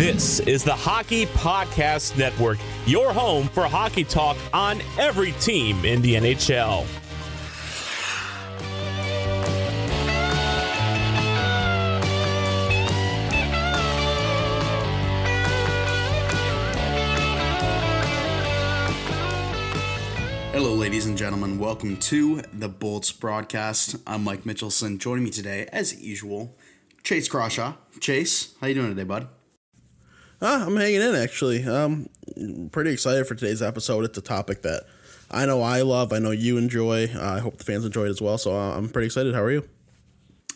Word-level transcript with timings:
This 0.00 0.40
is 0.40 0.64
the 0.64 0.74
Hockey 0.74 1.26
Podcast 1.26 2.16
Network, 2.16 2.56
your 2.86 3.12
home 3.12 3.48
for 3.48 3.64
hockey 3.64 4.02
talk 4.02 4.38
on 4.50 4.80
every 4.98 5.32
team 5.32 5.84
in 5.84 6.00
the 6.00 6.14
NHL. 6.14 6.86
Hello, 20.52 20.72
ladies 20.72 21.04
and 21.04 21.18
gentlemen. 21.18 21.58
Welcome 21.58 21.98
to 21.98 22.40
the 22.54 22.70
Bolts 22.70 23.12
broadcast. 23.12 23.96
I'm 24.06 24.24
Mike 24.24 24.44
Mitchelson. 24.44 24.96
Joining 24.96 25.24
me 25.24 25.30
today, 25.30 25.68
as 25.70 26.00
usual, 26.00 26.56
Chase 27.02 27.28
Crawshaw. 27.28 27.74
Chase, 28.00 28.54
how 28.62 28.66
you 28.66 28.74
doing 28.74 28.88
today, 28.88 29.04
bud? 29.04 29.28
Uh, 30.42 30.64
I'm 30.66 30.76
hanging 30.76 31.02
in 31.02 31.14
actually. 31.14 31.64
Um, 31.66 32.08
pretty 32.72 32.92
excited 32.92 33.26
for 33.26 33.34
today's 33.34 33.60
episode. 33.60 34.04
It's 34.04 34.16
a 34.16 34.22
topic 34.22 34.62
that 34.62 34.84
I 35.30 35.44
know 35.44 35.60
I 35.60 35.82
love. 35.82 36.12
I 36.12 36.18
know 36.18 36.30
you 36.30 36.56
enjoy. 36.56 37.10
Uh, 37.14 37.34
I 37.36 37.38
hope 37.40 37.58
the 37.58 37.64
fans 37.64 37.84
enjoy 37.84 38.06
it 38.06 38.10
as 38.10 38.22
well. 38.22 38.38
So 38.38 38.56
uh, 38.56 38.76
I'm 38.76 38.88
pretty 38.88 39.06
excited. 39.06 39.34
How 39.34 39.42
are 39.42 39.50
you? 39.50 39.68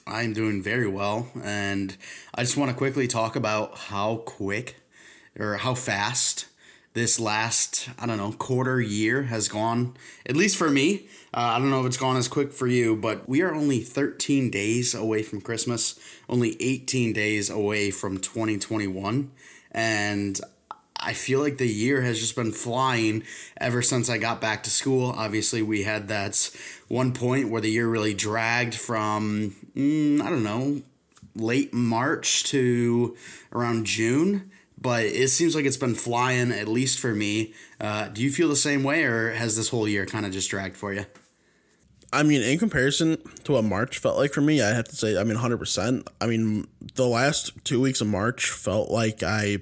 I'm 0.06 0.32
doing 0.32 0.62
very 0.62 0.86
well, 0.86 1.28
and 1.42 1.96
I 2.34 2.42
just 2.42 2.58
want 2.58 2.70
to 2.70 2.76
quickly 2.76 3.06
talk 3.06 3.36
about 3.36 3.76
how 3.76 4.16
quick 4.26 4.76
or 5.38 5.56
how 5.56 5.74
fast 5.74 6.46
this 6.94 7.18
last 7.18 7.88
I 7.98 8.06
don't 8.06 8.18
know 8.18 8.32
quarter 8.32 8.80
year 8.80 9.24
has 9.24 9.48
gone. 9.48 9.96
At 10.26 10.36
least 10.36 10.56
for 10.56 10.70
me, 10.70 11.08
uh, 11.34 11.40
I 11.40 11.58
don't 11.58 11.70
know 11.70 11.80
if 11.80 11.86
it's 11.86 11.96
gone 11.96 12.16
as 12.16 12.28
quick 12.28 12.52
for 12.52 12.66
you, 12.66 12.96
but 12.96 13.28
we 13.28 13.42
are 13.42 13.54
only 13.54 13.80
13 13.80 14.50
days 14.50 14.94
away 14.94 15.22
from 15.22 15.40
Christmas, 15.40 15.98
only 16.28 16.56
18 16.60 17.12
days 17.12 17.50
away 17.50 17.90
from 17.90 18.18
2021, 18.18 19.30
and 19.74 20.40
I 20.98 21.12
feel 21.12 21.40
like 21.40 21.58
the 21.58 21.68
year 21.68 22.00
has 22.02 22.18
just 22.18 22.36
been 22.36 22.52
flying 22.52 23.24
ever 23.58 23.82
since 23.82 24.08
I 24.08 24.18
got 24.18 24.40
back 24.40 24.62
to 24.62 24.70
school. 24.70 25.12
Obviously, 25.16 25.60
we 25.60 25.82
had 25.82 26.08
that 26.08 26.50
one 26.88 27.12
point 27.12 27.50
where 27.50 27.60
the 27.60 27.70
year 27.70 27.88
really 27.88 28.14
dragged 28.14 28.74
from 28.74 29.54
mm, 29.76 30.22
I 30.22 30.30
don't 30.30 30.44
know 30.44 30.82
late 31.36 31.74
March 31.74 32.44
to 32.44 33.16
around 33.52 33.86
June 33.86 34.50
but 34.84 35.06
it 35.06 35.28
seems 35.28 35.56
like 35.56 35.64
it's 35.64 35.78
been 35.78 35.94
flying 35.94 36.52
at 36.52 36.68
least 36.68 36.98
for 36.98 37.14
me. 37.14 37.54
Uh, 37.80 38.08
do 38.08 38.22
you 38.22 38.30
feel 38.30 38.50
the 38.50 38.54
same 38.54 38.84
way, 38.84 39.04
or 39.04 39.32
has 39.32 39.56
this 39.56 39.70
whole 39.70 39.88
year 39.88 40.04
kind 40.04 40.26
of 40.26 40.32
just 40.32 40.50
dragged 40.50 40.76
for 40.76 40.92
you? 40.92 41.06
I 42.14 42.22
mean, 42.22 42.42
in 42.42 42.58
comparison 42.58 43.18
to 43.42 43.52
what 43.52 43.64
March 43.64 43.98
felt 43.98 44.16
like 44.16 44.32
for 44.32 44.40
me, 44.40 44.62
I 44.62 44.70
have 44.70 44.86
to 44.88 44.96
say, 44.96 45.18
I 45.18 45.24
mean, 45.24 45.36
hundred 45.36 45.58
percent. 45.58 46.08
I 46.20 46.26
mean, 46.26 46.66
the 46.94 47.06
last 47.06 47.52
two 47.64 47.80
weeks 47.80 48.00
of 48.00 48.06
March 48.06 48.50
felt 48.50 48.90
like 48.90 49.22
I 49.22 49.58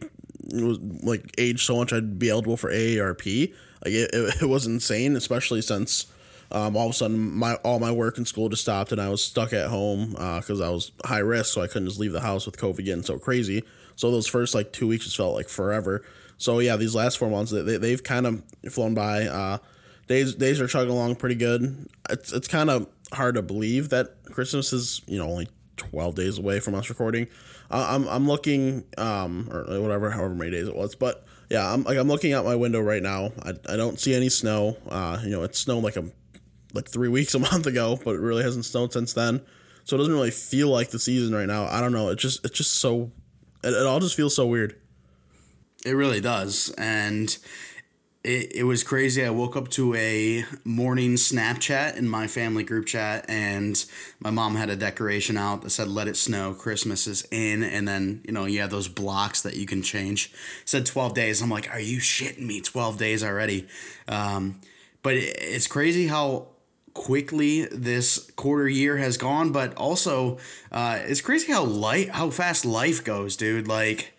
was 0.53 0.79
like 1.03 1.35
aged 1.39 1.61
so 1.61 1.77
much 1.77 1.93
I'd 1.93 2.19
be 2.19 2.29
eligible 2.29 2.59
for 2.59 2.71
AARP. 2.71 3.55
Like 3.85 3.95
it, 3.95 4.11
it, 4.13 4.43
it 4.43 4.47
was 4.47 4.67
insane, 4.67 5.17
especially 5.17 5.63
since 5.63 6.07
um, 6.51 6.77
all 6.77 6.87
of 6.87 6.91
a 6.91 6.95
sudden 6.95 7.19
my 7.19 7.55
all 7.57 7.79
my 7.79 7.91
work 7.91 8.19
in 8.19 8.27
school 8.27 8.51
just 8.51 8.63
stopped 8.63 8.93
and 8.93 9.01
I 9.01 9.09
was 9.09 9.25
stuck 9.25 9.55
at 9.55 9.71
home 9.71 10.11
because 10.11 10.61
uh, 10.61 10.67
I 10.67 10.71
was 10.71 10.93
high 11.07 11.19
risk, 11.19 11.55
so 11.55 11.63
I 11.63 11.67
couldn't 11.69 11.89
just 11.89 12.01
leave 12.01 12.13
the 12.13 12.21
house 12.21 12.45
with 12.45 12.59
COVID 12.59 12.85
getting 12.85 13.03
so 13.03 13.19
crazy. 13.19 13.65
So 13.97 14.11
those 14.11 14.27
first 14.27 14.55
like 14.55 14.73
two 14.73 14.87
weeks 14.87 15.05
just 15.05 15.17
felt 15.17 15.35
like 15.35 15.49
forever. 15.49 16.05
So 16.37 16.59
yeah, 16.59 16.77
these 16.77 16.95
last 16.95 17.19
four 17.19 17.31
months 17.31 17.51
they, 17.51 17.79
they've 17.79 18.03
kind 18.03 18.27
of 18.27 18.43
flown 18.71 18.93
by. 18.95 19.27
Uh, 19.27 19.59
days 20.13 20.35
days 20.35 20.61
are 20.61 20.67
chugging 20.67 20.93
along 20.93 21.17
pretty 21.17 21.35
good. 21.35 21.89
It's 22.11 22.33
it's 22.33 22.49
kind 22.49 22.71
of 22.71 22.87
hard 23.13 23.35
to 23.35 23.43
believe 23.43 23.91
that 23.91 24.23
Christmas 24.27 24.73
is 24.73 25.03
you 25.07 25.19
know 25.19 25.27
only 25.27 25.49
twelve 25.77 26.15
days 26.15 26.39
away 26.39 26.61
from 26.61 26.75
us 26.75 26.89
recording. 26.89 27.29
Uh, 27.71 27.87
I'm 27.91 28.09
I'm 28.09 28.27
looking 28.27 28.85
um 28.99 29.49
or 29.51 29.81
whatever 29.81 30.11
however 30.11 30.35
many 30.35 30.51
days 30.51 30.69
it 30.69 30.77
was, 30.77 30.95
but 30.95 31.25
yeah, 31.51 31.73
I'm 31.73 31.85
like 31.85 31.99
I'm 31.99 32.09
looking 32.09 32.33
out 32.33 32.45
my 32.45 32.57
window 32.57 32.81
right 32.81 33.03
now. 33.03 33.33
I, 33.43 33.51
I 33.69 33.77
don't 33.77 33.99
see 33.99 34.15
any 34.15 34.29
snow. 34.29 34.77
Uh, 34.89 35.19
you 35.23 35.31
know, 35.31 35.43
it 35.43 35.57
snowed 35.57 35.85
like 35.85 35.97
a 35.97 36.05
like 36.75 36.89
three 36.89 37.09
weeks 37.17 37.35
a 37.35 37.39
month 37.39 37.67
ago, 37.67 37.99
but 38.05 38.15
it 38.15 38.21
really 38.21 38.43
hasn't 38.43 38.65
snowed 38.65 38.93
since 38.93 39.13
then. 39.13 39.41
So 39.85 39.97
it 39.97 39.99
doesn't 39.99 40.15
really 40.15 40.31
feel 40.31 40.69
like 40.69 40.91
the 40.91 40.99
season 40.99 41.35
right 41.35 41.47
now. 41.47 41.65
I 41.67 41.81
don't 41.81 41.93
know. 41.93 42.11
It 42.11 42.19
just 42.19 42.45
it's 42.45 42.57
just 42.57 42.75
so 42.75 43.11
it, 43.65 43.71
it 43.71 43.87
all 43.87 44.01
just 44.01 44.17
feels 44.17 44.35
so 44.35 44.47
weird. 44.47 44.77
It 45.85 45.93
really 45.93 46.21
does. 46.21 46.73
And 46.79 47.37
it, 48.25 48.55
it 48.55 48.63
was 48.65 48.85
crazy. 48.85 49.25
I 49.25 49.31
woke 49.31 49.57
up 49.57 49.69
to 49.71 49.95
a 49.95 50.45
morning 50.65 51.15
Snapchat 51.15 51.97
in 51.97 52.09
my 52.09 52.29
family 52.29 52.63
group 52.63 52.87
chat, 52.87 53.25
and 53.29 53.85
my 54.21 54.31
mom 54.31 54.55
had 54.55 54.71
a 54.71 54.77
decoration 54.77 55.37
out 55.37 55.63
that 55.63 55.71
said, 55.71 55.89
Let 55.89 56.07
it 56.07 56.17
snow, 56.17 56.55
Christmas 56.55 57.09
is 57.09 57.27
in. 57.33 57.65
And 57.65 57.87
then, 57.87 58.23
you 58.25 58.33
know, 58.33 58.45
you 58.45 58.61
have 58.61 58.71
those 58.71 58.87
blocks 58.89 59.43
that 59.43 59.57
you 59.57 59.67
can 59.67 59.83
change. 59.83 60.33
It 60.63 60.69
said 60.69 60.87
12 60.87 61.15
days. 61.15 61.43
I'm 61.43 61.51
like, 61.51 61.73
Are 61.73 61.81
you 61.81 61.99
shitting 61.99 62.47
me? 62.47 62.61
12 62.61 62.97
days 62.97 63.25
already. 63.25 63.67
Um, 64.07 64.61
but 65.03 65.15
it, 65.15 65.37
it's 65.41 65.67
crazy 65.67 66.07
how 66.07 66.47
quickly 66.95 67.65
this 67.67 68.31
quarter 68.37 68.69
year 68.69 68.99
has 68.99 69.17
gone, 69.17 69.51
but 69.51 69.75
also 69.77 70.39
uh, 70.71 71.01
it's 71.03 71.21
crazy 71.21 71.51
how 71.51 71.65
light 71.65 72.11
how 72.11 72.31
fast 72.31 72.65
life 72.65 73.03
goes, 73.03 73.37
dude. 73.37 73.67
Like 73.67 74.13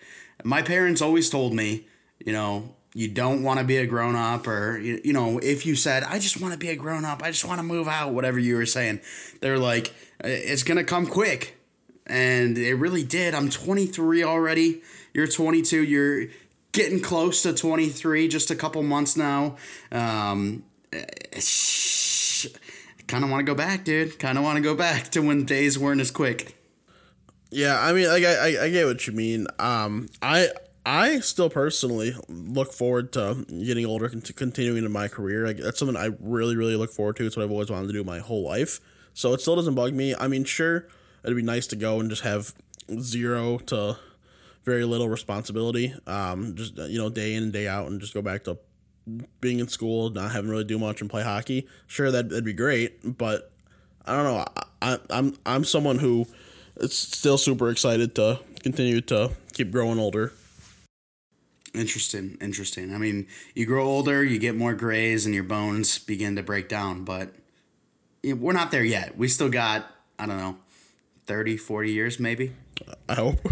my 0.43 0.61
parents 0.61 1.01
always 1.01 1.29
told 1.29 1.53
me, 1.53 1.87
you 2.19 2.33
know, 2.33 2.75
you 2.93 3.07
don't 3.07 3.43
want 3.43 3.59
to 3.59 3.65
be 3.65 3.77
a 3.77 3.87
grown 3.87 4.15
up, 4.15 4.47
or 4.47 4.77
you, 4.77 5.01
you 5.03 5.13
know, 5.13 5.39
if 5.39 5.65
you 5.65 5.75
said 5.75 6.03
I 6.03 6.19
just 6.19 6.39
want 6.39 6.53
to 6.53 6.59
be 6.59 6.69
a 6.69 6.75
grown 6.75 7.05
up, 7.05 7.23
I 7.23 7.31
just 7.31 7.45
want 7.45 7.59
to 7.59 7.63
move 7.63 7.87
out, 7.87 8.13
whatever 8.13 8.39
you 8.39 8.55
were 8.55 8.65
saying, 8.65 9.01
they're 9.41 9.59
like, 9.59 9.93
it's 10.23 10.63
gonna 10.63 10.83
come 10.83 11.07
quick, 11.07 11.57
and 12.05 12.57
it 12.57 12.75
really 12.75 13.03
did. 13.03 13.33
I'm 13.33 13.49
23 13.49 14.23
already. 14.23 14.81
You're 15.13 15.27
22. 15.27 15.83
You're 15.83 16.25
getting 16.71 16.99
close 16.99 17.43
to 17.43 17.53
23. 17.53 18.27
Just 18.27 18.51
a 18.51 18.55
couple 18.55 18.81
months 18.83 19.15
now. 19.15 19.57
Um, 19.91 20.63
kind 23.07 23.23
of 23.23 23.29
want 23.29 23.45
to 23.45 23.51
go 23.51 23.55
back, 23.55 23.83
dude. 23.83 24.19
Kind 24.19 24.37
of 24.37 24.43
want 24.43 24.57
to 24.57 24.61
go 24.61 24.75
back 24.75 25.09
to 25.09 25.21
when 25.21 25.45
days 25.45 25.77
weren't 25.77 26.01
as 26.01 26.11
quick. 26.11 26.57
Yeah, 27.51 27.79
I 27.79 27.93
mean, 27.93 28.07
like 28.07 28.23
I, 28.23 28.63
I 28.65 28.69
get 28.69 28.87
what 28.87 29.05
you 29.05 29.13
mean. 29.13 29.45
Um, 29.59 30.09
I 30.21 30.49
I 30.85 31.19
still 31.19 31.49
personally 31.49 32.13
look 32.27 32.73
forward 32.73 33.13
to 33.13 33.45
getting 33.47 33.85
older 33.85 34.05
and 34.05 34.35
continuing 34.35 34.83
in 34.83 34.91
my 34.91 35.07
career. 35.07 35.45
Like 35.47 35.57
that's 35.57 35.79
something 35.79 35.95
I 35.95 36.09
really, 36.19 36.55
really 36.55 36.75
look 36.75 36.91
forward 36.91 37.15
to. 37.17 37.25
It's 37.25 37.37
what 37.37 37.43
I've 37.43 37.51
always 37.51 37.69
wanted 37.69 37.87
to 37.87 37.93
do 37.93 38.03
my 38.03 38.19
whole 38.19 38.43
life. 38.43 38.81
So 39.13 39.33
it 39.33 39.41
still 39.41 39.55
doesn't 39.55 39.75
bug 39.75 39.93
me. 39.93 40.13
I 40.15 40.27
mean, 40.27 40.43
sure, 40.43 40.87
it'd 41.23 41.37
be 41.37 41.43
nice 41.43 41.67
to 41.67 41.75
go 41.75 41.99
and 41.99 42.09
just 42.09 42.23
have 42.23 42.53
zero 42.99 43.59
to 43.59 43.97
very 44.65 44.83
little 44.83 45.07
responsibility. 45.07 45.93
Um, 46.07 46.55
just 46.55 46.77
you 46.77 46.97
know, 46.97 47.09
day 47.09 47.35
in 47.35 47.43
and 47.43 47.53
day 47.53 47.67
out, 47.67 47.87
and 47.87 48.01
just 48.01 48.13
go 48.13 48.21
back 48.21 48.43
to 48.45 48.57
being 49.41 49.59
in 49.59 49.67
school, 49.67 50.09
not 50.09 50.31
having 50.31 50.49
really 50.49 50.63
do 50.63 50.79
much 50.79 51.01
and 51.01 51.09
play 51.09 51.23
hockey, 51.23 51.67
sure 51.87 52.11
that 52.11 52.29
would 52.29 52.45
be 52.45 52.53
great. 52.53 53.17
But 53.17 53.51
I 54.05 54.15
don't 54.15 54.25
know. 54.25 54.45
I, 54.81 54.99
I'm 55.09 55.37
I'm 55.45 55.63
someone 55.63 55.99
who 55.99 56.25
is 56.77 56.93
still 56.93 57.37
super 57.37 57.69
excited 57.69 58.15
to 58.15 58.39
continue 58.61 59.01
to 59.01 59.31
keep 59.53 59.71
growing 59.71 59.99
older. 59.99 60.33
Interesting, 61.73 62.37
interesting. 62.39 62.93
I 62.93 62.97
mean, 62.97 63.27
you 63.55 63.65
grow 63.65 63.85
older, 63.85 64.23
you 64.23 64.37
get 64.37 64.55
more 64.55 64.73
grays, 64.73 65.25
and 65.25 65.33
your 65.33 65.43
bones 65.43 65.97
begin 65.97 66.35
to 66.35 66.43
break 66.43 66.69
down. 66.69 67.03
But 67.03 67.33
we're 68.23 68.53
not 68.53 68.71
there 68.71 68.83
yet. 68.83 69.17
We 69.17 69.27
still 69.27 69.49
got 69.49 69.87
I 70.19 70.25
don't 70.25 70.37
know, 70.37 70.57
30, 71.25 71.57
40 71.57 71.91
years 71.91 72.19
maybe. 72.19 72.53
I 73.09 73.15
hope. 73.15 73.45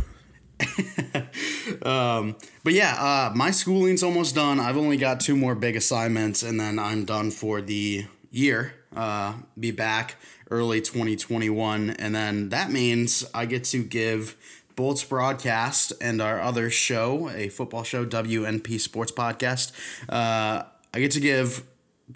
um, 1.86 2.36
but 2.64 2.74
yeah, 2.74 2.96
uh, 3.00 3.34
my 3.36 3.52
schooling's 3.52 4.04
almost 4.04 4.36
done. 4.36 4.60
I've 4.60 4.78
only 4.78 4.98
got 4.98 5.20
two 5.20 5.36
more 5.36 5.56
big 5.56 5.76
assignments, 5.76 6.44
and 6.44 6.60
then 6.60 6.78
I'm 6.80 7.06
done 7.06 7.32
for 7.32 7.62
the 7.62 8.06
year. 8.30 8.74
Uh, 8.96 9.34
be 9.60 9.72
back 9.72 10.16
early 10.50 10.82
2021, 10.82 11.92
and 11.92 12.14
then 12.14 12.50
that 12.50 12.72
means 12.72 13.26
I 13.34 13.46
get 13.46 13.64
to 13.66 13.84
give 13.84 14.36
Bolts 14.82 15.04
broadcast 15.04 15.94
and 16.02 16.20
our 16.20 16.42
other 16.42 16.72
show, 16.72 17.30
a 17.30 17.50
football 17.50 17.84
show, 17.84 18.04
WNP 18.04 18.80
Sports 18.80 19.12
Podcast. 19.12 19.72
Uh, 20.10 20.64
I 20.92 21.00
get 21.00 21.12
to 21.12 21.20
give 21.20 21.64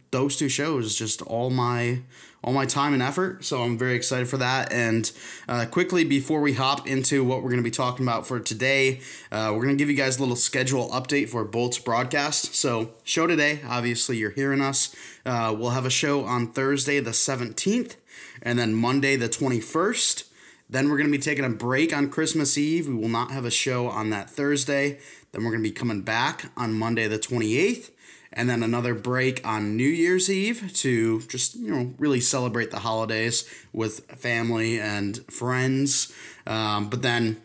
those 0.10 0.36
two 0.36 0.50
shows 0.50 0.96
just 0.96 1.22
all 1.22 1.52
my 1.52 2.02
all 2.44 2.54
my 2.54 2.66
time 2.66 2.94
and 2.94 3.04
effort. 3.04 3.46
So 3.46 3.62
I'm 3.62 3.78
very 3.78 3.94
excited 3.94 4.28
for 4.28 4.38
that. 4.38 4.74
And 4.74 5.12
uh, 5.48 5.68
quickly, 5.68 6.06
before 6.06 6.42
we 6.42 6.54
hop 6.54 6.88
into 6.88 7.24
what 7.24 7.44
we're 7.44 7.52
going 7.52 7.62
to 7.62 7.64
be 7.64 7.70
talking 7.70 8.04
about 8.04 8.26
for 8.26 8.40
today, 8.40 9.02
uh, 9.32 9.52
we're 9.54 9.64
going 9.64 9.78
to 9.78 9.80
give 9.80 9.92
you 9.92 9.96
guys 9.96 10.18
a 10.18 10.22
little 10.22 10.36
schedule 10.36 10.90
update 10.90 11.30
for 11.30 11.44
Bolts 11.44 11.78
broadcast. 11.78 12.56
So, 12.56 12.94
show 13.04 13.28
today, 13.28 13.60
obviously, 13.68 14.18
you're 14.18 14.32
hearing 14.32 14.62
us. 14.62 14.96
Uh, 15.24 15.56
we'll 15.56 15.70
have 15.70 15.86
a 15.86 15.92
show 15.92 16.26
on 16.26 16.52
Thursday, 16.52 17.00
the 17.00 17.12
17th, 17.12 17.96
and 18.42 18.58
then 18.58 18.74
Monday, 18.74 19.16
the 19.16 19.30
21st. 19.30 20.24
Then 20.70 20.90
we're 20.90 20.98
going 20.98 21.12
to 21.12 21.18
be 21.18 21.22
taking 21.22 21.46
a 21.46 21.50
break 21.50 21.96
on 21.96 22.10
Christmas 22.10 22.58
Eve. 22.58 22.88
We 22.88 22.96
will 22.96 23.10
not 23.10 23.32
have 23.32 23.46
a 23.46 23.52
show 23.52 23.88
on 23.88 24.10
that 24.10 24.30
Thursday. 24.30 25.00
Then 25.32 25.44
we're 25.44 25.52
going 25.52 25.64
to 25.64 25.70
be 25.70 25.74
coming 25.74 26.02
back 26.02 26.52
on 26.58 26.74
Monday, 26.74 27.08
the 27.08 27.20
28th 27.20 27.92
and 28.38 28.50
then 28.50 28.62
another 28.62 28.94
break 28.94 29.46
on 29.48 29.78
New 29.78 29.88
Year's 29.88 30.30
Eve 30.30 30.74
to 30.74 31.22
just 31.22 31.56
you 31.56 31.72
know 31.74 31.94
really 31.98 32.20
celebrate 32.20 32.70
the 32.70 32.80
holidays 32.80 33.50
with 33.72 34.06
family 34.12 34.78
and 34.78 35.26
friends. 35.32 36.14
Um, 36.46 36.90
but 36.90 37.02
then 37.02 37.42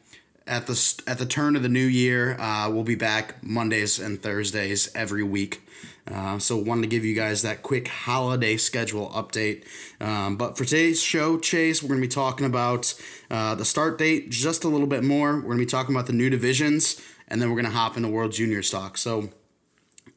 at 0.50 0.66
the 0.66 1.02
at 1.06 1.18
the 1.18 1.26
turn 1.26 1.56
of 1.56 1.62
the 1.62 1.68
new 1.68 1.86
year. 1.86 2.38
Uh, 2.38 2.68
we'll 2.68 2.82
be 2.82 2.96
back 2.96 3.42
Mondays 3.42 3.98
and 3.98 4.20
Thursdays 4.20 4.90
every 4.94 5.22
week. 5.22 5.62
Uh, 6.10 6.38
so 6.38 6.56
wanted 6.56 6.82
to 6.82 6.88
give 6.88 7.04
you 7.04 7.14
guys 7.14 7.42
that 7.42 7.62
quick 7.62 7.88
holiday 7.88 8.56
schedule 8.56 9.10
update. 9.10 9.64
Um, 10.00 10.36
but 10.36 10.56
for 10.56 10.64
today's 10.64 11.00
show, 11.02 11.38
Chase, 11.38 11.82
we're 11.82 11.88
going 11.88 12.00
to 12.00 12.06
be 12.06 12.12
talking 12.12 12.46
about 12.46 12.94
uh, 13.30 13.54
the 13.54 13.64
start 13.64 13.98
date 13.98 14.30
just 14.30 14.64
a 14.64 14.68
little 14.68 14.86
bit 14.86 15.04
more. 15.04 15.36
We're 15.36 15.42
going 15.42 15.58
to 15.58 15.64
be 15.64 15.70
talking 15.70 15.94
about 15.94 16.06
the 16.06 16.12
new 16.12 16.30
divisions, 16.30 17.00
and 17.28 17.40
then 17.40 17.48
we're 17.48 17.60
going 17.60 17.72
to 17.72 17.78
hop 17.78 17.96
into 17.96 18.08
World 18.08 18.32
Junior 18.32 18.62
stock. 18.62 18.98
So 18.98 19.30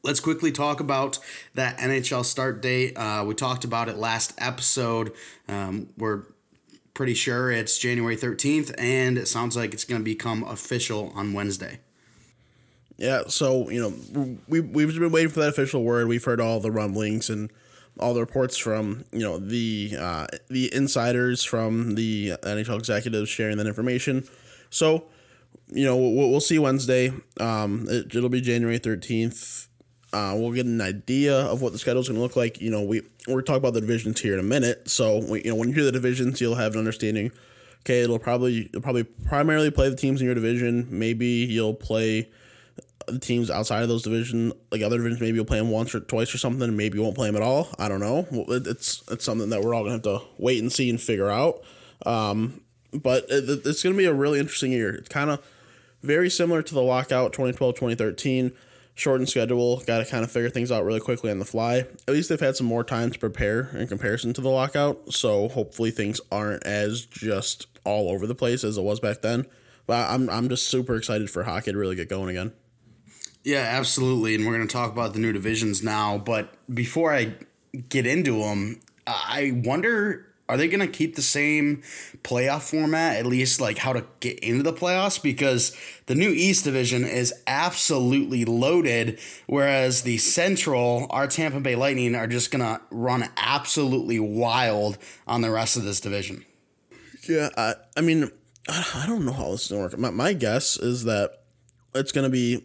let's 0.02 0.20
quickly 0.20 0.52
talk 0.52 0.80
about 0.80 1.18
that 1.54 1.78
NHL 1.78 2.24
start 2.24 2.60
date. 2.62 2.96
Uh, 2.96 3.24
we 3.26 3.34
talked 3.34 3.64
about 3.64 3.88
it 3.88 3.96
last 3.96 4.34
episode. 4.38 5.12
Um, 5.48 5.88
we're 5.96 6.22
pretty 6.92 7.14
sure 7.14 7.50
it's 7.50 7.78
January 7.78 8.16
13th, 8.16 8.74
and 8.78 9.18
it 9.18 9.26
sounds 9.26 9.56
like 9.56 9.74
it's 9.74 9.84
going 9.84 10.00
to 10.00 10.04
become 10.04 10.44
official 10.44 11.12
on 11.14 11.32
Wednesday. 11.32 11.80
Yeah, 12.96 13.22
so 13.26 13.68
you 13.70 13.80
know 13.80 14.38
we 14.46 14.60
we've 14.60 14.94
been 14.94 15.10
waiting 15.10 15.30
for 15.30 15.40
that 15.40 15.48
official 15.48 15.82
word. 15.82 16.06
We've 16.06 16.24
heard 16.24 16.40
all 16.40 16.60
the 16.60 16.70
rumblings 16.70 17.28
and 17.28 17.50
all 17.98 18.14
the 18.14 18.20
reports 18.20 18.56
from 18.56 19.04
you 19.12 19.20
know 19.20 19.38
the 19.38 19.96
uh, 19.98 20.26
the 20.48 20.72
insiders 20.74 21.42
from 21.42 21.96
the 21.96 22.34
NHL 22.42 22.78
executives 22.78 23.28
sharing 23.28 23.56
that 23.58 23.66
information. 23.66 24.28
So 24.70 25.06
you 25.68 25.84
know 25.84 25.96
we'll, 25.96 26.30
we'll 26.30 26.40
see 26.40 26.58
Wednesday. 26.58 27.12
Um, 27.40 27.86
it, 27.88 28.14
will 28.14 28.28
be 28.28 28.40
January 28.40 28.78
thirteenth. 28.78 29.68
Uh, 30.12 30.34
we'll 30.36 30.52
get 30.52 30.64
an 30.64 30.80
idea 30.80 31.36
of 31.36 31.60
what 31.60 31.72
the 31.72 31.78
schedule 31.78 32.00
is 32.00 32.08
going 32.08 32.16
to 32.16 32.22
look 32.22 32.36
like. 32.36 32.60
You 32.60 32.70
know, 32.70 32.82
we 32.82 33.02
we're 33.26 33.42
talking 33.42 33.58
about 33.58 33.74
the 33.74 33.80
divisions 33.80 34.20
here 34.20 34.34
in 34.34 34.40
a 34.40 34.44
minute. 34.44 34.88
So 34.88 35.18
we, 35.18 35.42
you 35.42 35.50
know, 35.50 35.56
when 35.56 35.70
you 35.70 35.74
hear 35.74 35.84
the 35.84 35.90
divisions, 35.90 36.40
you'll 36.40 36.54
have 36.54 36.74
an 36.74 36.78
understanding. 36.78 37.32
Okay, 37.80 38.02
it'll 38.02 38.20
probably 38.20 38.70
you'll 38.72 38.82
probably 38.82 39.02
primarily 39.02 39.72
play 39.72 39.88
the 39.88 39.96
teams 39.96 40.20
in 40.20 40.26
your 40.26 40.34
division. 40.36 40.86
Maybe 40.90 41.26
you'll 41.26 41.74
play 41.74 42.30
teams 43.20 43.50
outside 43.50 43.82
of 43.82 43.88
those 43.88 44.02
division, 44.02 44.52
like 44.70 44.82
other 44.82 44.98
divisions, 44.98 45.20
maybe 45.20 45.36
you'll 45.36 45.44
play 45.44 45.58
them 45.58 45.70
once 45.70 45.94
or 45.94 46.00
twice 46.00 46.34
or 46.34 46.38
something. 46.38 46.76
Maybe 46.76 46.98
you 46.98 47.02
won't 47.02 47.16
play 47.16 47.28
them 47.28 47.36
at 47.36 47.42
all. 47.42 47.68
I 47.78 47.88
don't 47.88 48.00
know. 48.00 48.26
It's 48.48 49.02
it's 49.10 49.24
something 49.24 49.50
that 49.50 49.62
we're 49.62 49.74
all 49.74 49.82
gonna 49.82 49.94
have 49.94 50.02
to 50.02 50.20
wait 50.38 50.60
and 50.60 50.72
see 50.72 50.90
and 50.90 51.00
figure 51.00 51.30
out. 51.30 51.62
Um, 52.06 52.62
but 52.92 53.26
it, 53.28 53.66
it's 53.66 53.82
gonna 53.82 53.96
be 53.96 54.06
a 54.06 54.14
really 54.14 54.38
interesting 54.38 54.72
year. 54.72 54.94
It's 54.94 55.08
kind 55.08 55.30
of 55.30 55.44
very 56.04 56.28
similar 56.28 56.62
to 56.62 56.74
the 56.74 56.82
lockout 56.82 57.32
2012 57.32 57.74
2013 57.74 58.52
shortened 58.94 59.28
schedule 59.28 59.78
got 59.86 59.98
to 59.98 60.04
kind 60.04 60.22
of 60.22 60.30
figure 60.30 60.50
things 60.50 60.70
out 60.70 60.84
really 60.84 61.00
quickly 61.00 61.30
on 61.30 61.38
the 61.38 61.44
fly 61.44 61.78
at 61.78 62.08
least 62.08 62.28
they've 62.28 62.40
had 62.40 62.54
some 62.54 62.66
more 62.66 62.84
time 62.84 63.10
to 63.10 63.18
prepare 63.18 63.70
in 63.74 63.88
comparison 63.88 64.32
to 64.32 64.42
the 64.42 64.50
lockout 64.50 65.12
so 65.12 65.48
hopefully 65.48 65.90
things 65.90 66.20
aren't 66.30 66.64
as 66.64 67.06
just 67.06 67.66
all 67.84 68.10
over 68.10 68.26
the 68.26 68.34
place 68.34 68.62
as 68.62 68.76
it 68.76 68.82
was 68.82 69.00
back 69.00 69.22
then 69.22 69.46
but 69.86 70.08
i'm, 70.10 70.28
I'm 70.28 70.48
just 70.48 70.68
super 70.68 70.94
excited 70.94 71.30
for 71.30 71.42
hockey 71.42 71.72
to 71.72 71.78
really 71.78 71.96
get 71.96 72.10
going 72.10 72.28
again 72.28 72.52
yeah, 73.44 73.68
absolutely. 73.72 74.34
And 74.34 74.46
we're 74.46 74.56
going 74.56 74.66
to 74.66 74.72
talk 74.72 74.90
about 74.90 75.12
the 75.12 75.20
new 75.20 75.32
divisions 75.32 75.82
now. 75.82 76.18
But 76.18 76.54
before 76.74 77.14
I 77.14 77.34
get 77.88 78.06
into 78.06 78.38
them, 78.38 78.80
I 79.06 79.52
wonder 79.64 80.26
are 80.46 80.58
they 80.58 80.68
going 80.68 80.80
to 80.80 80.86
keep 80.86 81.16
the 81.16 81.22
same 81.22 81.82
playoff 82.22 82.68
format, 82.68 83.16
at 83.16 83.24
least 83.24 83.62
like 83.62 83.78
how 83.78 83.94
to 83.94 84.04
get 84.20 84.38
into 84.40 84.62
the 84.62 84.74
playoffs? 84.74 85.22
Because 85.22 85.74
the 86.06 86.14
new 86.14 86.28
East 86.28 86.64
division 86.64 87.04
is 87.04 87.32
absolutely 87.46 88.44
loaded, 88.44 89.18
whereas 89.46 90.02
the 90.02 90.18
Central, 90.18 91.06
our 91.08 91.26
Tampa 91.26 91.60
Bay 91.60 91.76
Lightning, 91.76 92.14
are 92.14 92.26
just 92.26 92.50
going 92.50 92.60
to 92.60 92.80
run 92.90 93.26
absolutely 93.38 94.20
wild 94.20 94.98
on 95.26 95.40
the 95.40 95.50
rest 95.50 95.78
of 95.78 95.84
this 95.84 95.98
division. 95.98 96.44
Yeah, 97.26 97.48
I, 97.56 97.74
I 97.96 98.02
mean, 98.02 98.30
I 98.68 99.04
don't 99.06 99.24
know 99.24 99.32
how 99.32 99.50
this 99.52 99.62
is 99.62 99.68
going 99.68 99.88
to 99.88 99.96
work. 99.96 99.98
My, 99.98 100.10
my 100.10 100.32
guess 100.34 100.78
is 100.78 101.04
that 101.04 101.42
it's 101.94 102.12
going 102.12 102.24
to 102.24 102.30
be 102.30 102.64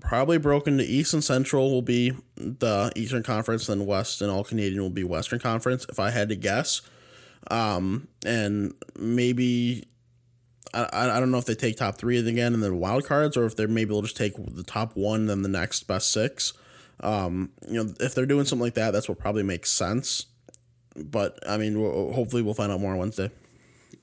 probably 0.00 0.38
broken 0.38 0.78
to 0.78 0.84
East 0.84 1.14
and 1.14 1.22
Central 1.22 1.70
will 1.70 1.82
be 1.82 2.12
the 2.36 2.92
Eastern 2.96 3.22
Conference, 3.22 3.66
then 3.66 3.86
West 3.86 4.22
and 4.22 4.30
All 4.30 4.44
Canadian 4.44 4.80
will 4.80 4.90
be 4.90 5.04
Western 5.04 5.38
Conference, 5.38 5.86
if 5.88 5.98
I 5.98 6.10
had 6.10 6.28
to 6.28 6.36
guess. 6.36 6.82
Um, 7.50 8.08
and 8.24 8.74
maybe 8.98 9.88
I, 10.74 11.10
I 11.16 11.20
don't 11.20 11.30
know 11.30 11.38
if 11.38 11.46
they 11.46 11.54
take 11.54 11.76
top 11.76 11.96
three 11.96 12.18
again 12.18 12.54
and 12.54 12.62
then 12.62 12.78
wild 12.78 13.06
cards, 13.06 13.36
or 13.36 13.46
if 13.46 13.56
they're 13.56 13.68
maybe 13.68 13.90
they'll 13.90 14.02
just 14.02 14.16
take 14.16 14.34
the 14.36 14.62
top 14.62 14.96
one, 14.96 15.26
then 15.26 15.42
the 15.42 15.48
next 15.48 15.84
best 15.84 16.10
six. 16.12 16.52
Um, 17.00 17.50
you 17.66 17.82
know, 17.82 17.94
if 18.00 18.14
they're 18.14 18.26
doing 18.26 18.44
something 18.44 18.64
like 18.64 18.74
that, 18.74 18.90
that's 18.90 19.08
what 19.08 19.18
probably 19.18 19.42
makes 19.44 19.70
sense. 19.70 20.26
But 20.96 21.38
I 21.48 21.56
mean, 21.56 21.80
we'll, 21.80 22.12
hopefully, 22.12 22.42
we'll 22.42 22.54
find 22.54 22.72
out 22.72 22.80
more 22.80 22.92
on 22.92 22.98
Wednesday. 22.98 23.30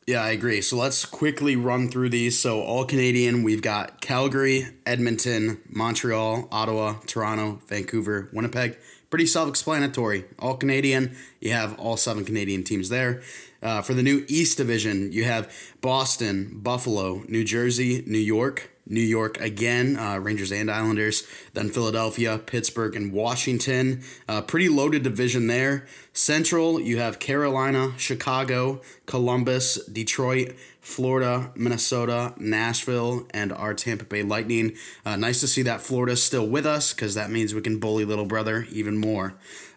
Yeah, 0.07 0.21
I 0.21 0.29
agree. 0.29 0.61
So 0.61 0.77
let's 0.77 1.03
quickly 1.03 1.55
run 1.55 1.89
through 1.89 2.09
these. 2.09 2.39
So, 2.39 2.61
all 2.61 2.85
Canadian, 2.85 3.41
we've 3.41 3.63
got 3.63 4.01
Calgary, 4.01 4.67
Edmonton, 4.85 5.61
Montreal, 5.67 6.47
Ottawa, 6.51 6.97
Toronto, 7.07 7.59
Vancouver, 7.67 8.29
Winnipeg. 8.31 8.77
Pretty 9.09 9.25
self 9.25 9.49
explanatory. 9.49 10.25
All 10.37 10.57
Canadian, 10.57 11.15
you 11.39 11.53
have 11.53 11.79
all 11.79 11.97
seven 11.97 12.23
Canadian 12.23 12.63
teams 12.63 12.89
there. 12.89 13.23
Uh, 13.63 13.81
for 13.81 13.95
the 13.95 14.03
new 14.03 14.23
East 14.27 14.57
Division, 14.57 15.11
you 15.11 15.23
have 15.23 15.51
Boston, 15.81 16.59
Buffalo, 16.61 17.23
New 17.27 17.43
Jersey, 17.43 18.03
New 18.05 18.19
York, 18.19 18.74
New 18.87 19.01
York 19.01 19.39
again, 19.39 19.97
uh, 19.97 20.17
Rangers 20.19 20.51
and 20.51 20.69
Islanders, 20.69 21.27
then 21.53 21.69
Philadelphia, 21.69 22.37
Pittsburgh, 22.37 22.95
and 22.95 23.11
Washington. 23.11 24.03
Uh, 24.27 24.41
pretty 24.41 24.69
loaded 24.69 25.03
division 25.03 25.47
there. 25.47 25.87
Central, 26.13 26.79
you 26.79 26.97
have 26.99 27.19
Carolina, 27.19 27.93
Chicago, 27.97 28.81
Columbus, 29.05 29.83
Detroit, 29.85 30.55
Florida, 30.81 31.51
Minnesota, 31.55 32.35
Nashville, 32.37 33.25
and 33.31 33.51
our 33.51 33.73
Tampa 33.73 34.05
Bay 34.05 34.21
Lightning. 34.21 34.75
Uh, 35.03 35.15
nice 35.15 35.39
to 35.39 35.47
see 35.47 35.63
that 35.63 35.81
Florida's 35.81 36.23
still 36.23 36.47
with 36.47 36.65
us 36.65 36.93
because 36.93 37.15
that 37.15 37.31
means 37.31 37.55
we 37.55 37.61
can 37.61 37.79
bully 37.79 38.05
little 38.05 38.25
brother 38.25 38.67
even 38.71 38.97
more. 38.97 39.33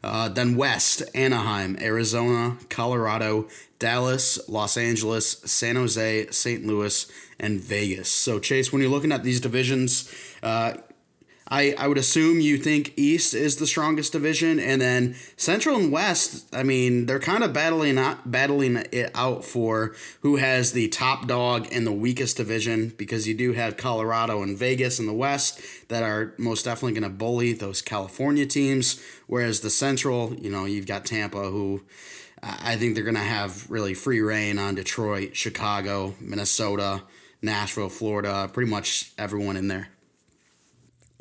Uh, 0.09 0.29
then 0.29 0.57
West, 0.57 1.03
Anaheim, 1.15 1.77
Arizona, 1.81 2.57
Colorado, 2.71 3.47
Dallas, 3.79 4.39
Los 4.49 4.77
Angeles, 4.77 5.33
San 5.45 5.77
Jose, 5.77 6.29
St. 6.31 6.67
Louis, 6.67 7.07
and 7.39 7.61
Vegas. 7.61 8.09
So, 8.09 8.39
Chase, 8.39 8.73
when 8.73 8.81
you're 8.83 8.91
looking 8.91 9.13
at 9.13 9.23
these 9.23 9.41
divisions, 9.41 10.13
uh, 10.43 10.75
I, 11.51 11.75
I 11.79 11.89
would 11.89 11.97
assume 11.97 12.41
you 12.41 12.59
think 12.59 12.93
East 12.97 13.33
is 13.33 13.57
the 13.57 13.67
strongest 13.67 14.13
division, 14.13 14.61
and 14.61 14.81
then 14.81 15.17
Central 15.37 15.77
and 15.77 15.91
West. 15.91 16.47
I 16.55 16.63
mean, 16.63 17.07
they're 17.07 17.19
kind 17.19 17.43
of 17.43 17.55
battling 17.55 17.97
out, 17.97 18.31
battling 18.31 18.85
it 18.93 19.11
out 19.15 19.47
for 19.47 19.95
who 20.21 20.37
has 20.37 20.73
the 20.73 20.89
top 20.89 21.27
dog 21.27 21.67
in 21.69 21.85
the 21.85 21.93
weakest 21.93 22.37
division 22.37 22.93
because 22.99 23.27
you 23.27 23.35
do 23.35 23.55
have 23.55 23.79
Colorado 23.79 24.43
and 24.43 24.59
Vegas 24.59 24.99
in 24.99 25.07
the 25.07 25.15
West 25.15 25.61
that 25.89 26.03
are 26.03 26.35
most 26.37 26.65
definitely 26.65 27.01
going 27.01 27.11
to 27.11 27.17
bully 27.17 27.55
those 27.55 27.81
California 27.81 28.45
teams, 28.45 29.03
whereas 29.27 29.61
the 29.61 29.71
Central, 29.71 30.35
you 30.35 30.51
know, 30.51 30.67
you've 30.67 30.87
got 30.87 31.05
Tampa 31.05 31.51
who. 31.51 31.83
I 32.41 32.77
think 32.77 32.95
they're 32.95 33.03
going 33.03 33.17
to 33.17 33.21
have 33.21 33.69
really 33.69 33.95
free 33.95 34.21
reign 34.21 34.61
on 34.61 34.77
Detroit, 34.77 35.35
Chicago, 35.35 36.15
Minnesota, 36.21 37.03
Nashville, 37.43 37.89
Florida, 37.89 38.49
pretty 38.53 38.71
much 38.71 39.11
everyone 39.19 39.57
in 39.57 39.67
there. 39.67 39.89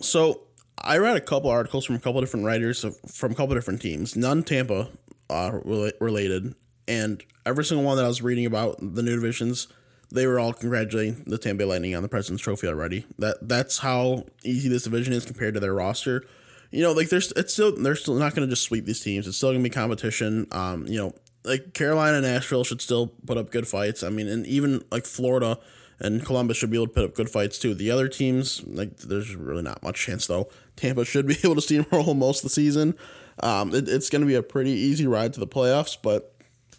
So 0.01 0.41
I 0.77 0.97
read 0.97 1.17
a 1.17 1.21
couple 1.21 1.49
articles 1.49 1.85
from 1.85 1.95
a 1.95 1.99
couple 1.99 2.21
different 2.21 2.45
writers 2.45 2.85
from 3.07 3.31
a 3.31 3.35
couple 3.35 3.55
different 3.55 3.81
teams, 3.81 4.15
none 4.15 4.43
Tampa 4.43 4.89
uh, 5.29 5.59
related, 5.99 6.55
and 6.87 7.23
every 7.45 7.65
single 7.65 7.85
one 7.85 7.97
that 7.97 8.05
I 8.05 8.07
was 8.07 8.21
reading 8.21 8.45
about 8.45 8.77
the 8.79 9.01
new 9.01 9.15
divisions, 9.15 9.67
they 10.11 10.27
were 10.27 10.39
all 10.39 10.53
congratulating 10.53 11.23
the 11.25 11.37
Tampa 11.37 11.59
Bay 11.59 11.65
Lightning 11.65 11.95
on 11.95 12.03
the 12.03 12.09
President's 12.09 12.43
Trophy 12.43 12.67
already. 12.67 13.05
That 13.17 13.37
that's 13.41 13.79
how 13.79 14.25
easy 14.43 14.69
this 14.69 14.83
division 14.83 15.13
is 15.13 15.25
compared 15.25 15.55
to 15.55 15.59
their 15.59 15.73
roster. 15.73 16.23
You 16.71 16.83
know, 16.83 16.91
like 16.91 17.09
there's 17.09 17.31
it's 17.33 17.53
still 17.53 17.75
they're 17.75 17.95
still 17.95 18.15
not 18.15 18.35
going 18.35 18.47
to 18.47 18.51
just 18.51 18.63
sweep 18.63 18.85
these 18.85 19.01
teams. 19.01 19.27
It's 19.27 19.37
still 19.37 19.49
going 19.49 19.63
to 19.63 19.69
be 19.69 19.73
competition. 19.73 20.47
Um, 20.51 20.85
you 20.87 20.97
know, 20.99 21.13
like 21.43 21.73
Carolina 21.73 22.17
and 22.17 22.25
Nashville 22.25 22.63
should 22.63 22.81
still 22.81 23.07
put 23.25 23.37
up 23.37 23.51
good 23.51 23.67
fights. 23.67 24.03
I 24.03 24.09
mean, 24.09 24.27
and 24.27 24.45
even 24.45 24.83
like 24.91 25.05
Florida 25.05 25.59
and 25.99 26.25
Columbus 26.25 26.57
should 26.57 26.69
be 26.69 26.77
able 26.77 26.87
to 26.87 26.93
put 26.93 27.03
up 27.03 27.15
good 27.15 27.29
fights 27.29 27.57
too. 27.57 27.73
The 27.73 27.91
other 27.91 28.07
teams, 28.07 28.63
like, 28.65 28.97
there's 28.97 29.35
really 29.35 29.63
not 29.63 29.81
much 29.83 29.99
chance 29.99 30.27
though. 30.27 30.49
Tampa 30.75 31.05
should 31.05 31.27
be 31.27 31.37
able 31.43 31.55
to 31.55 31.61
steamroll 31.61 32.15
most 32.17 32.39
of 32.39 32.43
the 32.43 32.49
season. 32.49 32.95
Um, 33.41 33.73
it, 33.73 33.87
it's 33.87 34.09
going 34.09 34.21
to 34.21 34.27
be 34.27 34.35
a 34.35 34.43
pretty 34.43 34.71
easy 34.71 35.07
ride 35.07 35.33
to 35.33 35.39
the 35.39 35.47
playoffs, 35.47 35.97
but 36.01 36.33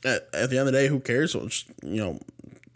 at, 0.04 0.28
at 0.32 0.50
the 0.50 0.58
end 0.58 0.66
of 0.68 0.72
the 0.72 0.72
day, 0.72 0.88
who 0.88 1.00
cares? 1.00 1.32
Just, 1.32 1.68
you 1.82 2.02
know, 2.02 2.18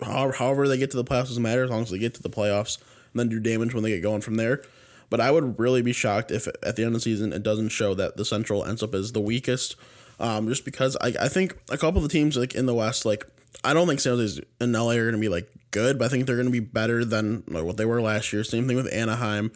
however, 0.05 0.33
however 0.33 0.69
they 0.69 0.79
get 0.79 0.91
to 0.93 0.97
the 0.97 1.05
playoffs 1.05 1.29
doesn't 1.29 1.43
matter 1.43 1.65
as 1.65 1.71
long 1.71 1.83
as 1.83 1.91
they 1.91 1.99
get 1.99 2.15
to 2.15 2.23
the 2.23 2.31
playoffs 2.31 2.79
and 3.13 3.21
then 3.21 3.29
do 3.29 3.41
damage 3.41 3.75
when 3.75 3.83
they 3.83 3.91
get 3.91 4.03
going 4.03 4.21
from 4.21 4.37
there. 4.37 4.63
But 5.11 5.21
I 5.21 5.31
would 5.31 5.59
really 5.59 5.83
be 5.83 5.93
shocked 5.93 6.31
if 6.31 6.47
at 6.63 6.77
the 6.77 6.85
end 6.85 6.89
of 6.89 6.95
the 6.95 7.01
season 7.01 7.33
it 7.33 7.43
doesn't 7.43 7.69
show 7.69 7.95
that 7.95 8.17
the 8.17 8.25
Central 8.25 8.65
ends 8.65 8.83
up 8.83 8.95
as 8.95 9.13
the 9.13 9.21
weakest. 9.21 9.77
Um, 10.19 10.49
just 10.49 10.65
because 10.65 10.97
I, 11.01 11.13
I 11.21 11.29
think 11.29 11.59
a 11.71 11.77
couple 11.77 11.99
of 11.99 12.05
the 12.05 12.09
teams 12.09 12.37
like 12.37 12.55
in 12.55 12.67
the 12.67 12.75
West, 12.75 13.05
like 13.05 13.27
I 13.65 13.75
don't 13.75 13.87
think 13.87 14.01
San 14.01 14.17
Jose 14.17 14.41
and 14.61 14.73
LA 14.73 14.93
are 14.93 15.03
going 15.03 15.13
to 15.13 15.19
be 15.19 15.29
like 15.29 15.53
good, 15.73 15.99
but 15.99 16.05
I 16.05 16.09
think 16.09 16.26
they're 16.26 16.37
going 16.37 16.47
to 16.47 16.52
be 16.52 16.61
better 16.61 17.05
than 17.05 17.43
what 17.49 17.76
they 17.76 17.85
were 17.85 18.00
last 18.00 18.33
year. 18.33 18.45
Same 18.45 18.69
thing 18.69 18.76
with 18.76 18.93
Anaheim. 18.93 19.50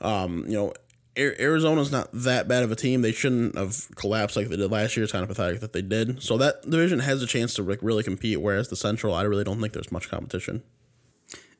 Um, 0.00 0.44
you 0.48 0.54
know, 0.54 0.72
Arizona's 1.16 1.90
not 1.90 2.08
that 2.12 2.46
bad 2.46 2.62
of 2.62 2.70
a 2.70 2.76
team. 2.76 3.02
They 3.02 3.12
shouldn't 3.12 3.56
have 3.56 3.88
collapsed 3.96 4.36
like 4.36 4.48
they 4.48 4.56
did 4.56 4.70
last 4.70 4.96
year. 4.96 5.04
It's 5.04 5.12
kind 5.12 5.22
of 5.22 5.28
pathetic 5.28 5.60
that 5.60 5.72
they 5.72 5.82
did. 5.82 6.22
So 6.22 6.36
that 6.38 6.62
division 6.62 7.00
has 7.00 7.22
a 7.22 7.26
chance 7.26 7.54
to 7.54 7.62
like 7.62 7.80
really 7.82 8.02
compete. 8.02 8.40
Whereas 8.40 8.68
the 8.68 8.76
Central, 8.76 9.14
I 9.14 9.22
really 9.22 9.44
don't 9.44 9.60
think 9.60 9.72
there's 9.72 9.90
much 9.90 10.08
competition. 10.08 10.62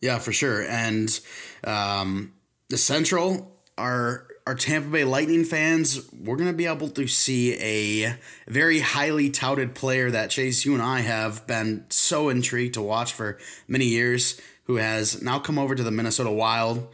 Yeah, 0.00 0.18
for 0.18 0.32
sure. 0.32 0.62
And 0.62 1.18
um, 1.64 2.34
the 2.68 2.78
Central, 2.78 3.56
our 3.76 4.28
our 4.48 4.54
Tampa 4.54 4.88
Bay 4.88 5.04
Lightning 5.04 5.44
fans, 5.44 6.10
we're 6.10 6.36
gonna 6.36 6.54
be 6.54 6.64
able 6.64 6.88
to 6.88 7.06
see 7.06 7.52
a 7.60 8.16
very 8.46 8.80
highly 8.80 9.28
touted 9.28 9.74
player 9.74 10.10
that 10.10 10.30
Chase, 10.30 10.64
you 10.64 10.72
and 10.72 10.82
I 10.82 11.00
have 11.00 11.46
been 11.46 11.84
so 11.90 12.30
intrigued 12.30 12.72
to 12.72 12.80
watch 12.80 13.12
for 13.12 13.36
many 13.68 13.84
years, 13.84 14.40
who 14.64 14.76
has 14.76 15.20
now 15.20 15.38
come 15.38 15.58
over 15.58 15.74
to 15.74 15.82
the 15.82 15.90
Minnesota 15.90 16.30
Wild. 16.30 16.88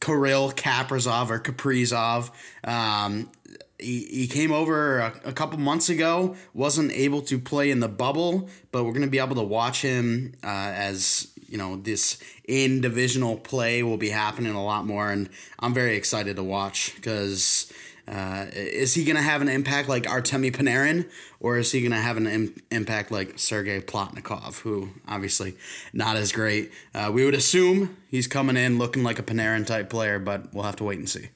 Kirill 0.00 0.50
Kaprizov 0.50 1.30
or 1.30 1.38
Kaprizov. 1.38 2.32
Um, 2.64 3.30
he, 3.78 4.06
he 4.06 4.26
came 4.26 4.50
over 4.50 4.98
a, 4.98 5.20
a, 5.26 5.32
couple 5.32 5.58
months 5.58 5.90
ago, 5.90 6.34
wasn't 6.54 6.90
able 6.90 7.22
to 7.22 7.38
play 7.38 7.70
in 7.70 7.80
the 7.80 7.88
bubble, 7.88 8.48
but 8.72 8.84
we're 8.84 8.92
going 8.92 9.02
to 9.02 9.10
be 9.10 9.18
able 9.18 9.36
to 9.36 9.42
watch 9.42 9.82
him 9.82 10.34
uh, 10.42 10.72
as 10.74 11.28
you 11.50 11.58
know 11.58 11.76
this 11.76 12.18
in 12.46 12.80
divisional 12.80 13.36
play 13.36 13.82
will 13.82 13.96
be 13.96 14.10
happening 14.10 14.54
a 14.54 14.64
lot 14.64 14.86
more, 14.86 15.10
and 15.10 15.28
I'm 15.58 15.74
very 15.74 15.96
excited 15.96 16.36
to 16.36 16.44
watch 16.44 16.94
because. 16.96 17.72
Uh, 18.08 18.46
is 18.54 18.94
he 18.94 19.04
going 19.04 19.14
to 19.14 19.22
have 19.22 19.40
an 19.40 19.48
impact 19.48 19.88
like 19.88 20.02
Artemi 20.02 20.50
Panarin, 20.50 21.08
or 21.38 21.58
is 21.58 21.70
he 21.70 21.80
going 21.80 21.92
to 21.92 21.96
have 21.96 22.16
an 22.16 22.26
Im- 22.26 22.60
impact 22.72 23.12
like 23.12 23.38
Sergei 23.38 23.80
Plotnikov, 23.80 24.62
who 24.62 24.88
obviously 25.06 25.54
not 25.92 26.16
as 26.16 26.32
great? 26.32 26.72
Uh, 26.92 27.12
we 27.14 27.24
would 27.24 27.34
assume 27.34 27.96
he's 28.08 28.26
coming 28.26 28.56
in 28.56 28.78
looking 28.78 29.04
like 29.04 29.20
a 29.20 29.22
Panarin 29.22 29.64
type 29.64 29.90
player, 29.90 30.18
but 30.18 30.52
we'll 30.52 30.64
have 30.64 30.74
to 30.76 30.84
wait 30.84 30.98
and 30.98 31.08
see. 31.08 31.28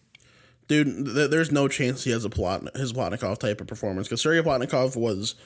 Dude, 0.67 1.15
th- 1.15 1.31
there's 1.31 1.53
no 1.53 1.69
chance 1.69 2.03
he 2.03 2.11
has 2.11 2.25
a 2.25 2.31
plot 2.31 2.77
his 2.77 2.93
Plotnikov 2.93 3.39
type 3.39 3.61
of 3.61 3.69
performance 3.69 4.09
because 4.09 4.23
Sergei 4.23 4.45
Plotnikov 4.45 4.97
was 4.97 5.37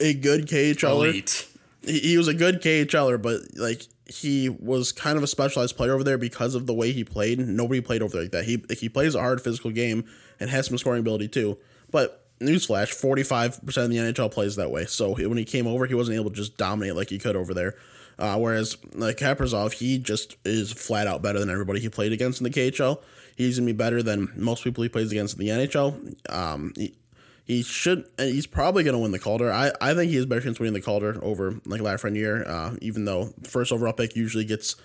a 0.00 0.12
good 0.12 0.46
KHLer. 0.46 0.90
Elite. 0.90 1.48
He, 1.82 1.98
he 2.00 2.18
was 2.18 2.28
a 2.28 2.34
good 2.34 2.60
KHLer, 2.60 3.20
but 3.20 3.40
like 3.56 3.82
he 4.06 4.48
was 4.48 4.90
kind 4.92 5.16
of 5.16 5.22
a 5.22 5.26
specialized 5.26 5.76
player 5.76 5.92
over 5.92 6.04
there 6.04 6.18
because 6.18 6.54
of 6.54 6.66
the 6.66 6.74
way 6.74 6.92
he 6.92 7.04
played. 7.04 7.38
Nobody 7.38 7.80
played 7.80 8.02
over 8.02 8.12
there 8.12 8.22
like 8.22 8.32
that. 8.32 8.44
He 8.44 8.64
he 8.78 8.88
plays 8.88 9.14
a 9.14 9.20
hard 9.20 9.40
physical 9.40 9.70
game 9.70 10.04
and 10.40 10.50
has 10.50 10.66
some 10.66 10.78
scoring 10.78 11.00
ability 11.00 11.28
too. 11.28 11.58
But 11.90 12.24
newsflash, 12.40 12.92
forty 12.92 13.22
five 13.22 13.64
percent 13.64 13.84
of 13.86 13.90
the 13.90 13.98
NHL 13.98 14.30
plays 14.30 14.56
that 14.56 14.70
way. 14.70 14.86
So 14.86 15.14
when 15.14 15.38
he 15.38 15.44
came 15.44 15.66
over, 15.66 15.86
he 15.86 15.94
wasn't 15.94 16.16
able 16.16 16.30
to 16.30 16.36
just 16.36 16.56
dominate 16.56 16.96
like 16.96 17.10
he 17.10 17.18
could 17.18 17.36
over 17.36 17.54
there. 17.54 17.74
Uh, 18.18 18.36
whereas 18.36 18.76
like 18.94 19.16
Kaprizov, 19.16 19.72
he 19.72 19.98
just 19.98 20.36
is 20.44 20.72
flat 20.72 21.06
out 21.06 21.22
better 21.22 21.38
than 21.38 21.50
everybody 21.50 21.80
he 21.80 21.88
played 21.88 22.12
against 22.12 22.40
in 22.40 22.44
the 22.44 22.50
KHL. 22.50 23.00
He's 23.36 23.58
gonna 23.58 23.66
be 23.66 23.72
better 23.72 24.02
than 24.02 24.32
most 24.34 24.64
people 24.64 24.82
he 24.82 24.88
plays 24.88 25.12
against 25.12 25.38
in 25.38 25.46
the 25.46 25.52
NHL. 25.52 26.32
Um, 26.32 26.72
he, 26.76 26.94
he 27.48 27.62
should. 27.62 28.04
He's 28.18 28.46
probably 28.46 28.84
going 28.84 28.92
to 28.92 28.98
win 28.98 29.10
the 29.10 29.18
Calder. 29.18 29.50
I, 29.50 29.72
I 29.80 29.94
think 29.94 30.10
he 30.10 30.16
has 30.16 30.26
better 30.26 30.42
chance 30.42 30.60
winning 30.60 30.74
the 30.74 30.82
Calder 30.82 31.18
over 31.24 31.58
like 31.64 31.80
Lafreniere. 31.80 32.46
Uh, 32.46 32.76
even 32.82 33.06
though 33.06 33.32
first 33.42 33.72
overall 33.72 33.94
pick 33.94 34.14
usually 34.14 34.44
gets 34.44 34.76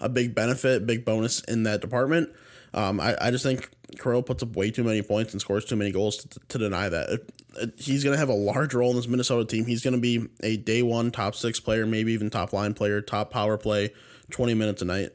a 0.00 0.08
big 0.10 0.34
benefit, 0.34 0.86
big 0.86 1.06
bonus 1.06 1.40
in 1.44 1.62
that 1.62 1.80
department. 1.80 2.28
Um, 2.74 3.00
I, 3.00 3.16
I 3.18 3.30
just 3.30 3.42
think 3.42 3.70
Kirill 3.98 4.22
puts 4.22 4.42
up 4.42 4.54
way 4.54 4.70
too 4.70 4.84
many 4.84 5.00
points 5.00 5.32
and 5.32 5.40
scores 5.40 5.64
too 5.64 5.76
many 5.76 5.92
goals 5.92 6.18
to, 6.18 6.38
to 6.48 6.58
deny 6.58 6.90
that. 6.90 7.08
It, 7.08 7.32
it, 7.56 7.80
he's 7.80 8.04
going 8.04 8.14
to 8.14 8.18
have 8.18 8.28
a 8.28 8.34
large 8.34 8.74
role 8.74 8.90
in 8.90 8.96
this 8.96 9.08
Minnesota 9.08 9.46
team. 9.46 9.64
He's 9.64 9.82
going 9.82 9.94
to 9.94 10.00
be 10.00 10.28
a 10.42 10.58
day 10.58 10.82
one 10.82 11.10
top 11.10 11.34
six 11.34 11.58
player, 11.58 11.86
maybe 11.86 12.12
even 12.12 12.28
top 12.28 12.52
line 12.52 12.74
player, 12.74 13.00
top 13.00 13.30
power 13.30 13.56
play, 13.56 13.94
twenty 14.30 14.52
minutes 14.52 14.82
a 14.82 14.84
night. 14.84 15.10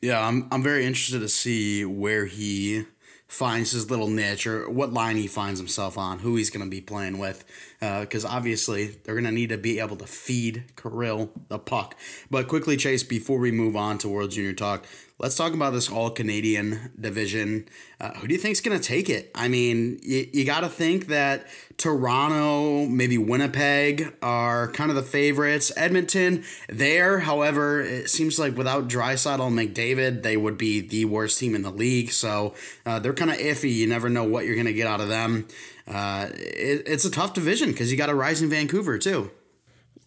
Yeah, 0.00 0.26
I'm 0.26 0.48
I'm 0.50 0.62
very 0.62 0.86
interested 0.86 1.20
to 1.20 1.28
see 1.28 1.84
where 1.84 2.24
he 2.24 2.86
finds 3.28 3.72
his 3.72 3.90
little 3.90 4.08
niche 4.08 4.46
or 4.46 4.68
what 4.70 4.92
line 4.92 5.16
he 5.16 5.26
finds 5.26 5.60
himself 5.60 5.98
on, 5.98 6.18
who 6.18 6.36
he's 6.36 6.48
going 6.48 6.64
to 6.64 6.70
be 6.70 6.80
playing 6.80 7.18
with. 7.18 7.44
Because 7.78 8.24
uh, 8.24 8.28
obviously 8.28 8.96
they're 9.04 9.14
going 9.14 9.24
to 9.24 9.30
need 9.30 9.50
to 9.50 9.58
be 9.58 9.78
able 9.78 9.96
to 9.96 10.06
feed 10.06 10.64
Kirill 10.76 11.30
the 11.48 11.58
puck. 11.58 11.94
But 12.30 12.48
quickly, 12.48 12.76
Chase, 12.76 13.04
before 13.04 13.38
we 13.38 13.52
move 13.52 13.76
on 13.76 13.98
to 13.98 14.08
World 14.08 14.30
Junior 14.30 14.54
Talk, 14.54 14.86
let's 15.18 15.34
talk 15.34 15.52
about 15.52 15.72
this 15.72 15.90
all 15.90 16.10
Canadian 16.10 16.92
division. 16.98 17.68
Uh, 18.00 18.12
who 18.14 18.28
do 18.28 18.34
you 18.34 18.40
think 18.40 18.52
is 18.52 18.60
going 18.60 18.78
to 18.78 18.82
take 18.82 19.10
it? 19.10 19.30
I 19.34 19.48
mean, 19.48 19.98
you, 20.02 20.28
you 20.32 20.44
got 20.44 20.60
to 20.60 20.68
think 20.68 21.08
that 21.08 21.46
Toronto, 21.76 22.86
maybe 22.86 23.18
Winnipeg 23.18 24.14
are 24.22 24.70
kind 24.72 24.90
of 24.90 24.96
the 24.96 25.02
favorites. 25.02 25.72
Edmonton, 25.76 26.44
there, 26.68 27.20
however, 27.20 27.80
it 27.80 28.10
seems 28.10 28.38
like 28.38 28.56
without 28.56 28.88
Draisaitl 28.88 29.46
and 29.46 29.58
McDavid, 29.58 30.22
they 30.22 30.36
would 30.36 30.56
be 30.56 30.80
the 30.80 31.04
worst 31.06 31.38
team 31.38 31.54
in 31.54 31.62
the 31.62 31.70
league. 31.70 32.12
So 32.12 32.54
uh, 32.86 33.00
they're 33.00 33.14
kind 33.14 33.30
of 33.30 33.38
iffy. 33.38 33.74
You 33.74 33.86
never 33.86 34.08
know 34.08 34.24
what 34.24 34.44
you're 34.44 34.54
going 34.54 34.66
to 34.66 34.72
get 34.72 34.86
out 34.86 35.00
of 35.00 35.08
them. 35.08 35.48
Uh, 35.86 36.28
it, 36.34 36.82
it's 36.86 37.04
a 37.04 37.10
tough 37.10 37.34
division 37.34 37.70
because 37.70 37.90
you 37.90 37.98
got 37.98 38.10
a 38.10 38.14
rising 38.14 38.48
Vancouver, 38.50 38.98
too. 38.98 39.30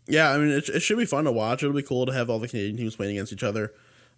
Yeah, 0.08 0.32
I 0.32 0.38
mean, 0.38 0.50
it, 0.50 0.70
it 0.70 0.82
should 0.82 0.98
be 0.98 1.06
fun 1.06 1.26
to 1.26 1.32
watch. 1.32 1.64
It'll 1.64 1.76
be 1.76 1.84
cool 1.84 2.06
to 2.06 2.14
have 2.14 2.30
all 2.30 2.40
the 2.40 2.48
Canadian 2.48 2.78
teams 2.78 2.96
playing 2.96 3.18
against 3.18 3.34
each 3.34 3.44
other. 3.44 3.74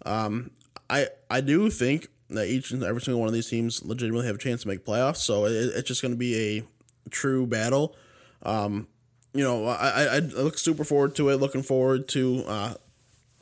Um, 0.06 0.52
I 0.94 1.08
I 1.30 1.42
do 1.42 1.70
think 1.70 2.08
that 2.30 2.48
each 2.48 2.72
and 2.72 2.84
every 2.84 3.02
single 3.02 3.20
one 3.20 3.28
of 3.28 3.34
these 3.34 3.50
teams 3.50 3.84
legitimately 3.84 4.28
have 4.28 4.36
a 4.36 4.40
chance 4.40 4.62
to 4.62 4.68
make 4.68 4.86
playoffs. 4.86 5.18
So 5.18 5.46
it, 5.46 5.52
it's 5.52 5.88
just 5.88 6.02
going 6.02 6.14
to 6.14 6.18
be 6.18 6.58
a 6.60 6.64
true 7.10 7.48
battle. 7.48 7.96
Um, 8.44 8.88
you 9.34 9.44
know, 9.44 9.66
I, 9.66 9.74
I, 9.74 10.16
I 10.16 10.20
look 10.20 10.58
super 10.58 10.84
forward 10.84 11.16
to 11.16 11.30
it. 11.30 11.38
Looking 11.38 11.64
forward 11.64 12.08
to 12.10 12.44
uh, 12.48 12.74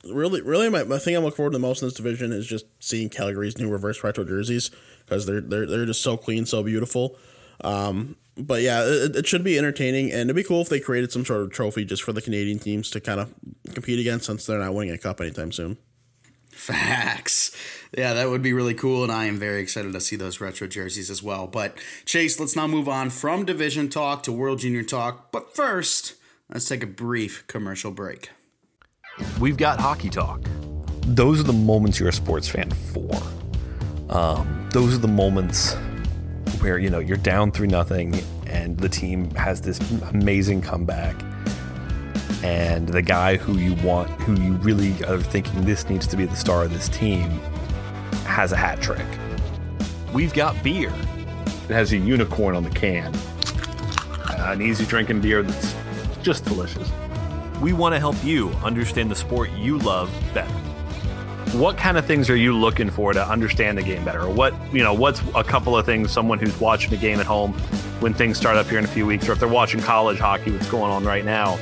really, 0.06 0.42
really, 0.42 0.70
my, 0.70 0.84
my 0.84 0.98
thing 0.98 1.16
I'm 1.16 1.24
looking 1.24 1.36
forward 1.36 1.52
to 1.52 1.58
the 1.58 1.62
most 1.62 1.82
in 1.82 1.88
this 1.88 1.96
division 1.96 2.32
is 2.32 2.48
just 2.48 2.66
seeing 2.80 3.10
Calgary's 3.10 3.58
new 3.58 3.70
reverse 3.70 4.04
retro 4.04 4.24
jerseys 4.24 4.72
because 5.06 5.26
they're 5.26 5.42
they're 5.42 5.66
they're 5.66 5.86
just 5.86 6.02
so 6.02 6.16
clean, 6.16 6.46
so 6.46 6.64
beautiful. 6.64 7.18
Um, 7.64 8.16
but 8.38 8.62
yeah, 8.62 8.84
it, 8.84 9.16
it, 9.16 9.28
should 9.28 9.44
be 9.44 9.58
entertaining, 9.58 10.12
and 10.12 10.22
it'd 10.22 10.36
be 10.36 10.44
cool 10.44 10.62
if 10.62 10.70
they 10.70 10.80
created 10.80 11.12
some 11.12 11.26
sort 11.26 11.42
of 11.42 11.52
trophy 11.52 11.84
just 11.86 12.02
for 12.02 12.14
the 12.14 12.22
Canadian 12.22 12.60
teams 12.60 12.90
to 12.92 13.02
kind 13.02 13.20
of 13.20 13.34
compete 13.74 14.00
against, 14.00 14.26
since 14.26 14.46
they're 14.46 14.58
not 14.58 14.74
winning 14.74 14.94
a 14.94 14.98
cup 14.98 15.20
anytime 15.20 15.52
soon. 15.52 15.78
Facts. 16.52 17.56
Yeah, 17.98 18.14
that 18.14 18.30
would 18.30 18.42
be 18.42 18.54
really 18.54 18.74
cool, 18.74 19.04
and 19.04 19.12
I 19.12 19.26
am 19.26 19.38
very 19.38 19.62
excited 19.62 19.94
to 19.94 20.00
see 20.00 20.16
those 20.16 20.40
retro 20.40 20.68
jerseys 20.68 21.10
as 21.10 21.24
well. 21.24 21.48
But 21.48 21.78
Chase, 22.06 22.40
let's 22.40 22.56
now 22.56 22.68
move 22.68 22.88
on 22.88 23.10
from 23.10 23.46
division 23.46 23.90
talk 23.90 24.24
to 24.24 24.32
World 24.32 24.60
Junior 24.60 24.84
talk. 24.84 25.32
But 25.32 25.56
first, 25.56 26.16
let's 26.50 26.68
take 26.68 26.84
a 26.84 26.88
brief 26.88 27.46
commercial 27.48 27.92
break. 27.92 28.30
We've 29.40 29.58
got 29.58 29.80
hockey 29.80 30.10
talk. 30.10 30.42
Those 31.08 31.40
are 31.40 31.44
the 31.44 31.54
moments 31.54 32.00
you're 32.00 32.10
a 32.10 32.14
sports 32.14 32.48
fan 32.48 32.70
for. 32.70 33.12
Um, 34.10 34.70
those 34.72 34.94
are 34.94 35.00
the 35.00 35.08
moments 35.08 35.76
where 36.60 36.78
you 36.78 36.90
know 36.90 37.00
you're 37.00 37.18
down 37.18 37.52
three 37.52 37.68
nothing, 37.68 38.22
and 38.48 38.78
the 38.78 38.90
team 38.90 39.32
has 39.32 39.62
this 39.62 39.80
amazing 40.12 40.62
comeback 40.62 41.16
and 42.44 42.88
the 42.88 43.02
guy 43.02 43.38
who 43.38 43.58
you 43.58 43.76
want, 43.86 44.10
who 44.22 44.34
you 44.42 44.54
really 44.54 44.92
are 45.06 45.20
thinking 45.20 45.64
this 45.66 45.90
needs 45.90 46.08
to 46.08 46.18
be 46.18 46.26
the 46.26 46.36
star 46.36 46.64
of 46.64 46.74
this 46.74 46.90
team, 46.90 47.30
has 48.26 48.52
a 48.52 48.58
hat 48.58 48.82
trick. 48.82 49.06
We've 50.14 50.34
got 50.34 50.62
beer. 50.64 50.94
It 51.70 51.74
has 51.74 51.94
a 51.94 51.98
unicorn 51.98 52.56
on 52.56 52.64
the 52.64 52.70
can. 52.70 53.14
An 54.38 54.62
easy 54.62 54.86
drinking 54.86 55.22
beer 55.22 55.44
that's 55.44 55.76
just 56.22 56.46
delicious. 56.46 56.92
We 57.62 57.74
want 57.74 57.94
to 57.94 58.00
help 58.00 58.22
you 58.24 58.50
understand 58.64 59.12
the 59.12 59.16
sport 59.16 59.52
you 59.52 59.78
love 59.78 60.12
better. 60.34 60.52
What 61.58 61.78
kind 61.78 61.98
of 61.98 62.06
things 62.06 62.30
are 62.30 62.36
you 62.36 62.58
looking 62.58 62.90
for 62.90 63.14
to 63.14 63.28
understand 63.28 63.78
the 63.78 63.84
game 63.84 64.04
better? 64.06 64.30
What, 64.30 64.54
you 64.74 64.84
know, 64.84 64.94
what's 64.94 65.22
a 65.36 65.44
couple 65.44 65.78
of 65.78 65.86
things 65.86 66.12
someone 66.12 66.40
who's 66.40 66.58
watching 66.60 66.90
the 66.90 66.98
game 66.98 67.20
at 67.20 67.26
home 67.26 67.54
when 68.00 68.14
things 68.14 68.38
start 68.38 68.58
up 68.58 68.68
here 68.68 68.80
in 68.80 68.86
a 68.86 68.88
few 68.88 69.06
weeks, 69.06 69.28
or 69.30 69.34
if 69.34 69.40
they're 69.40 69.48
watching 69.48 69.82
college 69.82 70.18
hockey, 70.18 70.52
what's 70.52 70.70
going 70.70 70.92
on 70.92 71.04
right 71.04 71.26
now? 71.26 71.60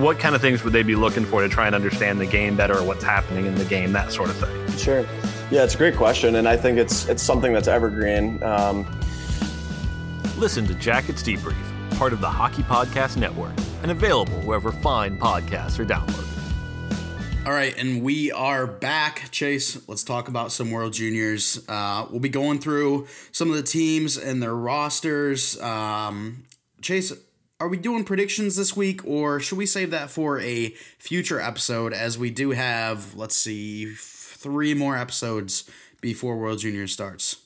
What 0.00 0.18
kind 0.18 0.34
of 0.34 0.40
things 0.40 0.64
would 0.64 0.72
they 0.72 0.82
be 0.82 0.96
looking 0.96 1.24
for 1.24 1.42
to 1.42 1.48
try 1.48 1.66
and 1.66 1.74
understand 1.74 2.20
the 2.20 2.26
game 2.26 2.56
better 2.56 2.78
or 2.78 2.84
what's 2.84 3.04
happening 3.04 3.46
in 3.46 3.54
the 3.54 3.64
game, 3.64 3.92
that 3.92 4.12
sort 4.12 4.30
of 4.30 4.36
thing? 4.36 4.76
Sure. 4.76 5.06
Yeah, 5.50 5.62
it's 5.62 5.74
a 5.74 5.78
great 5.78 5.96
question, 5.96 6.36
and 6.36 6.48
I 6.48 6.56
think 6.56 6.78
it's 6.78 7.08
it's 7.08 7.22
something 7.22 7.52
that's 7.52 7.68
evergreen. 7.68 8.42
Um, 8.42 8.86
Listen 10.36 10.66
to 10.66 10.74
Jackets 10.74 11.22
Debrief, 11.22 11.96
part 11.96 12.12
of 12.12 12.20
the 12.20 12.28
Hockey 12.28 12.62
Podcast 12.64 13.16
Network, 13.16 13.52
and 13.82 13.92
available 13.92 14.40
wherever 14.40 14.72
fine 14.72 15.16
podcasts 15.16 15.78
are 15.78 15.84
downloaded. 15.84 16.24
All 17.46 17.52
right, 17.52 17.76
and 17.78 18.02
we 18.02 18.32
are 18.32 18.66
back, 18.66 19.30
Chase. 19.30 19.86
Let's 19.88 20.02
talk 20.02 20.28
about 20.28 20.50
some 20.50 20.72
World 20.72 20.94
Juniors. 20.94 21.62
Uh, 21.68 22.06
we'll 22.10 22.18
be 22.18 22.30
going 22.30 22.58
through 22.58 23.06
some 23.30 23.48
of 23.48 23.56
the 23.56 23.62
teams 23.62 24.16
and 24.16 24.42
their 24.42 24.54
rosters. 24.56 25.60
Um, 25.60 26.44
Chase, 26.80 27.12
are 27.60 27.68
we 27.68 27.76
doing 27.76 28.04
predictions 28.04 28.56
this 28.56 28.76
week 28.76 29.04
or 29.06 29.40
should 29.40 29.58
we 29.58 29.66
save 29.66 29.90
that 29.90 30.10
for 30.10 30.40
a 30.40 30.70
future 30.98 31.40
episode 31.40 31.92
as 31.92 32.18
we 32.18 32.30
do 32.30 32.50
have 32.50 33.14
let's 33.14 33.36
see 33.36 33.94
three 33.94 34.74
more 34.74 34.96
episodes 34.96 35.68
before 36.00 36.36
world 36.36 36.58
junior 36.58 36.86
starts? 36.86 37.36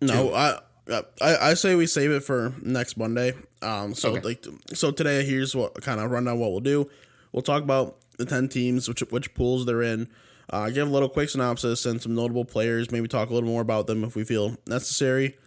No 0.00 0.34
I, 0.34 0.58
I 0.90 1.02
i 1.20 1.54
say 1.54 1.74
we 1.76 1.86
save 1.86 2.10
it 2.10 2.24
for 2.24 2.52
next 2.62 2.96
monday. 2.96 3.34
Um 3.62 3.94
so 3.94 4.10
okay. 4.10 4.20
like 4.20 4.46
so 4.74 4.90
today 4.90 5.24
here's 5.24 5.54
what 5.54 5.80
kind 5.82 6.00
of 6.00 6.10
rundown 6.10 6.38
what 6.38 6.50
we'll 6.50 6.60
do. 6.60 6.90
We'll 7.32 7.42
talk 7.42 7.62
about 7.62 7.98
the 8.18 8.26
10 8.26 8.48
teams 8.48 8.88
which 8.88 9.00
which 9.10 9.34
pools 9.34 9.66
they're 9.66 9.82
in. 9.82 10.08
Uh, 10.50 10.68
give 10.68 10.86
a 10.86 10.90
little 10.90 11.08
quick 11.08 11.30
synopsis 11.30 11.86
and 11.86 12.02
some 12.02 12.14
notable 12.14 12.44
players 12.44 12.90
maybe 12.90 13.08
talk 13.08 13.30
a 13.30 13.32
little 13.32 13.48
more 13.48 13.62
about 13.62 13.86
them 13.86 14.04
if 14.04 14.14
we 14.14 14.24
feel 14.24 14.56
necessary. 14.66 15.38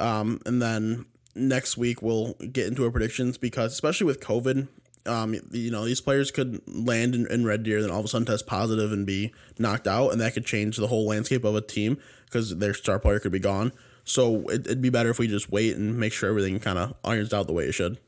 Um, 0.00 0.40
and 0.46 0.62
then 0.62 1.04
next 1.34 1.76
week 1.76 2.02
we'll 2.02 2.34
get 2.34 2.66
into 2.66 2.84
our 2.84 2.90
predictions 2.90 3.38
because 3.38 3.72
especially 3.72 4.06
with 4.06 4.20
COVID, 4.20 4.68
Um, 5.06 5.34
you 5.52 5.70
know, 5.70 5.84
these 5.84 6.00
players 6.00 6.30
could 6.30 6.62
land 6.66 7.14
in, 7.14 7.26
in 7.30 7.44
Red 7.44 7.62
Deer, 7.62 7.82
then 7.82 7.90
all 7.90 7.98
of 7.98 8.06
a 8.06 8.08
sudden 8.08 8.24
test 8.24 8.46
positive 8.46 8.90
and 8.90 9.04
be 9.04 9.34
knocked 9.58 9.86
out, 9.86 10.12
and 10.12 10.20
that 10.22 10.32
could 10.32 10.46
change 10.46 10.78
the 10.78 10.86
whole 10.86 11.06
landscape 11.06 11.44
of 11.44 11.54
a 11.54 11.60
team 11.60 11.98
because 12.24 12.56
their 12.56 12.72
star 12.72 12.98
player 12.98 13.20
could 13.20 13.30
be 13.30 13.38
gone. 13.38 13.72
So 14.04 14.48
it, 14.48 14.64
it'd 14.64 14.80
be 14.80 14.88
better 14.88 15.10
if 15.10 15.18
we 15.18 15.28
just 15.28 15.52
wait 15.52 15.76
and 15.76 15.98
make 15.98 16.14
sure 16.14 16.30
everything 16.30 16.58
kind 16.58 16.78
of 16.78 16.94
irons 17.04 17.34
out 17.34 17.46
the 17.46 17.52
way 17.52 17.64
it 17.64 17.72
should. 17.72 17.98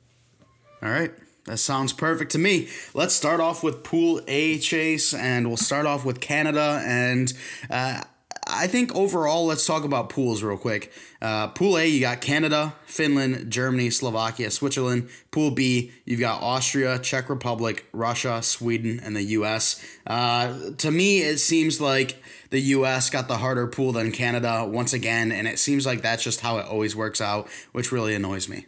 All 0.82 0.88
right. 0.88 1.12
That 1.44 1.58
sounds 1.58 1.92
perfect 1.92 2.32
to 2.32 2.38
me. 2.38 2.68
Let's 2.94 3.14
start 3.14 3.40
off 3.40 3.62
with 3.62 3.84
Pool 3.84 4.20
A 4.26 4.58
chase, 4.58 5.12
and 5.14 5.46
we'll 5.46 5.56
start 5.56 5.86
off 5.86 6.04
with 6.04 6.20
Canada. 6.20 6.82
And 6.84 7.32
uh, 7.70 8.02
I 8.48 8.68
think 8.68 8.94
overall, 8.94 9.46
let's 9.46 9.66
talk 9.66 9.82
about 9.82 10.08
pools 10.08 10.42
real 10.42 10.56
quick. 10.56 10.92
Uh, 11.20 11.48
pool 11.48 11.76
A, 11.78 11.86
you 11.86 12.00
got 12.00 12.20
Canada, 12.20 12.74
Finland, 12.86 13.50
Germany, 13.50 13.90
Slovakia, 13.90 14.50
Switzerland. 14.52 15.08
Pool 15.32 15.50
B, 15.50 15.90
you've 16.04 16.20
got 16.20 16.42
Austria, 16.42 16.98
Czech 17.00 17.28
Republic, 17.28 17.86
Russia, 17.92 18.40
Sweden, 18.42 19.00
and 19.02 19.16
the 19.16 19.22
U.S. 19.22 19.84
Uh, 20.06 20.70
to 20.78 20.90
me, 20.92 21.22
it 21.22 21.38
seems 21.38 21.80
like 21.80 22.22
the 22.50 22.60
U.S. 22.60 23.10
got 23.10 23.26
the 23.26 23.38
harder 23.38 23.66
pool 23.66 23.90
than 23.90 24.12
Canada 24.12 24.64
once 24.64 24.92
again, 24.92 25.32
and 25.32 25.48
it 25.48 25.58
seems 25.58 25.84
like 25.84 26.02
that's 26.02 26.22
just 26.22 26.40
how 26.40 26.58
it 26.58 26.66
always 26.66 26.94
works 26.94 27.20
out, 27.20 27.48
which 27.72 27.90
really 27.90 28.14
annoys 28.14 28.48
me. 28.48 28.66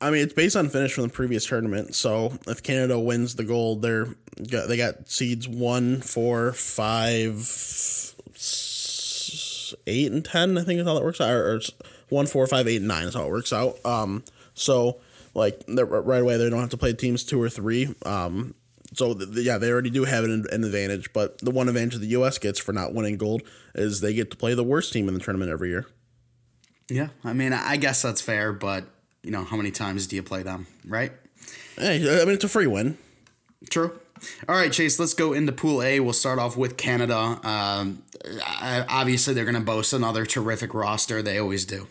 I 0.00 0.10
mean, 0.10 0.22
it's 0.22 0.34
based 0.34 0.56
on 0.56 0.68
finish 0.68 0.94
from 0.94 1.04
the 1.04 1.10
previous 1.10 1.46
tournament. 1.46 1.94
So 1.94 2.36
if 2.48 2.64
Canada 2.64 2.98
wins 2.98 3.36
the 3.36 3.44
gold, 3.44 3.82
they're 3.82 4.08
they 4.36 4.76
got 4.76 5.08
seeds 5.08 5.48
one, 5.48 6.00
four, 6.00 6.52
five, 6.52 7.36
eight, 9.86 10.10
and 10.12 10.24
ten. 10.24 10.58
I 10.58 10.62
think 10.62 10.80
is 10.80 10.86
how 10.86 10.94
that 10.94 11.04
works 11.04 11.20
out. 11.20 11.30
Or, 11.30 11.56
or 11.56 11.60
one, 12.08 12.26
four, 12.26 12.46
five, 12.46 12.68
eight, 12.68 12.76
and 12.76 12.88
nine 12.88 13.06
is 13.06 13.14
how 13.14 13.24
it 13.24 13.30
works 13.30 13.52
out. 13.52 13.78
Um, 13.84 14.24
so 14.54 15.00
like 15.34 15.62
right 15.68 16.22
away, 16.22 16.36
they 16.36 16.50
don't 16.50 16.60
have 16.60 16.70
to 16.70 16.76
play 16.76 16.92
teams 16.92 17.24
two 17.24 17.40
or 17.40 17.48
three. 17.48 17.94
Um, 18.04 18.54
so 18.94 19.14
the, 19.14 19.26
the, 19.26 19.42
yeah, 19.42 19.58
they 19.58 19.70
already 19.70 19.90
do 19.90 20.04
have 20.04 20.24
an, 20.24 20.44
an 20.52 20.64
advantage. 20.64 21.12
But 21.12 21.38
the 21.38 21.50
one 21.50 21.68
advantage 21.68 21.98
the 21.98 22.06
U.S. 22.08 22.38
gets 22.38 22.58
for 22.58 22.72
not 22.72 22.92
winning 22.92 23.16
gold 23.16 23.42
is 23.74 24.00
they 24.00 24.12
get 24.12 24.30
to 24.30 24.36
play 24.36 24.54
the 24.54 24.64
worst 24.64 24.92
team 24.92 25.08
in 25.08 25.14
the 25.14 25.20
tournament 25.20 25.50
every 25.50 25.70
year. 25.70 25.86
Yeah, 26.88 27.08
I 27.24 27.32
mean, 27.32 27.52
I 27.52 27.76
guess 27.78 28.02
that's 28.02 28.20
fair, 28.20 28.52
but 28.52 28.84
you 29.22 29.30
know, 29.30 29.44
how 29.44 29.56
many 29.56 29.70
times 29.70 30.06
do 30.06 30.16
you 30.16 30.22
play 30.22 30.42
them, 30.42 30.66
right? 30.86 31.12
Hey, 31.78 32.20
I 32.20 32.24
mean, 32.24 32.34
it's 32.34 32.44
a 32.44 32.48
free 32.48 32.66
win. 32.66 32.98
True. 33.70 33.98
All 34.48 34.54
right, 34.54 34.72
Chase, 34.72 34.98
let's 34.98 35.14
go 35.14 35.32
into 35.32 35.52
Pool 35.52 35.82
A. 35.82 36.00
We'll 36.00 36.12
start 36.12 36.38
off 36.38 36.56
with 36.56 36.76
Canada. 36.76 37.16
Um, 37.16 38.02
obviously, 38.88 39.34
they're 39.34 39.44
going 39.44 39.54
to 39.54 39.60
boast 39.60 39.92
another 39.92 40.24
terrific 40.26 40.74
roster. 40.74 41.22
They 41.22 41.38
always 41.38 41.64
do. 41.64 41.88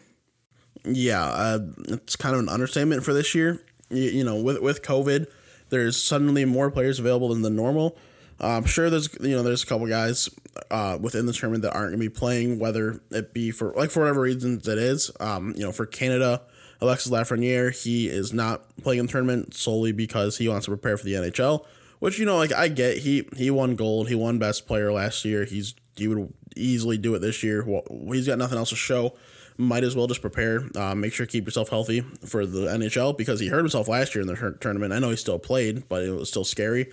Yeah, 0.83 1.23
uh, 1.23 1.59
it's 1.89 2.15
kind 2.15 2.35
of 2.35 2.41
an 2.41 2.50
understatement 2.50 3.03
for 3.03 3.13
this 3.13 3.35
year. 3.35 3.61
You, 3.89 4.03
you, 4.03 4.23
know, 4.23 4.41
with 4.41 4.61
with 4.61 4.81
COVID, 4.81 5.27
there's 5.69 6.01
suddenly 6.01 6.45
more 6.45 6.71
players 6.71 7.00
available 7.00 7.29
than 7.29 7.41
the 7.41 7.50
normal. 7.50 7.97
Uh, 8.39 8.57
I'm 8.57 8.65
sure 8.65 8.89
there's 8.89 9.09
you 9.21 9.35
know 9.35 9.43
there's 9.43 9.63
a 9.63 9.67
couple 9.67 9.88
guys 9.88 10.29
uh, 10.71 10.97
within 11.00 11.25
the 11.27 11.33
tournament 11.33 11.63
that 11.63 11.73
aren't 11.73 11.91
going 11.91 12.00
to 12.00 12.09
be 12.09 12.09
playing, 12.09 12.57
whether 12.57 13.00
it 13.11 13.33
be 13.33 13.51
for 13.51 13.73
like 13.73 13.91
for 13.91 14.01
whatever 14.01 14.21
reasons 14.21 14.67
it 14.67 14.77
is. 14.77 15.11
Um, 15.19 15.53
you 15.55 15.63
know, 15.63 15.71
for 15.71 15.85
Canada, 15.85 16.41
Alexis 16.81 17.11
Lafreniere, 17.11 17.71
he 17.79 18.07
is 18.07 18.33
not 18.33 18.63
playing 18.77 19.01
in 19.01 19.05
the 19.05 19.11
tournament 19.11 19.53
solely 19.53 19.91
because 19.91 20.39
he 20.39 20.47
wants 20.47 20.65
to 20.65 20.71
prepare 20.71 20.97
for 20.97 21.05
the 21.05 21.13
NHL. 21.13 21.65
Which 22.01 22.17
you 22.17 22.25
know, 22.25 22.38
like 22.38 22.51
I 22.51 22.67
get, 22.67 22.98
he 22.98 23.27
he 23.38 23.51
won 23.51 23.75
gold, 23.75 24.10
he 24.10 24.15
won 24.15 24.39
best 24.39 24.65
player 24.65 24.91
last 24.91 25.24
year. 25.24 25.46
He's 25.46 25.75
he 25.96 26.08
would 26.08 26.34
easily 26.55 26.98
do 26.98 27.13
it 27.13 27.20
this 27.20 27.43
year. 27.43 27.63
Well, 27.63 27.84
he's 28.12 28.25
got 28.25 28.39
nothing 28.39 28.58
else 28.58 28.72
to 28.72 28.75
show. 28.75 29.13
Might 29.55 29.84
as 29.84 29.96
well 29.96 30.08
just 30.08 30.20
prepare. 30.20 30.67
Uh, 30.75 30.96
make 30.96 31.13
sure 31.13 31.27
keep 31.27 31.46
yourself 31.46 31.70
healthy 31.70 32.01
for 32.25 32.48
the 32.48 32.62
NHL 32.62 33.15
because 33.15 33.39
he 33.39 33.50
hurt 33.50 33.60
himself 33.60 33.88
last 33.88 34.15
year 34.15 34.24
in 34.24 34.27
the 34.27 34.58
tournament. 34.60 34.93
I 34.93 34.98
know 34.98 35.12
he 35.12 35.15
still 35.15 35.38
played, 35.38 35.88
but 35.89 36.01
it 36.01 36.10
was 36.10 36.27
still 36.27 36.43
scary. 36.43 36.91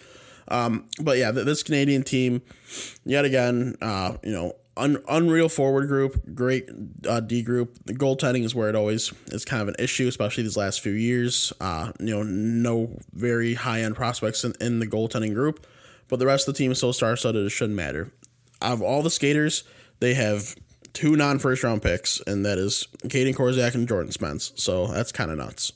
Um, 0.49 0.91
but 1.01 1.17
yeah, 1.17 1.31
this 1.31 1.63
Canadian 1.63 2.03
team, 2.03 2.43
yet 3.07 3.25
again, 3.25 3.77
uh, 3.81 4.19
you 4.23 4.33
know, 4.33 4.57
un- 4.79 5.03
unreal 5.09 5.49
forward 5.49 5.89
group, 5.89 6.35
great 6.35 6.69
uh, 7.07 7.21
D 7.21 7.43
group. 7.43 7.79
The 7.85 7.95
goaltending 7.95 8.45
is 8.45 8.55
where 8.55 8.69
it 8.69 8.75
always 8.75 9.13
is 9.27 9.45
kind 9.45 9.61
of 9.61 9.69
an 9.69 9.75
issue, 9.79 10.09
especially 10.09 10.45
these 10.45 10.57
last 10.57 10.81
few 10.81 10.93
years. 10.93 11.53
Uh, 11.61 11.93
you 12.01 12.15
know, 12.15 12.23
no 12.23 12.99
very 13.13 13.55
high 13.55 13.83
end 13.83 13.97
prospects 13.97 14.45
in, 14.45 14.55
in 14.61 14.79
the 14.79 14.87
goaltending 14.87 15.35
group, 15.35 15.67
but 16.09 16.19
the 16.19 16.27
rest 16.27 16.49
of 16.49 16.55
the 16.55 16.59
team 16.59 16.73
is 16.73 16.79
so 16.79 16.93
star 16.93 17.17
studded 17.17 17.45
it 17.45 17.51
shouldn't 17.51 17.77
matter. 17.77 18.11
Out 18.63 18.73
of 18.73 18.83
all 18.83 19.03
the 19.03 19.11
skaters, 19.11 19.65
they 20.01 20.15
have 20.15 20.55
two 20.93 21.17
non 21.17 21.39
first 21.39 21.63
round 21.63 21.83
picks, 21.83 22.21
and 22.27 22.47
that 22.47 22.59
is 22.59 22.89
Kaden 23.05 23.35
Korczak 23.35 23.75
and 23.75 23.87
Jordan 23.87 24.13
Spence. 24.13 24.53
So 24.57 24.87
that's 24.87 25.13
kind 25.13 25.31
of 25.31 25.39
nuts. 25.39 25.73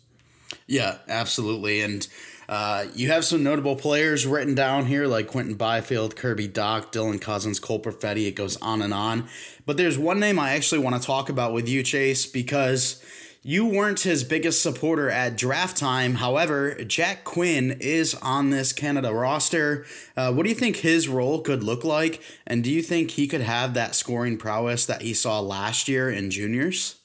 Yeah, 0.66 0.98
absolutely. 1.09 1.83
And 1.83 2.07
uh, 2.53 2.85
you 2.95 3.09
have 3.09 3.25
some 3.25 3.43
notable 3.43 3.77
players 3.77 4.27
written 4.27 4.55
down 4.55 4.85
here, 4.85 5.07
like 5.07 5.27
Quinton 5.27 5.55
Byfield, 5.55 6.17
Kirby 6.17 6.49
Dach, 6.49 6.93
Dylan 6.93 7.19
Cozens, 7.19 7.59
Cole 7.59 7.81
Perfetti. 7.81 8.29
It 8.29 8.33
goes 8.33 8.59
on 8.59 8.83
and 8.83 8.93
on. 8.93 9.27
But 9.65 9.79
there's 9.79 9.99
one 9.99 10.21
name 10.21 10.38
I 10.38 10.51
actually 10.51 10.83
want 10.83 11.01
to 11.01 11.07
talk 11.07 11.31
about 11.31 11.55
with 11.55 11.67
you, 11.67 11.83
Chase, 11.83 12.27
because 12.27 13.03
you 13.43 13.65
weren't 13.65 14.01
his 14.01 14.23
biggest 14.23 14.61
supporter 14.61 15.09
at 15.09 15.35
draft 15.35 15.79
time. 15.79 16.17
However, 16.17 16.75
Jack 16.85 17.25
Quinn 17.25 17.79
is 17.81 18.15
on 18.17 18.51
this 18.51 18.75
Canada 18.75 19.15
roster. 19.15 19.87
Uh, 20.15 20.31
what 20.35 20.43
do 20.43 20.51
you 20.51 20.55
think 20.55 20.77
his 20.77 21.09
role 21.09 21.41
could 21.41 21.62
look 21.62 21.85
like? 21.85 22.21
And 22.47 22.62
do 22.62 22.71
you 22.71 22.83
think 22.83 23.12
he 23.12 23.27
could 23.29 23.41
have 23.41 23.73
that 23.73 23.95
scoring 23.95 24.37
prowess 24.37 24.85
that 24.85 25.01
he 25.01 25.15
saw 25.15 25.41
last 25.41 25.88
year 25.88 26.11
in 26.11 26.31
juniors? 26.31 26.97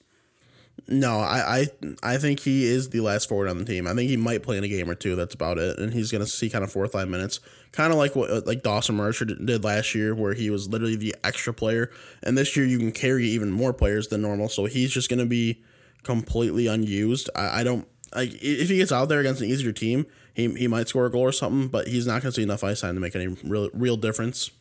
No, 0.87 1.19
I, 1.19 1.67
I 2.03 2.13
I 2.13 2.17
think 2.17 2.39
he 2.39 2.65
is 2.65 2.89
the 2.89 3.01
last 3.01 3.27
forward 3.27 3.49
on 3.49 3.57
the 3.57 3.65
team. 3.65 3.87
I 3.87 3.93
think 3.93 4.09
he 4.09 4.15
might 4.15 4.43
play 4.43 4.57
in 4.57 4.63
a 4.63 4.69
game 4.69 4.89
or 4.89 4.95
two. 4.95 5.15
That's 5.15 5.33
about 5.33 5.57
it, 5.57 5.77
and 5.79 5.93
he's 5.93 6.11
gonna 6.11 6.25
see 6.25 6.49
kind 6.49 6.63
of 6.63 6.71
fourth 6.71 6.93
line 6.93 7.09
minutes, 7.09 7.39
kind 7.71 7.91
of 7.91 7.97
like 7.97 8.15
what 8.15 8.29
uh, 8.29 8.41
like 8.45 8.63
Dawson 8.63 8.95
Mercer 8.95 9.25
did 9.25 9.63
last 9.63 9.93
year, 9.95 10.15
where 10.15 10.33
he 10.33 10.49
was 10.49 10.69
literally 10.69 10.95
the 10.95 11.15
extra 11.23 11.53
player. 11.53 11.91
And 12.23 12.37
this 12.37 12.55
year 12.55 12.65
you 12.65 12.77
can 12.77 12.91
carry 12.93 13.27
even 13.27 13.51
more 13.51 13.73
players 13.73 14.07
than 14.07 14.21
normal, 14.21 14.47
so 14.47 14.65
he's 14.65 14.91
just 14.91 15.09
gonna 15.09 15.25
be 15.25 15.61
completely 16.03 16.67
unused. 16.67 17.29
I, 17.35 17.61
I 17.61 17.63
don't 17.63 17.85
like 18.15 18.31
if 18.41 18.69
he 18.69 18.77
gets 18.77 18.91
out 18.91 19.09
there 19.09 19.19
against 19.19 19.41
an 19.41 19.49
easier 19.49 19.73
team, 19.73 20.05
he 20.33 20.53
he 20.53 20.67
might 20.67 20.87
score 20.87 21.07
a 21.07 21.11
goal 21.11 21.21
or 21.21 21.33
something, 21.33 21.67
but 21.67 21.87
he's 21.87 22.07
not 22.07 22.21
gonna 22.21 22.31
see 22.31 22.43
enough 22.43 22.63
ice 22.63 22.81
time 22.81 22.95
to 22.95 23.01
make 23.01 23.15
any 23.15 23.27
real 23.43 23.69
real 23.73 23.97
difference. 23.97 24.51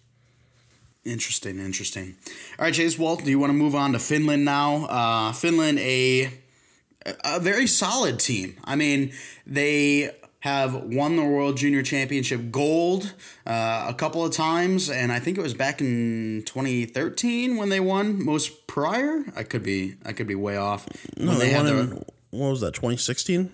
Interesting, 1.06 1.60
interesting. 1.60 2.16
All 2.58 2.64
right, 2.64 2.74
Chase 2.74 2.98
Walt, 2.98 3.24
do 3.24 3.30
you 3.30 3.38
want 3.38 3.50
to 3.50 3.54
move 3.54 3.76
on 3.76 3.92
to 3.92 3.98
Finland 4.00 4.44
now? 4.44 4.86
Uh, 4.86 5.32
Finland, 5.32 5.78
a 5.78 6.32
a 7.24 7.38
very 7.38 7.68
solid 7.68 8.18
team. 8.18 8.56
I 8.64 8.74
mean, 8.74 9.12
they 9.46 10.10
have 10.40 10.74
won 10.74 11.14
the 11.14 11.24
World 11.24 11.58
Junior 11.58 11.84
Championship 11.84 12.50
gold 12.50 13.14
uh, 13.46 13.86
a 13.88 13.94
couple 13.94 14.24
of 14.24 14.32
times, 14.32 14.90
and 14.90 15.12
I 15.12 15.20
think 15.20 15.38
it 15.38 15.42
was 15.42 15.54
back 15.54 15.80
in 15.80 16.42
2013 16.44 17.56
when 17.56 17.68
they 17.68 17.78
won 17.78 18.24
most 18.24 18.66
prior. 18.66 19.24
I 19.36 19.44
could 19.44 19.62
be 19.62 19.94
I 20.04 20.12
could 20.12 20.26
be 20.26 20.34
way 20.34 20.56
off. 20.56 20.88
No, 21.16 21.34
they, 21.34 21.50
they 21.50 21.54
won 21.54 21.66
in, 21.68 22.04
what 22.30 22.50
was 22.50 22.60
that 22.62 22.74
2016? 22.74 23.52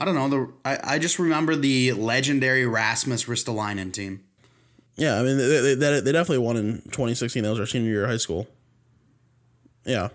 I 0.00 0.04
don't 0.04 0.14
know. 0.14 0.28
The 0.28 0.52
I, 0.64 0.94
I 0.94 0.98
just 1.00 1.18
remember 1.18 1.56
the 1.56 1.94
legendary 1.94 2.64
Rasmus 2.64 3.24
Ristolainen 3.24 3.92
team. 3.92 4.22
Yeah, 4.98 5.18
I 5.18 5.22
mean 5.22 5.38
they, 5.38 5.74
they, 5.74 6.00
they 6.00 6.12
definitely 6.12 6.44
won 6.44 6.56
in 6.56 6.82
2016. 6.90 7.42
That 7.44 7.50
was 7.50 7.60
our 7.60 7.66
senior 7.66 7.90
year 7.90 8.04
of 8.04 8.10
high 8.10 8.16
school. 8.16 8.48
Yeah, 9.84 10.08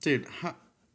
dude, 0.00 0.26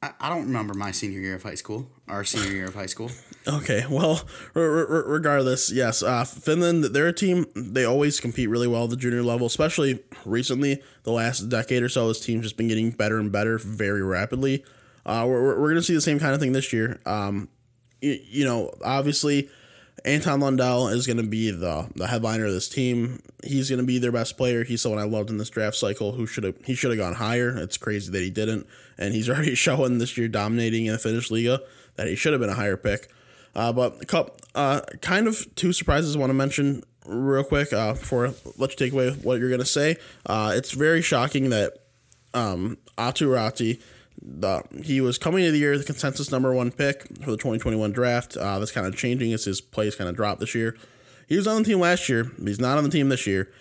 I 0.01 0.29
don't 0.29 0.45
remember 0.45 0.73
my 0.73 0.91
senior 0.91 1.19
year 1.19 1.35
of 1.35 1.43
high 1.43 1.55
school. 1.55 1.89
Our 2.07 2.23
senior 2.23 2.51
year 2.51 2.67
of 2.67 2.75
high 2.75 2.87
school. 2.87 3.11
Okay, 3.47 3.83
well, 3.89 4.21
regardless, 4.53 5.71
yes, 5.71 6.03
uh, 6.03 6.23
Finland. 6.23 6.83
They're 6.83 7.07
a 7.07 7.13
team. 7.13 7.45
They 7.55 7.83
always 7.85 8.19
compete 8.19 8.47
really 8.49 8.67
well 8.67 8.83
at 8.83 8.91
the 8.91 8.95
junior 8.97 9.23
level, 9.23 9.47
especially 9.47 10.03
recently. 10.25 10.83
The 11.03 11.11
last 11.11 11.49
decade 11.49 11.81
or 11.81 11.89
so, 11.89 12.09
this 12.09 12.19
team's 12.19 12.43
just 12.43 12.57
been 12.57 12.67
getting 12.67 12.91
better 12.91 13.17
and 13.17 13.31
better 13.31 13.57
very 13.57 14.03
rapidly. 14.03 14.63
Uh, 15.05 15.25
we're 15.25 15.59
we're 15.59 15.69
gonna 15.69 15.81
see 15.81 15.95
the 15.95 16.01
same 16.01 16.19
kind 16.19 16.33
of 16.33 16.39
thing 16.39 16.51
this 16.51 16.71
year. 16.73 16.99
Um, 17.07 17.47
you, 18.01 18.19
you 18.23 18.45
know, 18.45 18.71
obviously 18.83 19.49
Anton 20.05 20.39
Lundell 20.39 20.87
is 20.87 21.05
going 21.05 21.17
to 21.17 21.27
be 21.27 21.51
the 21.51 21.89
the 21.95 22.07
headliner 22.07 22.45
of 22.45 22.53
this 22.53 22.69
team. 22.69 23.21
He's 23.43 23.69
going 23.69 23.79
to 23.79 23.85
be 23.85 23.99
their 23.99 24.11
best 24.11 24.37
player. 24.37 24.63
He's 24.63 24.81
someone 24.81 25.01
I 25.01 25.05
loved 25.05 25.29
in 25.29 25.37
this 25.37 25.49
draft 25.49 25.75
cycle. 25.75 26.13
Who 26.13 26.25
should 26.25 26.43
have 26.43 26.55
he 26.65 26.75
should 26.75 26.91
have 26.91 26.97
gone 26.97 27.15
higher. 27.15 27.57
It's 27.57 27.77
crazy 27.77 28.11
that 28.11 28.21
he 28.21 28.29
didn't, 28.29 28.67
and 28.97 29.13
he's 29.13 29.29
already 29.29 29.55
showing 29.55 29.97
this 29.97 30.17
year 30.17 30.27
dominating 30.27 30.85
in 30.85 30.93
the 30.93 30.99
Finnish 30.99 31.29
Liiga 31.29 31.59
that 31.95 32.07
he 32.07 32.15
should 32.15 32.33
have 32.33 32.41
been 32.41 32.49
a 32.49 32.55
higher 32.55 32.77
pick. 32.77 33.09
Uh, 33.55 33.73
but 33.73 34.07
couple, 34.07 34.35
uh, 34.55 34.81
kind 35.01 35.27
of 35.27 35.53
two 35.55 35.73
surprises 35.73 36.15
I 36.15 36.19
want 36.19 36.29
to 36.29 36.35
mention 36.35 36.83
real 37.05 37.43
quick 37.43 37.73
uh, 37.73 37.93
before 37.93 38.27
I 38.27 38.33
let 38.57 38.71
you 38.71 38.77
take 38.77 38.93
away 38.93 39.11
what 39.11 39.39
you're 39.39 39.49
going 39.49 39.59
to 39.59 39.65
say. 39.65 39.97
Uh, 40.25 40.53
it's 40.55 40.71
very 40.71 41.01
shocking 41.01 41.49
that 41.49 41.73
um, 42.33 42.77
Aatu 42.97 43.27
Raty 43.27 43.81
the, 44.21 44.63
he 44.83 45.01
was 45.01 45.17
coming 45.17 45.43
into 45.43 45.51
the 45.53 45.59
year 45.59 45.77
the 45.77 45.83
consensus 45.83 46.31
number 46.31 46.53
one 46.53 46.71
pick 46.71 47.03
for 47.23 47.31
the 47.31 47.37
2021 47.37 47.91
draft. 47.91 48.37
Uh, 48.37 48.59
that's 48.59 48.71
kind 48.71 48.87
of 48.87 48.95
changing 48.95 49.33
as 49.33 49.45
his 49.45 49.61
plays 49.61 49.95
kind 49.95 50.09
of 50.09 50.15
dropped 50.15 50.39
this 50.39 50.55
year. 50.55 50.77
He 51.27 51.35
was 51.35 51.47
on 51.47 51.63
the 51.63 51.69
team 51.69 51.79
last 51.79 52.09
year. 52.09 52.31
He's 52.43 52.59
not 52.59 52.77
on 52.77 52.83
the 52.83 52.89
team 52.89 53.09
this 53.09 53.27
year. 53.27 53.51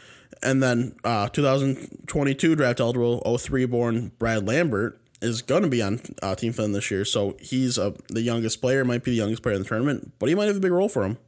And 0.42 0.62
then 0.62 0.94
uh, 1.04 1.28
2022 1.28 2.54
draft 2.54 2.80
eligible 2.80 3.20
03 3.38 3.66
born 3.66 4.12
Brad 4.18 4.46
Lambert 4.46 5.00
is 5.20 5.42
going 5.42 5.62
to 5.62 5.68
be 5.68 5.82
on 5.82 6.00
uh, 6.22 6.34
Team 6.34 6.52
Finland 6.52 6.74
this 6.74 6.90
year. 6.90 7.04
So 7.04 7.36
he's 7.40 7.78
uh, 7.78 7.92
the 8.08 8.22
youngest 8.22 8.60
player, 8.60 8.84
might 8.84 9.04
be 9.04 9.10
the 9.10 9.16
youngest 9.16 9.42
player 9.42 9.56
in 9.56 9.62
the 9.62 9.68
tournament, 9.68 10.12
but 10.18 10.28
he 10.28 10.34
might 10.34 10.46
have 10.46 10.56
a 10.56 10.60
big 10.60 10.72
role 10.72 10.88
for 10.88 11.04
him. 11.04 11.18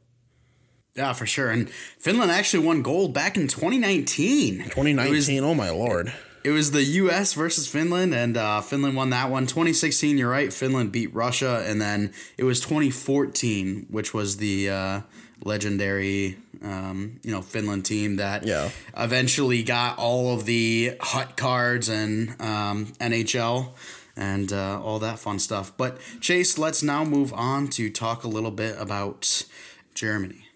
Yeah, 0.95 1.13
for 1.13 1.25
sure. 1.25 1.49
And 1.49 1.69
Finland 1.69 2.31
actually 2.31 2.65
won 2.65 2.81
gold 2.81 3.13
back 3.13 3.37
in 3.37 3.47
2019. 3.47 4.63
2019, 4.65 5.13
was, 5.13 5.29
oh 5.51 5.53
my 5.53 5.69
lord. 5.69 6.13
It 6.43 6.51
was 6.51 6.71
the 6.71 6.83
U.S. 6.83 7.33
versus 7.33 7.67
Finland, 7.67 8.15
and 8.15 8.35
uh, 8.35 8.61
Finland 8.61 8.95
won 8.95 9.11
that 9.11 9.29
one. 9.29 9.45
2016, 9.45 10.17
you're 10.17 10.29
right. 10.29 10.51
Finland 10.51 10.91
beat 10.91 11.13
Russia, 11.13 11.63
and 11.67 11.79
then 11.79 12.13
it 12.37 12.43
was 12.43 12.59
2014, 12.61 13.85
which 13.89 14.13
was 14.13 14.37
the 14.37 14.69
uh, 14.69 15.01
legendary, 15.43 16.37
um, 16.63 17.19
you 17.23 17.31
know, 17.31 17.41
Finland 17.41 17.85
team 17.85 18.15
that 18.15 18.45
yeah. 18.45 18.69
eventually 18.97 19.61
got 19.61 19.99
all 19.99 20.33
of 20.33 20.45
the 20.45 20.95
hut 20.99 21.37
cards 21.37 21.89
and 21.89 22.29
um, 22.41 22.87
NHL 22.99 23.69
and 24.15 24.51
uh, 24.51 24.81
all 24.81 24.99
that 24.99 25.19
fun 25.19 25.37
stuff. 25.37 25.71
But 25.77 25.99
Chase, 26.19 26.57
let's 26.57 26.81
now 26.81 27.03
move 27.03 27.33
on 27.33 27.67
to 27.69 27.89
talk 27.89 28.23
a 28.23 28.27
little 28.27 28.51
bit 28.51 28.75
about 28.79 29.45
Germany. 29.93 30.47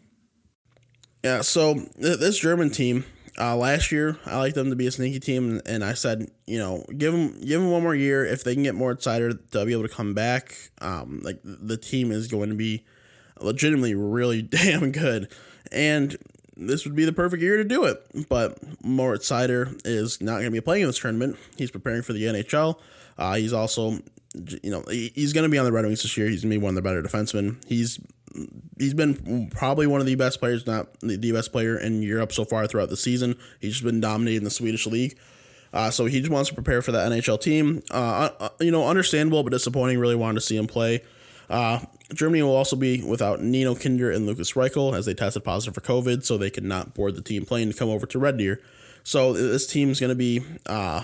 Yeah, 1.24 1.42
so 1.42 1.74
th- 1.74 2.20
this 2.20 2.40
German 2.40 2.70
team 2.70 3.06
uh, 3.40 3.56
last 3.56 3.92
year, 3.92 4.18
I 4.26 4.38
liked 4.38 4.56
them 4.56 4.70
to 4.70 4.76
be 4.76 4.88
a 4.88 4.92
sneaky 4.92 5.20
team, 5.20 5.62
and 5.66 5.84
I 5.84 5.94
said, 5.94 6.30
you 6.46 6.58
know, 6.58 6.86
give 6.98 7.12
them 7.12 7.40
give 7.42 7.60
them 7.62 7.70
one 7.70 7.84
more 7.84 7.96
year. 7.96 8.26
If 8.26 8.44
they 8.44 8.54
can 8.54 8.64
get 8.64 8.76
more 8.76 8.92
excited, 8.92 9.52
they'll 9.52 9.66
be 9.66 9.74
able 9.74 9.88
to 9.88 9.94
come 9.94 10.14
back. 10.14 10.56
Um, 10.80 11.22
like 11.24 11.40
the 11.44 11.78
team 11.78 12.12
is 12.12 12.28
going 12.28 12.50
to 12.50 12.56
be 12.56 12.86
legitimately 13.40 13.96
really 13.96 14.42
damn 14.42 14.92
good, 14.92 15.30
and 15.72 16.16
this 16.56 16.86
would 16.86 16.96
be 16.96 17.06
the 17.06 17.14
perfect 17.14 17.44
year 17.44 17.58
to 17.58 17.66
do 17.66 17.84
it. 17.84 18.02
But 18.30 18.58
Moritz 18.84 19.30
Seider 19.30 19.80
is 19.86 20.22
not 20.22 20.36
going 20.36 20.46
to 20.46 20.52
be 20.52 20.62
playing 20.62 20.84
in 20.84 20.88
this 20.88 21.00
tournament. 21.00 21.38
He's 21.58 21.72
preparing 21.72 22.04
for 22.04 22.14
the 22.14 22.24
NHL. 22.24 22.80
Uh, 23.18 23.36
he's 23.36 23.54
also, 23.54 24.00
you 24.64 24.72
know, 24.72 24.84
he's 24.90 25.34
going 25.34 25.44
to 25.44 25.50
be 25.50 25.58
on 25.58 25.66
the 25.66 25.72
Red 25.72 25.86
Wings 25.86 26.02
this 26.02 26.16
year. 26.18 26.30
He's 26.30 26.42
going 26.42 26.52
to 26.52 26.58
be 26.58 26.64
one 26.64 26.72
of 26.72 26.76
the 26.76 26.82
better 26.82 27.02
defensemen. 27.02 27.64
He's 27.66 28.00
he's 28.78 28.94
been 28.94 29.50
probably 29.50 29.88
one 29.88 30.00
of 30.00 30.06
the 30.06 30.16
best 30.16 30.40
players, 30.40 30.66
not 30.66 30.88
the 31.02 31.32
best 31.32 31.52
player 31.52 31.78
in 31.78 32.02
Europe 32.02 32.32
so 32.32 32.46
far 32.46 32.68
throughout 32.68 32.90
the 32.90 32.98
season. 32.98 33.36
He's 33.60 33.74
just 33.74 33.84
been 33.84 34.02
dominating 34.02 34.44
the 34.44 34.50
Swedish 34.50 34.86
league. 34.86 35.18
Uh, 35.74 35.92
so 35.92 36.06
he 36.06 36.20
just 36.20 36.32
wants 36.32 36.50
to 36.50 36.56
prepare 36.56 36.82
for 36.82 36.94
that 36.94 37.12
NHL 37.12 37.40
team. 37.40 37.84
Uh, 37.92 38.30
uh, 38.40 38.50
you 38.62 38.72
know, 38.72 38.88
understandable 38.88 39.44
but 39.44 39.52
disappointing. 39.52 40.00
Really 40.00 40.16
wanted 40.16 40.36
to 40.36 40.42
see 40.42 40.56
him 40.56 40.68
play. 40.68 41.04
Uh, 41.50 41.80
Germany 42.14 42.42
will 42.44 42.56
also 42.56 42.76
be 42.76 43.04
without 43.04 43.42
Nino 43.42 43.76
Kinder 43.76 44.10
and 44.10 44.26
Lukas 44.26 44.54
Reichel 44.54 44.98
as 44.98 45.06
they 45.06 45.14
tested 45.14 45.44
positive 45.44 45.76
for 45.76 45.82
COVID, 45.82 46.24
so 46.24 46.38
they 46.38 46.50
could 46.50 46.64
not 46.64 46.94
board 46.94 47.16
the 47.16 47.22
team 47.22 47.46
plane 47.46 47.72
to 47.72 47.78
come 47.78 47.90
over 47.90 48.06
to 48.06 48.20
Red 48.20 48.38
Deer. 48.38 48.62
So 49.04 49.34
this 49.34 49.68
team's 49.68 50.00
going 50.00 50.10
to 50.10 50.16
be 50.16 50.44
uh, 50.66 51.04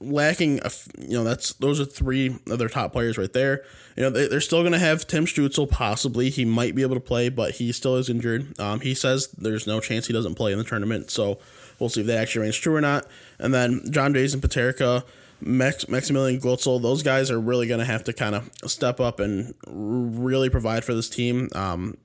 lacking. 0.00 0.60
A, 0.64 0.70
you 0.98 1.16
know, 1.16 1.24
that's 1.24 1.52
those 1.54 1.80
are 1.80 1.84
three 1.84 2.36
of 2.48 2.58
their 2.58 2.68
top 2.68 2.92
players 2.92 3.18
right 3.18 3.32
there. 3.32 3.62
You 3.96 4.04
know, 4.04 4.10
they, 4.10 4.34
are 4.34 4.40
still 4.40 4.62
going 4.62 4.72
to 4.72 4.78
have 4.78 5.06
Tim 5.06 5.26
Stützle 5.26 5.70
possibly. 5.70 6.30
He 6.30 6.44
might 6.44 6.74
be 6.74 6.82
able 6.82 6.96
to 6.96 7.00
play, 7.00 7.28
but 7.28 7.52
he 7.52 7.72
still 7.72 7.96
is 7.96 8.08
injured. 8.08 8.58
Um, 8.60 8.80
he 8.80 8.94
says 8.94 9.28
there's 9.28 9.66
no 9.66 9.80
chance 9.80 10.06
he 10.06 10.12
doesn't 10.12 10.34
play 10.34 10.52
in 10.52 10.58
the 10.58 10.64
tournament. 10.64 11.10
So 11.10 11.38
we'll 11.78 11.88
see 11.88 12.02
if 12.02 12.06
that 12.06 12.18
actually 12.18 12.40
remains 12.40 12.56
true 12.56 12.74
or 12.74 12.80
not. 12.80 13.06
And 13.38 13.52
then 13.52 13.82
John 13.90 14.12
Jason 14.14 14.40
Peterka, 14.40 15.04
Max, 15.40 15.88
Maximilian 15.88 16.40
Glötzl, 16.40 16.80
those 16.80 17.02
guys 17.02 17.30
are 17.30 17.40
really 17.40 17.66
going 17.66 17.80
to 17.80 17.86
have 17.86 18.04
to 18.04 18.12
kind 18.12 18.34
of 18.34 18.50
step 18.66 19.00
up 19.00 19.20
and 19.20 19.54
really 19.66 20.50
provide 20.50 20.84
for 20.84 20.94
this 20.94 21.08
team. 21.08 21.48
Um, 21.54 21.96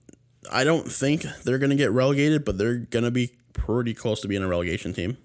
I 0.51 0.63
don't 0.63 0.91
think 0.91 1.23
they're 1.43 1.59
going 1.59 1.69
to 1.69 1.75
get 1.75 1.91
relegated, 1.91 2.45
but 2.45 2.57
they're 2.57 2.77
going 2.77 3.05
to 3.05 3.11
be 3.11 3.35
pretty 3.53 3.93
close 3.93 4.21
to 4.21 4.27
being 4.27 4.43
a 4.43 4.47
relegation 4.47 4.93
team. 4.93 5.17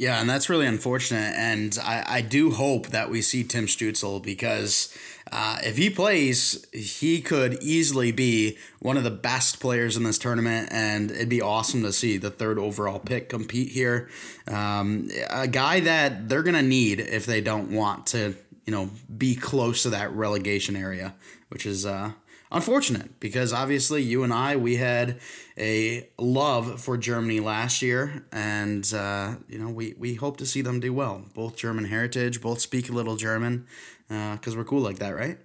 Yeah, 0.00 0.18
and 0.18 0.30
that's 0.30 0.48
really 0.48 0.64
unfortunate. 0.64 1.34
And 1.36 1.76
I, 1.82 2.02
I 2.08 2.20
do 2.22 2.52
hope 2.52 2.86
that 2.86 3.10
we 3.10 3.20
see 3.20 3.44
Tim 3.44 3.66
Stützle 3.66 4.22
because 4.22 4.96
uh, 5.30 5.58
if 5.62 5.76
he 5.76 5.90
plays, 5.90 6.64
he 6.72 7.20
could 7.20 7.62
easily 7.62 8.10
be 8.10 8.56
one 8.78 8.96
of 8.96 9.04
the 9.04 9.10
best 9.10 9.60
players 9.60 9.98
in 9.98 10.02
this 10.04 10.16
tournament, 10.16 10.70
and 10.72 11.10
it'd 11.10 11.28
be 11.28 11.42
awesome 11.42 11.82
to 11.82 11.92
see 11.92 12.16
the 12.16 12.30
third 12.30 12.58
overall 12.58 12.98
pick 12.98 13.28
compete 13.28 13.72
here. 13.72 14.08
Um, 14.48 15.10
a 15.28 15.46
guy 15.46 15.80
that 15.80 16.30
they're 16.30 16.42
gonna 16.42 16.62
need 16.62 17.00
if 17.00 17.26
they 17.26 17.42
don't 17.42 17.70
want 17.70 18.06
to, 18.06 18.34
you 18.64 18.72
know, 18.72 18.88
be 19.18 19.34
close 19.34 19.82
to 19.82 19.90
that 19.90 20.10
relegation 20.12 20.76
area, 20.76 21.14
which 21.50 21.66
is 21.66 21.84
uh, 21.84 22.12
unfortunate 22.50 23.20
because 23.20 23.52
obviously 23.52 24.02
you 24.02 24.22
and 24.22 24.32
I 24.32 24.56
we 24.56 24.76
had 24.76 25.20
a 25.58 26.08
love 26.18 26.80
for 26.80 26.96
Germany 26.96 27.40
last 27.40 27.82
year, 27.82 28.24
and 28.32 28.92
uh, 28.92 29.34
you 29.48 29.58
know 29.58 29.68
we 29.68 29.94
we 29.98 30.14
hope 30.14 30.36
to 30.38 30.46
see 30.46 30.62
them 30.62 30.80
do 30.80 30.92
well. 30.92 31.24
Both 31.34 31.56
German 31.56 31.84
heritage, 31.86 32.40
both 32.40 32.60
speak 32.60 32.88
a 32.88 32.92
little 32.92 33.16
German, 33.16 33.66
because 34.08 34.54
uh, 34.54 34.58
we're 34.58 34.64
cool 34.64 34.80
like 34.80 34.98
that, 34.98 35.14
right? 35.14 35.38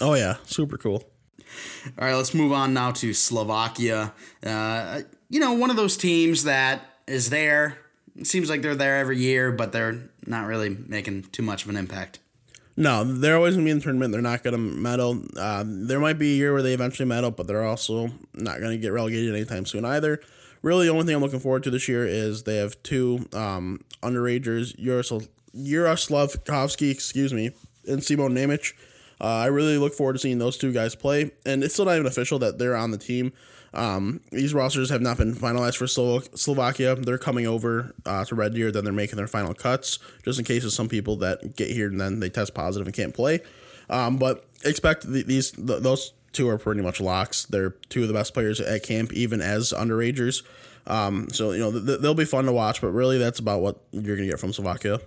Oh 0.00 0.14
yeah, 0.14 0.36
super 0.44 0.76
cool. 0.76 1.04
All 1.98 2.06
right, 2.06 2.14
let's 2.14 2.34
move 2.34 2.52
on 2.52 2.74
now 2.74 2.90
to 2.92 3.14
Slovakia. 3.14 4.12
Uh, 4.44 5.02
you 5.30 5.40
know, 5.40 5.52
one 5.52 5.70
of 5.70 5.76
those 5.76 5.96
teams 5.96 6.44
that 6.44 6.82
is 7.06 7.30
there. 7.30 7.78
It 8.16 8.26
seems 8.26 8.50
like 8.50 8.62
they're 8.62 8.74
there 8.74 8.98
every 8.98 9.18
year, 9.18 9.52
but 9.52 9.72
they're 9.72 10.10
not 10.26 10.46
really 10.46 10.70
making 10.70 11.22
too 11.30 11.42
much 11.42 11.62
of 11.62 11.70
an 11.70 11.76
impact. 11.76 12.18
No, 12.78 13.02
they're 13.02 13.34
always 13.34 13.56
going 13.56 13.64
to 13.64 13.68
be 13.68 13.72
in 13.72 13.78
the 13.78 13.82
tournament. 13.82 14.12
They're 14.12 14.22
not 14.22 14.44
going 14.44 14.52
to 14.52 14.58
medal. 14.58 15.20
Uh, 15.36 15.64
there 15.66 15.98
might 15.98 16.16
be 16.16 16.34
a 16.34 16.36
year 16.36 16.52
where 16.52 16.62
they 16.62 16.74
eventually 16.74 17.08
medal, 17.08 17.32
but 17.32 17.48
they're 17.48 17.64
also 17.64 18.08
not 18.34 18.60
going 18.60 18.70
to 18.70 18.78
get 18.78 18.92
relegated 18.92 19.34
anytime 19.34 19.66
soon 19.66 19.84
either. 19.84 20.20
Really, 20.62 20.86
the 20.86 20.92
only 20.92 21.04
thing 21.04 21.16
I'm 21.16 21.20
looking 21.20 21.40
forward 21.40 21.64
to 21.64 21.70
this 21.70 21.88
year 21.88 22.06
is 22.06 22.44
they 22.44 22.58
have 22.58 22.80
two 22.84 23.26
um, 23.32 23.82
underagers, 24.00 24.76
Yaroslav, 24.78 26.36
excuse 26.80 27.34
me, 27.34 27.50
and 27.88 28.04
Simon 28.04 28.32
Nemec. 28.32 28.74
Uh, 29.20 29.24
I 29.24 29.46
really 29.46 29.76
look 29.76 29.94
forward 29.94 30.12
to 30.12 30.20
seeing 30.20 30.38
those 30.38 30.56
two 30.56 30.72
guys 30.72 30.94
play, 30.94 31.32
and 31.44 31.64
it's 31.64 31.74
still 31.74 31.86
not 31.86 31.94
even 31.94 32.06
official 32.06 32.38
that 32.38 32.58
they're 32.58 32.76
on 32.76 32.92
the 32.92 32.98
team. 32.98 33.32
Um, 33.74 34.20
these 34.30 34.54
rosters 34.54 34.90
have 34.90 35.02
not 35.02 35.18
been 35.18 35.34
finalized 35.34 35.76
for 35.76 35.86
Slo- 35.86 36.22
Slovakia. 36.34 36.96
They're 36.96 37.18
coming 37.18 37.46
over 37.46 37.94
uh, 38.06 38.24
to 38.24 38.34
Red 38.34 38.54
Deer, 38.54 38.72
then 38.72 38.84
they're 38.84 38.92
making 38.92 39.16
their 39.16 39.28
final 39.28 39.54
cuts, 39.54 39.98
just 40.24 40.38
in 40.38 40.44
case 40.44 40.64
of 40.64 40.72
some 40.72 40.88
people 40.88 41.16
that 41.16 41.56
get 41.56 41.70
here 41.70 41.88
and 41.88 42.00
then 42.00 42.20
they 42.20 42.30
test 42.30 42.54
positive 42.54 42.86
and 42.86 42.94
can't 42.94 43.14
play. 43.14 43.40
Um, 43.90 44.16
but 44.16 44.46
expect 44.64 45.10
the, 45.10 45.22
these 45.22 45.52
the, 45.52 45.80
those 45.80 46.12
two 46.32 46.48
are 46.48 46.58
pretty 46.58 46.82
much 46.82 47.00
locks. 47.00 47.46
They're 47.46 47.70
two 47.88 48.02
of 48.02 48.08
the 48.08 48.14
best 48.14 48.34
players 48.34 48.60
at 48.60 48.82
camp, 48.82 49.12
even 49.12 49.40
as 49.40 49.72
underagers. 49.72 50.42
Um, 50.86 51.28
so 51.32 51.52
you 51.52 51.58
know 51.58 51.72
th- 51.72 52.00
they'll 52.00 52.14
be 52.14 52.24
fun 52.24 52.46
to 52.46 52.52
watch, 52.52 52.80
but 52.80 52.88
really 52.88 53.18
that's 53.18 53.38
about 53.38 53.60
what 53.60 53.78
you're 53.92 54.16
gonna 54.16 54.28
get 54.28 54.40
from 54.40 54.52
Slovakia. 54.52 55.00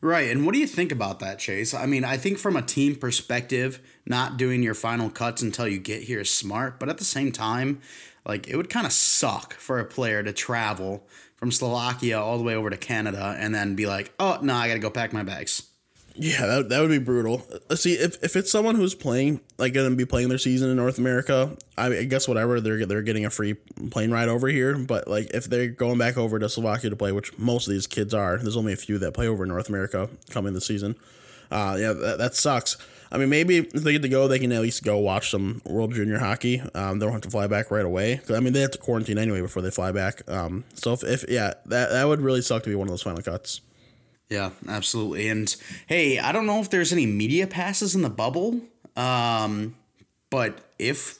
Right. 0.00 0.30
And 0.30 0.46
what 0.46 0.54
do 0.54 0.60
you 0.60 0.66
think 0.66 0.92
about 0.92 1.20
that, 1.20 1.38
Chase? 1.38 1.74
I 1.74 1.86
mean, 1.86 2.04
I 2.04 2.16
think 2.16 2.38
from 2.38 2.56
a 2.56 2.62
team 2.62 2.96
perspective, 2.96 3.80
not 4.06 4.36
doing 4.36 4.62
your 4.62 4.74
final 4.74 5.10
cuts 5.10 5.42
until 5.42 5.68
you 5.68 5.78
get 5.78 6.04
here 6.04 6.20
is 6.20 6.30
smart. 6.30 6.78
But 6.78 6.88
at 6.88 6.98
the 6.98 7.04
same 7.04 7.32
time, 7.32 7.80
like 8.26 8.48
it 8.48 8.56
would 8.56 8.70
kind 8.70 8.86
of 8.86 8.92
suck 8.92 9.54
for 9.54 9.78
a 9.78 9.84
player 9.84 10.22
to 10.22 10.32
travel 10.32 11.06
from 11.36 11.50
Slovakia 11.50 12.20
all 12.20 12.38
the 12.38 12.44
way 12.44 12.54
over 12.54 12.70
to 12.70 12.76
Canada 12.76 13.34
and 13.38 13.54
then 13.54 13.74
be 13.74 13.86
like, 13.86 14.12
oh, 14.18 14.38
no, 14.42 14.54
I 14.54 14.68
got 14.68 14.74
to 14.74 14.80
go 14.80 14.90
pack 14.90 15.12
my 15.12 15.22
bags. 15.22 15.69
Yeah, 16.14 16.46
that, 16.46 16.68
that 16.68 16.80
would 16.80 16.90
be 16.90 16.98
brutal. 16.98 17.46
Uh, 17.70 17.76
see, 17.76 17.94
if, 17.94 18.22
if 18.22 18.36
it's 18.36 18.50
someone 18.50 18.74
who's 18.74 18.94
playing, 18.94 19.40
like 19.58 19.72
going 19.72 19.88
to 19.88 19.96
be 19.96 20.04
playing 20.04 20.28
their 20.28 20.38
season 20.38 20.68
in 20.68 20.76
North 20.76 20.98
America, 20.98 21.56
I, 21.78 22.04
guess 22.04 22.28
whatever 22.28 22.60
they're 22.60 22.84
they're 22.84 23.02
getting 23.02 23.24
a 23.24 23.30
free 23.30 23.54
plane 23.90 24.10
ride 24.10 24.28
over 24.28 24.48
here. 24.48 24.76
But 24.76 25.08
like 25.08 25.30
if 25.32 25.44
they're 25.46 25.68
going 25.68 25.98
back 25.98 26.18
over 26.18 26.38
to 26.38 26.48
Slovakia 26.48 26.90
to 26.90 26.96
play, 26.96 27.12
which 27.12 27.36
most 27.38 27.68
of 27.68 27.72
these 27.72 27.86
kids 27.86 28.12
are, 28.12 28.38
there's 28.38 28.56
only 28.56 28.72
a 28.72 28.76
few 28.76 28.98
that 28.98 29.14
play 29.14 29.28
over 29.28 29.44
in 29.44 29.48
North 29.48 29.68
America 29.68 30.10
coming 30.30 30.52
this 30.52 30.66
season. 30.66 30.96
Uh, 31.50 31.76
yeah, 31.78 31.92
that, 31.92 32.18
that 32.18 32.34
sucks. 32.34 32.76
I 33.12 33.18
mean, 33.18 33.28
maybe 33.28 33.58
if 33.58 33.72
they 33.72 33.92
get 33.92 34.02
to 34.02 34.08
go, 34.08 34.28
they 34.28 34.38
can 34.38 34.52
at 34.52 34.62
least 34.62 34.84
go 34.84 34.98
watch 34.98 35.30
some 35.30 35.62
World 35.64 35.92
Junior 35.94 36.18
Hockey. 36.18 36.60
Um, 36.74 36.98
they 36.98 37.06
don't 37.06 37.12
have 37.12 37.22
to 37.22 37.30
fly 37.30 37.48
back 37.48 37.70
right 37.70 37.84
away. 37.84 38.20
I 38.32 38.38
mean, 38.38 38.52
they 38.52 38.60
have 38.60 38.70
to 38.72 38.78
quarantine 38.78 39.18
anyway 39.18 39.40
before 39.40 39.62
they 39.62 39.70
fly 39.70 39.90
back. 39.90 40.22
Um, 40.30 40.64
so 40.74 40.92
if, 40.92 41.02
if 41.02 41.24
yeah, 41.28 41.54
that 41.66 41.90
that 41.90 42.06
would 42.06 42.20
really 42.20 42.42
suck 42.42 42.62
to 42.64 42.68
be 42.68 42.76
one 42.76 42.86
of 42.86 42.92
those 42.92 43.02
final 43.02 43.22
cuts. 43.22 43.62
Yeah, 44.30 44.50
absolutely. 44.68 45.28
And 45.28 45.54
hey, 45.88 46.20
I 46.20 46.30
don't 46.30 46.46
know 46.46 46.60
if 46.60 46.70
there's 46.70 46.92
any 46.92 47.04
media 47.04 47.48
passes 47.48 47.96
in 47.96 48.02
the 48.02 48.10
bubble, 48.10 48.60
um, 48.96 49.74
but 50.30 50.60
if 50.78 51.18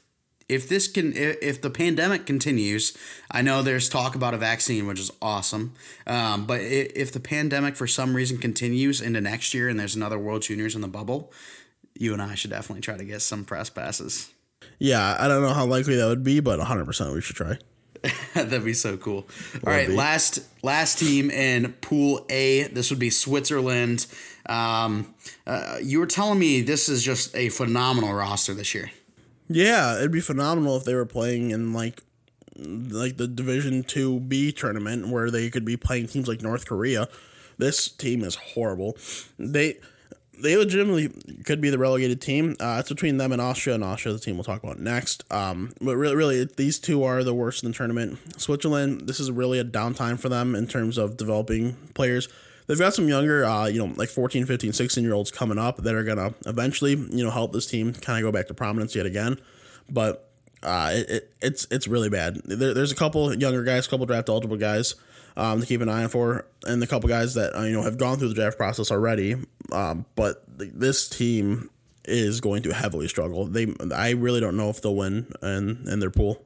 if 0.49 0.69
this 0.69 0.89
can 0.89 1.13
if, 1.15 1.61
the 1.61 1.71
pandemic 1.71 2.25
continues, 2.25 2.97
I 3.31 3.43
know 3.43 3.63
there's 3.63 3.89
talk 3.89 4.15
about 4.15 4.35
a 4.35 4.37
vaccine, 4.37 4.87
which 4.87 4.99
is 4.99 5.11
awesome. 5.21 5.75
Um, 6.07 6.47
but 6.47 6.61
if 6.61 7.13
the 7.13 7.21
pandemic 7.21 7.77
for 7.77 7.87
some 7.87 8.15
reason 8.15 8.39
continues 8.39 9.01
into 9.01 9.21
next 9.21 9.55
year 9.55 9.69
and 9.69 9.79
there's 9.79 9.95
another 9.97 10.19
World 10.19 10.43
Juniors 10.43 10.75
in 10.75 10.81
the 10.81 10.89
bubble, 10.89 11.33
you 11.99 12.13
and 12.13 12.23
I 12.23 12.35
should 12.35 12.51
definitely 12.51 12.81
try 12.81 12.97
to 12.97 13.05
get 13.05 13.23
some 13.23 13.45
press 13.45 13.71
passes. 13.71 14.31
Yeah, 14.79 15.17
I 15.19 15.29
don't 15.29 15.43
know 15.43 15.55
how 15.55 15.67
likely 15.67 15.97
that 15.97 16.07
would 16.07 16.25
be, 16.25 16.41
but 16.41 16.59
100% 16.59 17.15
we 17.15 17.21
should 17.21 17.37
try. 17.37 17.59
That'd 18.35 18.65
be 18.65 18.75
so 18.75 18.97
cool. 18.97 19.27
All 19.67 19.73
right, 19.73 19.89
be. 19.89 19.95
last 19.95 20.41
last 20.63 20.99
team 20.99 21.31
in 21.31 21.73
Pool 21.81 22.25
A. 22.31 22.65
This 22.65 22.91
would 22.91 22.99
be 22.99 23.11
Switzerland. 23.11 24.07
Um, 24.47 25.15
uh, 25.47 25.79
you 25.83 25.99
were 25.99 26.07
telling 26.07 26.39
me 26.39 26.63
this 26.63 26.89
is 26.89 27.03
just 27.03 27.35
a 27.37 27.51
phenomenal 27.51 28.13
roster 28.13 28.55
this 28.55 28.75
year. 28.75 28.91
Yeah, 29.49 29.99
it'd 29.99 30.13
be 30.13 30.21
phenomenal 30.21 30.77
if 30.77 30.85
they 30.85 30.95
were 30.95 31.07
playing 31.07 31.51
in 31.51 31.73
like 31.73 32.03
like 32.57 33.17
the 33.17 33.29
Division 33.29 33.83
Two 33.83 34.21
B 34.21 34.53
tournament 34.53 35.09
where 35.09 35.31
they 35.31 35.51
could 35.51 35.65
be 35.65 35.77
playing 35.77 36.09
teams 36.09 36.29
like 36.29 36.43
North 36.43 36.67
Korea. 36.67 37.09
This 37.59 37.89
team 37.89 38.25
is 38.25 38.37
horrible. 38.37 38.97
They 39.39 39.79
they 40.43 40.57
legitimately 40.57 41.09
could 41.45 41.61
be 41.61 41.71
the 41.71 41.79
relegated 41.79 42.21
team. 42.21 42.57
Uh, 42.61 42.77
it's 42.81 42.89
between 42.89 43.17
them 43.17 43.33
and 43.33 43.41
Austria, 43.41 43.75
and 43.75 43.85
Austria, 43.85 44.13
the 44.13 44.21
team 44.21 44.37
we'll 44.37 44.45
talk 44.45 44.63
about 44.63 44.79
next. 44.79 45.25
Um, 45.33 45.73
but 45.81 45.97
really, 45.97 46.17
really, 46.17 46.45
these 46.45 46.79
two 46.79 47.05
are 47.05 47.23
the 47.25 47.35
worst 47.35 47.63
in 47.63 47.71
the 47.71 47.77
tournament. 47.77 48.19
Switzerland, 48.41 49.03
this 49.09 49.21
is 49.21 49.31
really 49.31 49.59
a 49.59 49.65
downtime 49.65 50.19
for 50.19 50.29
them 50.29 50.55
in 50.55 50.67
terms 50.67 50.99
of 50.99 51.17
developing 51.17 51.75
players. 51.95 52.29
They've 52.67 52.79
got 52.79 52.95
some 52.95 53.09
younger, 53.09 53.45
uh, 53.45 53.67
you 53.67 53.85
know, 53.85 53.93
like 53.97 54.09
14, 54.09 54.47
15, 54.47 54.73
16 54.73 55.03
year 55.03 55.13
olds 55.13 55.31
coming 55.31 55.59
up 55.59 55.79
that 55.79 55.95
are 55.95 56.05
going 56.05 56.19
to 56.19 56.35
eventually, 56.47 56.93
you 56.93 57.25
know, 57.25 57.31
help 57.31 57.53
this 57.53 57.67
team 57.67 57.93
kind 57.93 58.19
of 58.19 58.29
go 58.29 58.37
back 58.37 58.47
to 58.49 58.55
prominence 58.55 58.95
yet 58.95 59.07
again. 59.07 59.41
But 59.89 60.29
uh, 60.63 60.91
it, 60.93 61.11
it, 61.11 61.35
it's 61.41 61.67
it's 61.71 61.89
really 61.89 62.11
bad. 62.11 62.41
There, 62.45 62.75
there's 62.75 62.93
a 62.93 62.97
couple 62.97 63.35
younger 63.35 63.65
guys, 63.65 63.87
a 63.87 63.91
couple 63.91 64.07
draft 64.07 64.29
eligible 64.29 64.57
guys 64.57 64.95
um, 65.37 65.61
to 65.61 65.67
keep 65.67 65.81
an 65.81 65.89
eye 65.89 66.05
on 66.05 66.09
for, 66.09 66.47
and 66.67 66.81
the 66.81 66.87
couple 66.87 67.09
guys 67.09 67.35
that 67.35 67.57
uh, 67.59 67.63
you 67.63 67.73
know 67.73 67.83
have 67.83 67.99
gone 67.99 68.19
through 68.19 68.29
the 68.29 68.35
draft 68.35 68.57
process 68.57 68.91
already. 68.91 69.37
Um, 69.73 70.07
but 70.15 70.59
th- 70.59 70.73
this 70.75 71.09
team 71.09 71.71
is 72.05 72.41
going 72.41 72.63
to 72.63 72.75
heavily 72.75 73.09
struggle. 73.09 73.47
They, 73.47 73.75
I 73.95 74.11
really 74.11 74.41
don't 74.41 74.57
know 74.57 74.71
if 74.71 74.83
they'll 74.83 74.97
win 74.97 75.33
in 75.43 75.87
in 75.89 76.01
their 76.01 76.11
pool. 76.11 76.43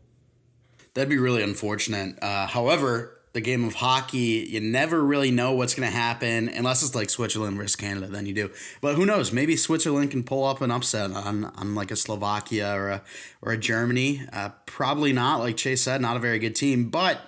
That'd 0.94 1.08
be 1.08 1.18
really 1.18 1.42
unfortunate. 1.42 2.22
Uh, 2.22 2.46
however, 2.46 3.20
the 3.34 3.40
game 3.40 3.64
of 3.64 3.74
hockey, 3.74 4.46
you 4.48 4.60
never 4.60 5.02
really 5.02 5.32
know 5.32 5.52
what's 5.54 5.74
going 5.74 5.90
to 5.90 5.94
happen 5.94 6.48
unless 6.48 6.84
it's 6.84 6.94
like 6.94 7.10
Switzerland 7.10 7.56
versus 7.56 7.74
Canada. 7.74 8.06
Then 8.06 8.26
you 8.26 8.32
do, 8.32 8.50
but 8.80 8.94
who 8.94 9.04
knows? 9.04 9.32
Maybe 9.32 9.56
Switzerland 9.56 10.12
can 10.12 10.22
pull 10.22 10.44
up 10.44 10.60
an 10.60 10.70
upset 10.70 11.10
on, 11.10 11.44
on 11.44 11.74
like 11.74 11.90
a 11.90 11.96
Slovakia 11.96 12.72
or 12.74 12.90
a 12.90 13.02
or 13.42 13.52
a 13.52 13.58
Germany. 13.58 14.22
Uh, 14.32 14.50
probably 14.66 15.12
not. 15.12 15.40
Like 15.40 15.56
Chase 15.56 15.82
said, 15.82 16.00
not 16.00 16.16
a 16.16 16.20
very 16.20 16.38
good 16.38 16.54
team, 16.54 16.90
but 16.90 17.20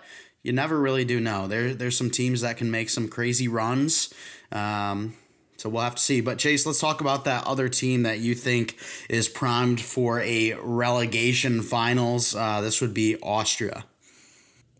you 0.46 0.52
never 0.52 0.78
really 0.80 1.04
do 1.04 1.18
know. 1.18 1.48
There 1.48 1.74
there's 1.74 1.98
some 1.98 2.08
teams 2.08 2.42
that 2.42 2.56
can 2.56 2.70
make 2.70 2.88
some 2.88 3.08
crazy 3.08 3.48
runs. 3.48 4.14
Um, 4.52 5.14
so 5.56 5.68
we'll 5.68 5.82
have 5.82 5.96
to 5.96 6.02
see. 6.02 6.20
But 6.20 6.38
Chase, 6.38 6.64
let's 6.66 6.78
talk 6.78 7.00
about 7.00 7.24
that 7.24 7.44
other 7.46 7.68
team 7.68 8.04
that 8.04 8.20
you 8.20 8.34
think 8.34 8.78
is 9.10 9.28
primed 9.28 9.80
for 9.80 10.20
a 10.20 10.54
relegation 10.62 11.62
finals. 11.62 12.36
Uh, 12.36 12.60
this 12.60 12.80
would 12.80 12.94
be 12.94 13.16
Austria. 13.22 13.84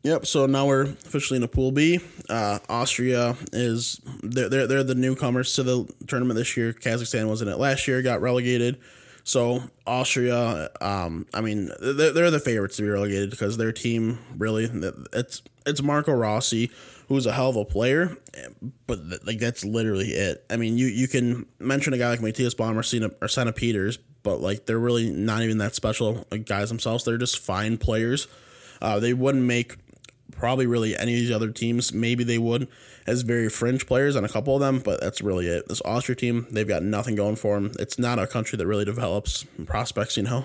Yep. 0.03 0.27
So 0.27 0.47
now 0.47 0.67
we're 0.67 0.83
officially 0.83 1.39
in 1.39 1.43
a 1.43 1.49
pool 1.49 1.73
B. 1.73 1.99
Uh, 2.29 2.61
Austria 2.69 3.37
is 3.53 4.01
they're, 4.23 4.49
they're 4.49 4.67
they're 4.69 4.85
the 4.85 4.95
newcomers 4.95 5.53
to 5.55 5.65
the 5.65 5.93
tournament 6.07 6.39
this 6.39 6.57
year. 6.57 6.73
Kazakhstan 6.73 7.29
was 7.29 7.43
in 7.43 7.49
it 7.49 7.59
last 7.59 7.89
year, 7.89 8.03
got 8.03 8.21
relegated. 8.21 8.79
So 9.27 9.61
Austria, 9.89 10.71
um, 10.81 11.27
I 11.35 11.41
mean, 11.41 11.69
they're, 11.81 12.13
they're 12.13 12.31
the 12.31 12.39
favorites 12.39 12.77
to 12.77 12.83
be 12.83 12.89
relegated 12.89 13.29
because 13.29 13.57
their 13.57 13.73
team 13.73 14.21
really 14.39 14.71
it's 15.13 15.43
it's 15.67 15.83
Marco 15.83 16.13
Rossi, 16.13 16.71
who's 17.09 17.27
a 17.27 17.33
hell 17.33 17.51
of 17.51 17.57
a 17.57 17.65
player, 17.65 18.17
but 18.87 19.01
like 19.27 19.41
that's 19.41 19.65
literally 19.65 20.11
it. 20.11 20.47
I 20.49 20.57
mean, 20.57 20.79
you 20.79 20.87
you 20.87 21.09
can 21.09 21.45
mention 21.59 21.93
a 21.93 21.99
guy 21.99 22.11
like 22.11 22.23
Matthias 22.23 22.55
Baum 22.55 22.79
or 22.79 22.85
Sena, 22.85 23.11
or 23.21 23.27
Senna 23.27 23.53
Peters, 23.53 23.99
but 24.23 24.41
like 24.41 24.67
they're 24.67 24.79
really 24.79 25.11
not 25.11 25.43
even 25.43 25.59
that 25.59 25.75
special 25.75 26.25
guys 26.45 26.69
themselves. 26.69 27.03
They're 27.03 27.19
just 27.19 27.41
fine 27.41 27.79
players. 27.79 28.29
Uh, 28.81 29.01
they 29.01 29.13
wouldn't 29.13 29.43
make 29.43 29.77
probably 30.37 30.67
really 30.67 30.97
any 30.97 31.15
of 31.15 31.21
these 31.21 31.31
other 31.31 31.51
teams. 31.51 31.93
Maybe 31.93 32.25
they 32.25 32.39
would 32.39 32.69
as 33.07 33.23
very 33.23 33.49
fringe 33.49 33.87
players 33.87 34.17
on 34.17 34.25
a 34.25 34.29
couple 34.29 34.55
of 34.55 34.61
them, 34.61 34.81
but 34.81 35.01
that's 35.01 35.23
really 35.23 35.47
it. 35.47 35.69
This 35.69 35.83
Austria 35.85 36.17
team, 36.17 36.47
they've 36.51 36.67
got 36.67 36.83
nothing 36.83 37.15
going 37.15 37.37
for 37.37 37.55
them. 37.55 37.73
It's 37.79 37.99
not 37.99 38.19
a 38.19 38.27
country 38.27 38.57
that 38.57 38.67
really 38.67 38.85
develops 38.85 39.45
prospects, 39.65 40.17
you 40.17 40.23
know. 40.23 40.45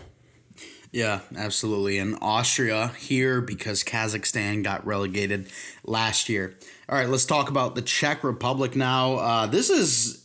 Yeah, 0.91 1.21
absolutely. 1.38 1.97
And 1.99 2.17
Austria 2.21 2.89
here 2.99 3.39
because 3.39 3.84
Kazakhstan 3.84 4.62
got 4.63 4.86
relegated 4.86 5.49
last 5.86 6.27
year. 6.27 6.58
All 6.89 6.97
right, 6.97 7.08
let's 7.08 7.25
talk 7.25 7.49
about 7.49 7.75
the 7.75 7.82
Czech 7.82 8.23
Republic 8.23 8.75
now. 8.75 9.13
Uh, 9.15 9.45
this 9.47 9.69
is 9.69 10.20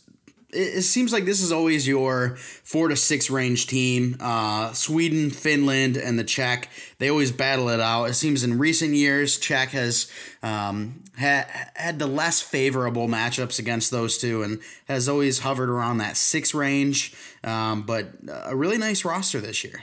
it, 0.53 0.83
seems 0.83 1.11
like 1.11 1.25
this 1.25 1.41
is 1.41 1.51
always 1.51 1.87
your 1.87 2.37
four 2.37 2.87
to 2.87 2.95
six 2.95 3.29
range 3.29 3.67
team. 3.67 4.15
Uh, 4.19 4.71
Sweden, 4.73 5.29
Finland, 5.29 5.97
and 5.97 6.17
the 6.17 6.23
Czech, 6.23 6.69
they 6.99 7.09
always 7.09 7.31
battle 7.31 7.69
it 7.69 7.79
out. 7.79 8.05
It 8.05 8.13
seems 8.13 8.43
in 8.43 8.57
recent 8.57 8.93
years, 8.93 9.37
Czech 9.37 9.69
has 9.69 10.09
um, 10.41 11.03
ha- 11.19 11.47
had 11.75 11.99
the 11.99 12.07
less 12.07 12.41
favorable 12.41 13.07
matchups 13.07 13.59
against 13.59 13.91
those 13.91 14.17
two 14.17 14.43
and 14.43 14.59
has 14.87 15.09
always 15.09 15.39
hovered 15.39 15.69
around 15.69 15.97
that 15.97 16.15
six 16.15 16.53
range. 16.53 17.13
Um, 17.43 17.83
but 17.83 18.13
a 18.45 18.55
really 18.55 18.77
nice 18.77 19.03
roster 19.03 19.41
this 19.41 19.63
year. 19.63 19.81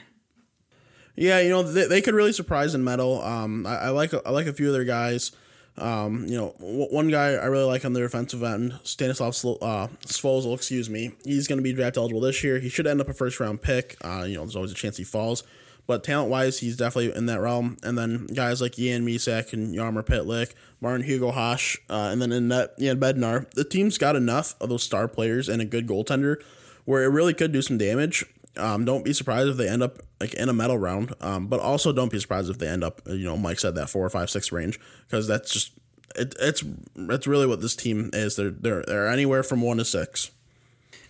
Yeah, 1.17 1.41
you 1.41 1.51
know 1.51 1.63
they, 1.63 1.87
they 1.87 2.01
could 2.01 2.15
really 2.15 2.33
surprise 2.33 2.75
and 2.75 2.85
medal. 2.85 3.23
Um, 3.23 3.67
I, 3.67 3.77
I 3.77 3.89
like 3.91 4.13
I 4.15 4.31
like 4.31 4.47
a 4.47 4.53
few 4.53 4.69
of 4.69 4.73
their 4.73 4.85
guys. 4.85 5.31
Um, 5.77 6.27
you 6.27 6.39
know, 6.39 6.55
w- 6.59 6.87
one 6.91 7.09
guy 7.09 7.33
I 7.33 7.47
really 7.47 7.65
like 7.65 7.85
on 7.85 7.93
the 7.93 8.01
defensive 8.01 8.43
end, 8.43 8.79
Stanislav 8.85 9.35
Slo- 9.35 9.59
uh, 9.61 9.89
Svozil, 10.07 10.55
excuse 10.55 10.89
me. 10.89 11.13
He's 11.25 11.49
going 11.49 11.59
to 11.59 11.63
be 11.63 11.73
draft 11.73 11.97
eligible 11.97 12.21
this 12.21 12.45
year. 12.45 12.61
He 12.61 12.69
should 12.69 12.87
end 12.87 13.01
up 13.01 13.09
a 13.09 13.13
first 13.13 13.41
round 13.41 13.61
pick. 13.61 13.97
Uh, 14.05 14.25
you 14.27 14.37
know, 14.37 14.43
there's 14.43 14.57
always 14.57 14.73
a 14.73 14.77
chance 14.77 14.97
he 14.97 15.05
falls. 15.05 15.43
But 15.87 16.03
talent 16.03 16.31
wise, 16.31 16.61
he's 16.61 16.77
definitely 16.77 17.15
in 17.15 17.27
that 17.27 17.41
realm. 17.41 17.77
And 17.83 17.99
then 17.99 18.27
guys 18.27 18.63
like 18.63 18.73
Jan 18.77 19.05
Mysak 19.05 19.53
and 19.53 19.75
Jaromir 19.75 20.05
Pytlík, 20.05 20.53
Martin 20.81 21.05
Hugo 21.05 21.31
Haš, 21.31 21.79
uh, 21.91 22.09
and 22.11 22.23
then 22.23 22.33
in 22.33 22.49
that 22.49 22.79
Jan 22.79 22.99
Bednar. 22.99 23.51
The 23.51 23.65
team's 23.65 23.99
got 23.99 24.17
enough 24.17 24.55
of 24.61 24.69
those 24.71 24.83
star 24.83 25.09
players 25.09 25.49
and 25.49 25.61
a 25.61 25.67
good 25.67 25.87
goaltender 25.87 26.43
where 26.85 27.03
it 27.03 27.09
really 27.09 27.35
could 27.35 27.53
do 27.53 27.63
some 27.63 27.79
damage. 27.79 28.25
Um, 28.57 28.85
don't 28.85 29.05
be 29.05 29.13
surprised 29.13 29.49
if 29.49 29.57
they 29.57 29.69
end 29.69 29.83
up 29.83 29.99
like 30.21 30.35
in 30.35 30.49
a 30.49 30.53
medal 30.53 30.79
round. 30.79 31.15
Um, 31.21 31.49
but 31.49 31.61
also 31.61 31.93
don't 31.93 32.11
be 32.11 32.21
surprised 32.21 32.51
if 32.51 32.59
they 32.59 32.69
end 32.69 32.85
up, 32.85 33.03
you 33.07 33.25
know, 33.25 33.37
Mike 33.37 33.59
said 33.59 33.75
that 33.75 33.91
four 33.91 34.05
or 34.05 34.11
five, 34.11 34.31
six 34.31 34.53
range 34.53 34.79
because 35.07 35.27
that's 35.27 35.53
just 35.53 35.73
it, 36.17 36.35
it's 36.41 36.63
it's 36.97 37.27
really 37.27 37.47
what 37.47 37.61
this 37.61 37.77
team 37.77 38.11
is. 38.13 38.37
They're 38.37 38.51
they're 38.51 38.85
they're 38.87 39.09
anywhere 39.09 39.43
from 39.43 39.61
one 39.63 39.79
to 39.79 39.85
six. 39.85 40.31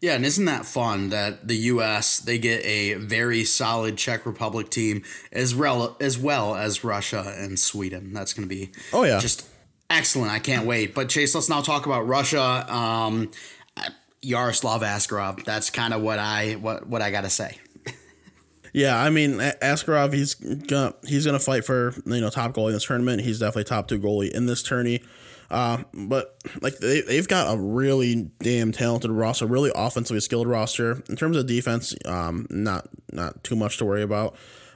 Yeah, 0.00 0.14
and 0.14 0.26
isn't 0.26 0.44
that 0.44 0.66
fun 0.66 1.10
that 1.10 1.48
the 1.48 1.56
U.S. 1.56 2.18
they 2.18 2.36
get 2.38 2.64
a 2.64 2.94
very 2.94 3.44
solid 3.44 3.96
Czech 3.96 4.26
Republic 4.26 4.68
team 4.68 5.02
as 5.32 5.54
well 5.54 5.96
as 6.00 6.18
well 6.18 6.54
as 6.54 6.84
Russia 6.84 7.34
and 7.38 7.58
Sweden. 7.58 8.12
That's 8.12 8.34
going 8.34 8.46
to 8.46 8.54
be 8.54 8.70
oh 8.92 9.04
yeah 9.04 9.18
just 9.18 9.48
excellent. 9.88 10.30
I 10.30 10.40
can't 10.40 10.66
wait. 10.66 10.94
But 10.94 11.08
Chase, 11.08 11.34
let's 11.34 11.48
now 11.48 11.60
talk 11.60 11.86
about 11.86 12.06
Russia. 12.06 12.66
Um, 12.70 13.30
Yaroslav 14.24 14.82
Askarov. 14.82 15.44
That's 15.44 15.70
kind 15.70 15.94
of 15.94 16.02
what 16.02 16.18
I 16.18 16.54
what 16.54 16.86
what 16.86 17.02
I 17.02 17.10
got 17.10 17.22
to 17.22 17.30
say. 17.30 17.58
Yeah, 18.74 19.00
I 19.00 19.08
mean 19.08 19.34
Askarov, 19.38 20.12
he's 20.12 20.34
gonna 20.34 20.94
he's 21.06 21.24
gonna 21.24 21.38
fight 21.38 21.64
for 21.64 21.94
you 22.06 22.20
know 22.20 22.28
top 22.28 22.54
goalie 22.54 22.68
in 22.68 22.72
this 22.72 22.84
tournament. 22.84 23.22
He's 23.22 23.38
definitely 23.38 23.64
top 23.64 23.86
two 23.86 24.00
goalie 24.00 24.32
in 24.32 24.46
this 24.46 24.64
tourney. 24.64 25.00
Uh, 25.48 25.84
but 25.92 26.36
like 26.60 26.78
they 26.78 27.00
they've 27.02 27.28
got 27.28 27.54
a 27.54 27.56
really 27.56 28.30
damn 28.40 28.72
talented 28.72 29.12
roster, 29.12 29.46
really 29.46 29.70
offensively 29.76 30.18
skilled 30.18 30.48
roster. 30.48 31.04
In 31.08 31.14
terms 31.14 31.36
of 31.36 31.46
defense, 31.46 31.94
um, 32.04 32.48
not 32.50 32.88
not 33.12 33.44
too 33.44 33.54
much 33.54 33.78
to 33.78 33.84
worry 33.84 34.02
about. 34.02 34.34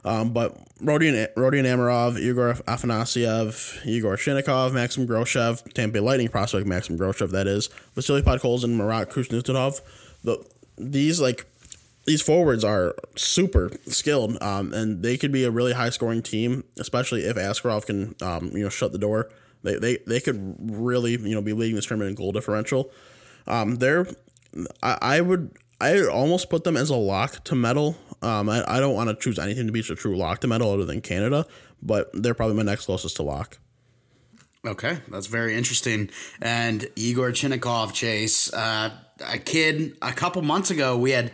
Um, 0.08 0.32
but 0.32 0.56
Rodion, 0.80 1.28
Rodion 1.36 1.64
Amirov, 1.64 2.18
Igor 2.18 2.54
Afanasyev, 2.54 3.86
Igor 3.86 4.16
Chinakhov, 4.16 4.72
Maxim 4.72 5.06
Groshev, 5.06 5.62
Tampa 5.74 5.94
Bay 5.94 6.00
Lightning 6.00 6.28
prospect 6.28 6.66
Maxim 6.66 6.98
Groshev, 6.98 7.30
that 7.32 7.46
is, 7.46 7.68
Vasily 7.94 8.22
Podkolzin, 8.22 8.74
Marat 8.74 9.10
Kuznetsov. 9.10 9.82
The, 10.24 10.42
these, 10.78 11.20
like, 11.20 11.44
these 12.06 12.22
forwards 12.22 12.64
are 12.64 12.94
super 13.16 13.70
skilled, 13.86 14.42
um, 14.42 14.72
and 14.72 15.02
they 15.02 15.18
could 15.18 15.30
be 15.30 15.44
a 15.44 15.50
really 15.50 15.74
high 15.74 15.90
scoring 15.90 16.22
team, 16.22 16.64
especially 16.78 17.24
if 17.24 17.36
Askarov 17.36 17.84
can, 17.84 18.14
um, 18.22 18.50
you 18.54 18.62
know, 18.62 18.70
shut 18.70 18.92
the 18.92 18.98
door. 18.98 19.28
They, 19.62 19.74
they, 19.74 19.98
they 20.06 20.20
could 20.20 20.56
really, 20.58 21.12
you 21.18 21.34
know, 21.34 21.42
be 21.42 21.52
leading 21.52 21.76
this 21.76 21.84
tournament 21.84 22.10
in 22.10 22.14
goal 22.16 22.32
differential. 22.32 22.90
Um, 23.46 23.76
they're, 23.76 24.06
I, 24.82 24.98
I 25.02 25.20
would, 25.20 25.50
I 25.80 26.02
almost 26.06 26.48
put 26.48 26.64
them 26.64 26.76
as 26.78 26.88
a 26.88 26.96
lock 26.96 27.44
to 27.44 27.54
medal 27.54 27.98
um, 28.22 28.48
I, 28.48 28.64
I 28.66 28.80
don't 28.80 28.94
want 28.94 29.10
to 29.10 29.16
choose 29.16 29.38
anything 29.38 29.66
to 29.66 29.72
be 29.72 29.80
a 29.80 29.82
true 29.82 30.16
lock 30.16 30.40
to 30.40 30.46
medal 30.46 30.72
other 30.72 30.84
than 30.84 31.00
Canada, 31.00 31.46
but 31.82 32.10
they're 32.12 32.34
probably 32.34 32.56
my 32.56 32.62
next 32.62 32.86
closest 32.86 33.16
to 33.16 33.22
lock. 33.22 33.58
Okay, 34.66 34.98
that's 35.08 35.28
very 35.28 35.54
interesting. 35.56 36.10
And 36.42 36.88
Igor 36.96 37.30
Chinakhov, 37.30 37.92
Chase, 37.92 38.52
uh, 38.52 38.90
a 39.26 39.38
kid 39.38 39.96
a 40.02 40.12
couple 40.12 40.42
months 40.42 40.70
ago, 40.70 40.98
we 40.98 41.12
had 41.12 41.32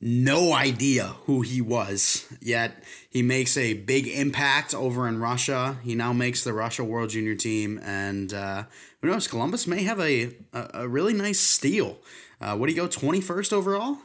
no 0.00 0.52
idea 0.52 1.04
who 1.24 1.42
he 1.42 1.60
was, 1.60 2.26
yet 2.40 2.82
he 3.08 3.22
makes 3.22 3.56
a 3.56 3.74
big 3.74 4.06
impact 4.06 4.74
over 4.74 5.08
in 5.08 5.20
Russia. 5.20 5.78
He 5.82 5.94
now 5.94 6.12
makes 6.12 6.44
the 6.44 6.52
Russia 6.52 6.84
World 6.84 7.10
Junior 7.10 7.34
team, 7.34 7.80
and 7.82 8.32
uh, 8.32 8.64
who 9.00 9.08
knows, 9.08 9.26
Columbus 9.26 9.66
may 9.66 9.82
have 9.82 10.00
a, 10.00 10.34
a, 10.52 10.70
a 10.74 10.88
really 10.88 11.12
nice 11.12 11.40
steal. 11.40 11.98
Uh, 12.40 12.56
what 12.56 12.66
do 12.68 12.72
you 12.72 12.80
go, 12.80 12.88
21st 12.88 13.52
overall? 13.52 13.98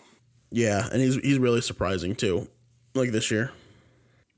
Yeah, 0.51 0.87
and 0.91 1.01
he's 1.01 1.15
he's 1.17 1.39
really 1.39 1.61
surprising 1.61 2.15
too, 2.15 2.47
like 2.93 3.11
this 3.11 3.31
year. 3.31 3.51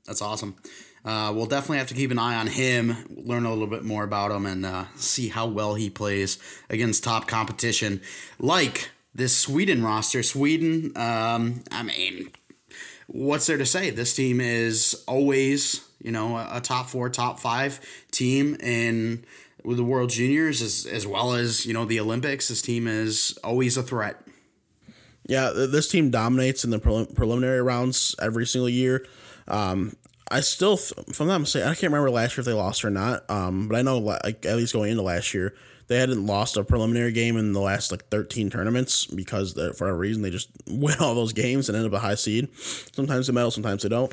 That's 0.06 0.22
awesome. 0.22 0.56
Uh, 1.04 1.32
we'll 1.34 1.46
definitely 1.46 1.78
have 1.78 1.86
to 1.88 1.94
keep 1.94 2.10
an 2.10 2.18
eye 2.18 2.34
on 2.34 2.46
him, 2.48 2.96
learn 3.24 3.44
a 3.44 3.50
little 3.50 3.66
bit 3.66 3.84
more 3.84 4.04
about 4.04 4.30
him, 4.30 4.46
and 4.46 4.66
uh, 4.66 4.84
see 4.96 5.28
how 5.28 5.46
well 5.46 5.74
he 5.74 5.88
plays 5.88 6.38
against 6.68 7.04
top 7.04 7.28
competition 7.28 8.00
like 8.38 8.90
this 9.14 9.36
Sweden 9.36 9.82
roster. 9.82 10.22
Sweden, 10.22 10.92
um, 10.96 11.62
I 11.70 11.82
mean, 11.82 12.30
what's 13.06 13.46
there 13.46 13.58
to 13.58 13.66
say? 13.66 13.90
This 13.90 14.14
team 14.14 14.40
is 14.40 15.02
always, 15.06 15.86
you 16.02 16.12
know, 16.12 16.36
a 16.36 16.60
top 16.60 16.88
four, 16.88 17.08
top 17.08 17.38
five 17.38 17.80
team 18.10 18.56
in 18.56 19.24
the 19.64 19.84
World 19.84 20.10
Juniors 20.10 20.62
as, 20.62 20.86
as 20.86 21.06
well 21.06 21.34
as, 21.34 21.64
you 21.64 21.74
know, 21.74 21.84
the 21.84 22.00
Olympics. 22.00 22.48
This 22.48 22.62
team 22.62 22.86
is 22.86 23.38
always 23.42 23.76
a 23.76 23.82
threat. 23.82 24.27
Yeah, 25.28 25.50
this 25.54 25.88
team 25.88 26.10
dominates 26.10 26.64
in 26.64 26.70
the 26.70 26.78
prelim- 26.78 27.14
preliminary 27.14 27.62
rounds 27.62 28.16
every 28.20 28.46
single 28.46 28.68
year. 28.68 29.06
Um, 29.46 29.94
I 30.30 30.40
still, 30.40 30.74
if 30.74 31.20
I'm 31.20 31.26
not 31.26 31.38
mistaken, 31.38 31.68
I 31.68 31.74
can't 31.74 31.92
remember 31.92 32.10
last 32.10 32.36
year 32.36 32.40
if 32.40 32.46
they 32.46 32.52
lost 32.52 32.84
or 32.84 32.90
not. 32.90 33.28
Um, 33.30 33.68
but 33.68 33.76
I 33.76 33.82
know, 33.82 33.98
like 33.98 34.44
at 34.44 34.56
least 34.56 34.72
going 34.72 34.90
into 34.90 35.02
last 35.02 35.32
year, 35.34 35.54
they 35.88 35.98
hadn't 35.98 36.26
lost 36.26 36.56
a 36.56 36.64
preliminary 36.64 37.12
game 37.12 37.36
in 37.36 37.52
the 37.52 37.60
last 37.60 37.90
like 37.90 38.08
13 38.08 38.50
tournaments 38.50 39.06
because 39.06 39.52
for 39.52 39.84
whatever 39.84 39.96
reason 39.96 40.22
they 40.22 40.30
just 40.30 40.50
win 40.66 40.96
all 41.00 41.14
those 41.14 41.32
games 41.32 41.68
and 41.68 41.76
end 41.76 41.86
up 41.86 41.92
a 41.92 41.98
high 41.98 42.14
seed. 42.14 42.48
Sometimes 42.56 43.26
they 43.26 43.32
medal, 43.32 43.50
sometimes 43.50 43.82
they 43.82 43.88
don't. 43.88 44.12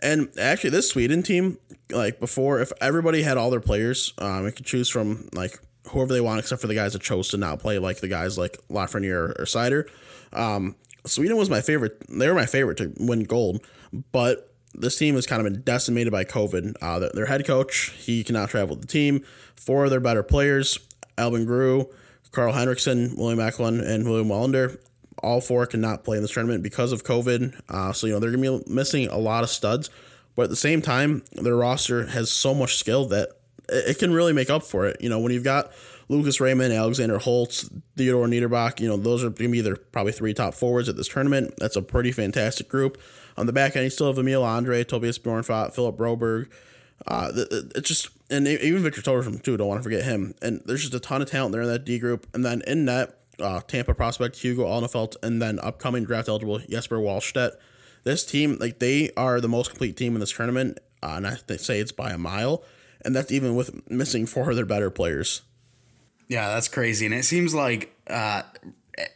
And 0.00 0.28
actually, 0.36 0.70
this 0.70 0.90
Sweden 0.90 1.22
team, 1.22 1.58
like 1.90 2.18
before, 2.18 2.60
if 2.60 2.72
everybody 2.80 3.22
had 3.22 3.36
all 3.36 3.50
their 3.50 3.60
players, 3.60 4.14
um, 4.18 4.46
it 4.46 4.56
could 4.56 4.66
choose 4.66 4.88
from 4.88 5.28
like 5.32 5.60
whoever 5.88 6.12
they 6.12 6.20
want, 6.20 6.40
except 6.40 6.60
for 6.60 6.66
the 6.66 6.74
guys 6.74 6.92
that 6.92 7.02
chose 7.02 7.28
to 7.28 7.36
not 7.36 7.60
play, 7.60 7.78
like 7.78 8.00
the 8.00 8.08
guys 8.08 8.38
like 8.38 8.58
Lafreniere 8.68 9.14
or, 9.14 9.30
or 9.32 9.44
Seider. 9.44 9.88
Um, 10.32 10.76
Sweden 11.04 11.36
was 11.36 11.50
my 11.50 11.60
favorite. 11.60 12.02
They 12.08 12.28
were 12.28 12.34
my 12.34 12.46
favorite 12.46 12.78
to 12.78 12.92
win 12.98 13.24
gold, 13.24 13.64
but 14.12 14.52
this 14.74 14.96
team 14.96 15.16
has 15.16 15.26
kind 15.26 15.44
of 15.44 15.52
been 15.52 15.62
decimated 15.62 16.12
by 16.12 16.24
COVID. 16.24 16.76
Uh, 16.80 17.08
their 17.12 17.26
head 17.26 17.46
coach, 17.46 17.90
he 17.98 18.24
cannot 18.24 18.50
travel 18.50 18.76
with 18.76 18.82
the 18.82 18.92
team. 18.92 19.24
Four 19.56 19.84
of 19.84 19.90
their 19.90 20.00
better 20.00 20.22
players, 20.22 20.78
Albin 21.18 21.46
Grewe, 21.46 21.92
Karl 22.30 22.52
Henriksson, 22.52 23.14
William 23.16 23.38
Macklin, 23.38 23.80
and 23.80 24.08
William 24.08 24.28
Wallinder, 24.28 24.78
all 25.22 25.40
four 25.40 25.66
cannot 25.66 26.04
play 26.04 26.16
in 26.16 26.22
this 26.22 26.32
tournament 26.32 26.62
because 26.62 26.92
of 26.92 27.04
COVID. 27.04 27.60
Uh, 27.68 27.92
so, 27.92 28.06
you 28.06 28.12
know, 28.14 28.18
they're 28.18 28.30
going 28.30 28.42
to 28.42 28.64
be 28.64 28.72
missing 28.72 29.08
a 29.08 29.18
lot 29.18 29.44
of 29.44 29.50
studs. 29.50 29.90
But 30.34 30.44
at 30.44 30.50
the 30.50 30.56
same 30.56 30.80
time, 30.80 31.22
their 31.32 31.56
roster 31.56 32.06
has 32.06 32.30
so 32.30 32.54
much 32.54 32.76
skill 32.76 33.04
that 33.08 33.36
it 33.72 33.98
can 33.98 34.12
really 34.12 34.32
make 34.32 34.50
up 34.50 34.62
for 34.62 34.86
it. 34.86 34.96
You 35.00 35.08
know, 35.08 35.18
when 35.18 35.32
you've 35.32 35.44
got 35.44 35.72
Lucas 36.08 36.40
Raymond, 36.40 36.72
Alexander 36.72 37.18
Holtz, 37.18 37.70
Theodore 37.96 38.26
Niederbach, 38.26 38.80
you 38.80 38.88
know, 38.88 38.96
those 38.96 39.22
are 39.24 39.30
going 39.30 39.48
to 39.48 39.52
be 39.52 39.60
their 39.60 39.76
probably 39.76 40.12
three 40.12 40.34
top 40.34 40.54
forwards 40.54 40.88
at 40.88 40.96
this 40.96 41.08
tournament. 41.08 41.54
That's 41.58 41.76
a 41.76 41.82
pretty 41.82 42.12
fantastic 42.12 42.68
group. 42.68 43.00
On 43.36 43.46
the 43.46 43.52
back 43.52 43.76
end, 43.76 43.84
you 43.84 43.90
still 43.90 44.08
have 44.08 44.18
Emil 44.18 44.42
Andrae, 44.42 44.86
Tobias 44.86 45.18
Bjornfot, 45.18 45.74
Philip 45.74 45.96
Broberg. 45.96 46.50
Uh, 47.06 47.32
it's 47.74 47.88
just, 47.88 48.10
and 48.30 48.46
even 48.46 48.82
Victor 48.82 49.00
Soderstrom, 49.00 49.42
too, 49.42 49.56
don't 49.56 49.68
want 49.68 49.80
to 49.80 49.82
forget 49.82 50.04
him. 50.04 50.34
And 50.42 50.60
there's 50.66 50.82
just 50.82 50.94
a 50.94 51.00
ton 51.00 51.22
of 51.22 51.30
talent 51.30 51.52
there 51.52 51.62
in 51.62 51.68
that 51.68 51.84
D 51.84 51.98
group. 51.98 52.26
And 52.34 52.44
then 52.44 52.62
in 52.66 52.84
net, 52.84 53.18
uh, 53.40 53.60
Tampa 53.62 53.94
prospect 53.94 54.36
Hugo 54.36 54.64
Alnefelt, 54.64 55.16
and 55.22 55.40
then 55.40 55.58
upcoming 55.60 56.04
draft 56.04 56.28
eligible 56.28 56.58
Jesper 56.58 56.98
Wallstedt. 56.98 57.52
This 58.04 58.24
team, 58.24 58.58
like, 58.60 58.78
they 58.78 59.10
are 59.16 59.40
the 59.40 59.48
most 59.48 59.70
complete 59.70 59.96
team 59.96 60.14
in 60.14 60.20
this 60.20 60.32
tournament. 60.32 60.78
Uh, 61.02 61.14
and 61.16 61.26
I 61.26 61.36
say 61.56 61.80
it's 61.80 61.90
by 61.90 62.10
a 62.10 62.18
mile. 62.18 62.62
And 63.04 63.14
that's 63.14 63.32
even 63.32 63.54
with 63.54 63.90
missing 63.90 64.26
four 64.26 64.50
of 64.50 64.56
their 64.56 64.64
better 64.64 64.90
players. 64.90 65.42
Yeah, 66.28 66.54
that's 66.54 66.68
crazy. 66.68 67.04
And 67.06 67.14
it 67.14 67.24
seems 67.24 67.54
like 67.54 67.94
uh, 68.06 68.42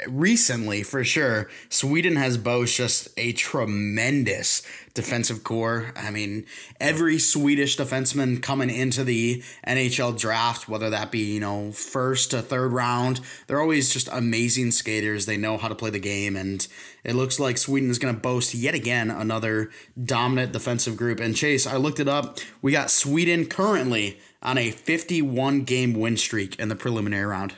recently, 0.09 0.83
for 0.83 1.05
sure, 1.05 1.49
Sweden 1.69 2.17
has 2.17 2.39
boasted 2.39 2.77
just 2.77 3.09
a 3.17 3.33
tremendous 3.33 4.63
defensive 4.95 5.45
corps. 5.45 5.93
I 5.97 6.11
mean, 6.11 6.47
every 6.81 7.19
Swedish 7.19 7.77
defenseman 7.77 8.43
coming 8.43 8.71
into 8.71 9.05
the 9.05 9.43
NHL 9.67 10.19
draft, 10.19 10.69
whether 10.69 10.91
that 10.91 11.11
be, 11.11 11.35
you 11.35 11.41
know, 11.41 11.73
first 11.73 12.31
to 12.31 12.43
third 12.43 12.73
round, 12.73 13.21
they're 13.47 13.61
always 13.61 13.93
just 13.93 14.09
amazing 14.13 14.73
skaters. 14.73 15.27
They 15.27 15.37
know 15.37 15.57
how 15.59 15.69
to 15.69 15.75
play 15.75 15.91
the 15.91 15.99
game. 15.99 16.37
And 16.37 16.67
it 17.05 17.15
looks 17.15 17.41
like 17.41 17.59
Sweden 17.59 17.91
is 17.91 17.99
going 17.99 18.15
to 18.15 18.21
boast 18.21 18.55
yet 18.55 18.75
again 18.75 19.11
another 19.11 19.71
dominant 20.03 20.53
defensive 20.53 20.97
group. 20.97 21.21
And 21.21 21.37
Chase, 21.37 21.67
I 21.67 21.77
looked 21.77 22.01
it 22.01 22.09
up. 22.09 22.39
We 22.63 22.73
got 22.73 22.91
Sweden 22.91 23.47
currently 23.47 24.19
on 24.43 24.59
a 24.59 24.71
51 24.71 25.63
game 25.63 25.95
win 25.95 26.17
streak 26.17 26.59
in 26.59 26.69
the 26.69 26.77
preliminary 26.77 27.27
round. 27.27 27.55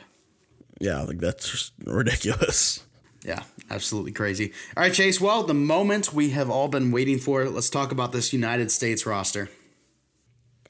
Yeah, 0.79 1.01
like 1.01 1.19
that's 1.19 1.49
just 1.49 1.73
ridiculous. 1.85 2.83
Yeah, 3.23 3.43
absolutely 3.69 4.13
crazy. 4.13 4.53
All 4.77 4.83
right, 4.83 4.93
Chase. 4.93 5.19
Well, 5.19 5.43
the 5.43 5.53
moment 5.53 6.13
we 6.13 6.29
have 6.29 6.49
all 6.49 6.69
been 6.69 6.91
waiting 6.91 7.19
for. 7.19 7.49
Let's 7.49 7.69
talk 7.69 7.91
about 7.91 8.11
this 8.11 8.31
United 8.31 8.71
States 8.71 9.05
roster. 9.05 9.49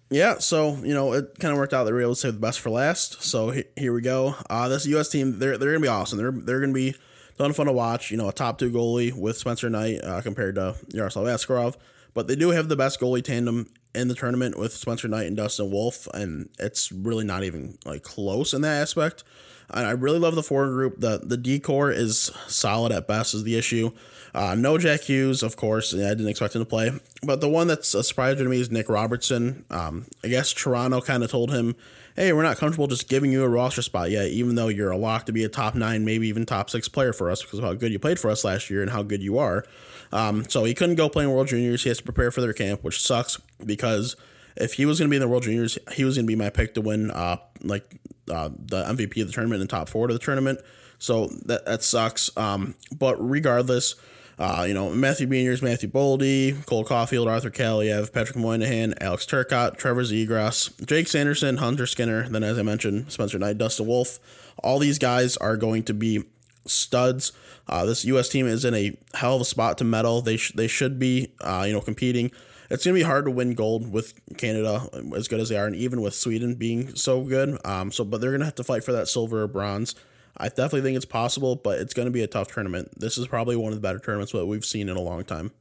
Yeah, 0.10 0.40
so 0.40 0.78
you 0.78 0.94
know 0.96 1.14
it 1.14 1.38
kind 1.40 1.52
of 1.52 1.60
worked 1.60 1.74
out 1.74 1.84
that 1.84 1.92
we 1.92 1.98
were 1.98 2.02
able 2.02 2.16
to 2.16 2.20
save 2.20 2.34
the 2.34 2.40
best 2.40 2.60
for 2.60 2.72
last. 2.72 3.22
So 3.22 3.52
he, 3.52 3.66
here 3.76 3.94
we 3.94 4.02
go. 4.02 4.36
Uh, 4.50 4.68
this 4.68 4.88
U.S. 4.88 5.10
team, 5.10 5.38
they're 5.38 5.58
they're 5.58 5.72
gonna 5.72 5.82
be 5.82 5.88
awesome. 5.88 6.18
They're 6.18 6.32
they're 6.32 6.60
gonna 6.60 6.74
be 6.74 6.96
ton 7.40 7.52
of 7.52 7.56
fun 7.56 7.68
to 7.68 7.72
watch. 7.72 8.12
You 8.12 8.18
know, 8.18 8.28
a 8.28 8.34
top 8.34 8.58
two 8.60 8.72
goalie 8.72 9.14
with 9.14 9.38
Spencer 9.38 9.70
Knight 9.70 10.04
uh, 10.04 10.22
compared 10.22 10.56
to 10.56 10.76
Yaroslav 10.90 11.26
Askarov, 11.26 11.76
but 12.14 12.28
they 12.28 12.36
do 12.36 12.50
have 12.50 12.68
the 12.68 12.76
best 12.76 13.00
goalie 13.00 13.24
tandem 13.24 13.68
in 13.96 14.08
the 14.08 14.16
tournament 14.16 14.58
with 14.60 14.74
Spencer 14.74 15.08
Knight 15.08 15.28
and 15.28 15.38
Dustin 15.38 15.72
Wolf, 15.72 16.08
and 16.14 16.50
it's 16.60 16.92
really 16.92 17.24
not 17.26 17.44
even 17.44 17.78
like 17.86 18.04
close 18.04 18.54
in 18.54 18.62
that 18.62 18.82
aspect. 18.82 19.24
I 19.72 19.92
really 19.92 20.20
love 20.20 20.36
the 20.36 20.44
forward 20.44 20.72
group. 20.72 21.00
The 21.00 21.20
the 21.24 21.38
decor 21.38 21.92
is 21.92 22.32
solid 22.48 22.92
at 22.92 23.08
best 23.08 23.34
is 23.34 23.44
the 23.44 23.56
issue. 23.58 23.92
Uh, 24.34 24.56
no 24.56 24.78
Jack 24.78 25.02
Hughes, 25.02 25.42
of 25.42 25.56
course. 25.56 25.94
I 25.94 25.98
didn't 25.98 26.28
expect 26.28 26.56
him 26.56 26.62
to 26.62 26.66
play. 26.66 26.92
But 27.24 27.42
the 27.42 27.50
one 27.50 27.68
that's 27.68 27.94
a 27.94 28.04
surprise 28.04 28.38
to 28.38 28.44
me 28.46 28.62
is 28.62 28.72
Nick 28.72 28.90
Robertson. 28.90 29.66
Um, 29.70 30.06
I 30.24 30.28
guess 30.28 30.54
Toronto 30.54 31.02
kind 31.02 31.24
of 31.24 31.32
told 31.32 31.52
him, 31.52 31.76
hey, 32.16 32.34
we're 32.34 32.44
not 32.44 32.58
comfortable 32.58 32.88
just 32.88 33.10
giving 33.10 33.32
you 33.32 33.44
a 33.44 33.50
roster 33.50 33.82
spot 33.82 34.12
yet, 34.12 34.28
even 34.28 34.56
though 34.56 34.68
you're 34.68 34.92
a 34.92 34.98
lock 34.98 35.26
to 35.26 35.32
be 35.32 35.44
a 35.44 35.50
top 35.50 35.74
nine, 35.74 36.06
maybe 36.06 36.28
even 36.28 36.46
top 36.46 36.70
six 36.70 36.88
player 36.88 37.14
for 37.14 37.32
us 37.32 37.42
because 37.42 37.60
of 37.60 37.66
how 37.66 37.74
good 37.74 37.92
you 37.92 38.00
played 38.00 38.20
for 38.20 38.30
us 38.30 38.44
last 38.44 38.70
year 38.70 38.82
and 38.82 38.92
how 38.92 39.02
good 39.02 39.24
you 39.24 39.38
are. 39.38 39.66
Um, 40.12 40.48
so 40.50 40.64
he 40.64 40.74
couldn't 40.74 40.96
go 40.96 41.10
play 41.10 41.24
in 41.24 41.32
World 41.32 41.48
Juniors. 41.48 41.84
He 41.84 41.90
has 41.90 42.00
to 42.00 42.04
prepare 42.04 42.32
for 42.32 42.42
their 42.42 42.54
camp, 42.54 42.84
which 42.84 43.02
sucks 43.02 43.40
because 43.66 44.16
if 44.56 44.74
he 44.74 44.86
was 44.86 45.00
going 45.00 45.08
to 45.08 45.12
be 45.12 45.16
in 45.16 45.22
the 45.22 45.28
World 45.28 45.44
Juniors, 45.44 45.78
he 45.94 46.04
was 46.04 46.18
going 46.18 46.26
to 46.26 46.28
be 46.28 46.36
my 46.36 46.50
pick 46.50 46.74
to 46.76 46.82
win, 46.82 47.12
uh, 47.12 47.38
like 47.64 47.96
uh, 48.30 48.50
the 48.58 48.84
MVP 48.84 49.22
of 49.22 49.28
the 49.28 49.34
tournament 49.34 49.62
and 49.62 49.70
top 49.70 49.90
four 49.90 50.08
of 50.08 50.14
the 50.14 50.20
tournament. 50.20 50.60
So 51.00 51.28
that 51.46 51.66
that 51.66 51.84
sucks. 51.84 52.36
Um, 52.38 52.76
but 52.98 53.16
regardless, 53.18 53.96
uh, 54.38 54.66
you 54.68 54.74
know 54.74 54.90
Matthew 54.90 55.28
Beniers, 55.28 55.62
Matthew 55.62 55.90
Boldy, 55.90 56.66
Cole 56.66 56.86
Caufield, 56.86 57.28
Arthur 57.28 57.50
Kaliyev, 57.50 58.12
Patrick 58.14 58.38
Moynihan, 58.38 58.94
Alex 59.02 59.26
Turcotte, 59.26 59.78
Trevor 59.78 60.04
Zegras, 60.04 60.86
Jake 60.86 61.08
Sanderson, 61.08 61.58
Hunter 61.58 61.86
Skinner. 61.86 62.28
Then, 62.28 62.44
as 62.44 62.60
I 62.60 62.64
mentioned, 62.64 63.12
Spencer 63.12 63.40
Knight, 63.40 63.58
Dustin 63.58 63.88
Wolf. 63.88 64.20
All 64.62 64.80
these 64.80 65.00
guys 65.00 65.38
are 65.38 65.56
going 65.56 65.84
to 65.84 65.94
be 65.94 66.24
studs. 66.66 67.32
Uh, 67.68 67.86
this 67.86 68.04
U.S. 68.06 68.30
team 68.30 68.48
is 68.48 68.66
in 68.66 68.74
a 68.74 68.98
hell 69.14 69.36
of 69.36 69.42
a 69.42 69.46
spot 69.46 69.78
to 69.78 69.84
medal. 69.84 70.22
They 70.22 70.38
sh- 70.38 70.54
they 70.54 70.68
should 70.68 71.00
be, 71.00 71.32
uh, 71.42 71.64
you 71.68 71.74
know, 71.74 71.82
competing 71.82 72.32
it's 72.70 72.86
going 72.86 72.96
to 72.96 73.00
be 73.00 73.06
hard 73.06 73.26
to 73.26 73.32
win 73.32 73.54
gold 73.54 73.92
with 73.92 74.14
Canada 74.38 74.88
as 75.16 75.28
good 75.28 75.40
as 75.40 75.50
they 75.50 75.58
are, 75.58 75.68
and 75.68 75.76
even 75.76 76.02
with 76.02 76.14
Sweden 76.14 76.56
being 76.56 76.96
so 76.96 77.22
good. 77.22 77.58
Um, 77.66 77.92
so, 77.92 78.04
but 78.04 78.22
they're 78.22 78.32
going 78.32 78.42
to 78.42 78.46
have 78.46 78.56
to 78.56 78.64
fight 78.64 78.84
for 78.84 78.92
that 78.92 79.08
silver 79.08 79.44
or 79.44 79.48
bronze. 79.48 79.96
I 80.38 80.48
definitely 80.48 80.82
think 80.82 80.96
it's 80.96 81.06
possible, 81.06 81.56
but 81.56 81.80
it's 81.80 81.94
going 81.94 82.06
to 82.06 82.12
be 82.12 82.24
a 82.24 82.28
tough 82.28 82.54
tournament. 82.54 83.00
This 83.00 83.18
is 83.18 83.28
probably 83.28 83.56
one 83.56 83.74
of 83.74 83.76
the 83.76 83.82
better 83.82 84.00
tournaments 84.00 84.32
that 84.32 84.46
we've 84.46 84.64
seen 84.64 84.88
in 84.88 84.96
a 84.96 85.02
long 85.02 85.24
time. 85.24 85.52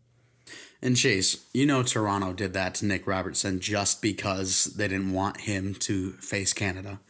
And 0.80 0.96
Chase, 0.96 1.44
you 1.52 1.66
know 1.66 1.82
Toronto 1.82 2.32
did 2.32 2.52
that 2.52 2.76
to 2.76 2.86
Nick 2.86 3.06
Robertson 3.06 3.58
just 3.58 4.00
because 4.00 4.64
they 4.64 4.86
didn't 4.86 5.12
want 5.12 5.40
him 5.40 5.74
to 5.76 6.12
face 6.12 6.52
Canada. 6.52 7.00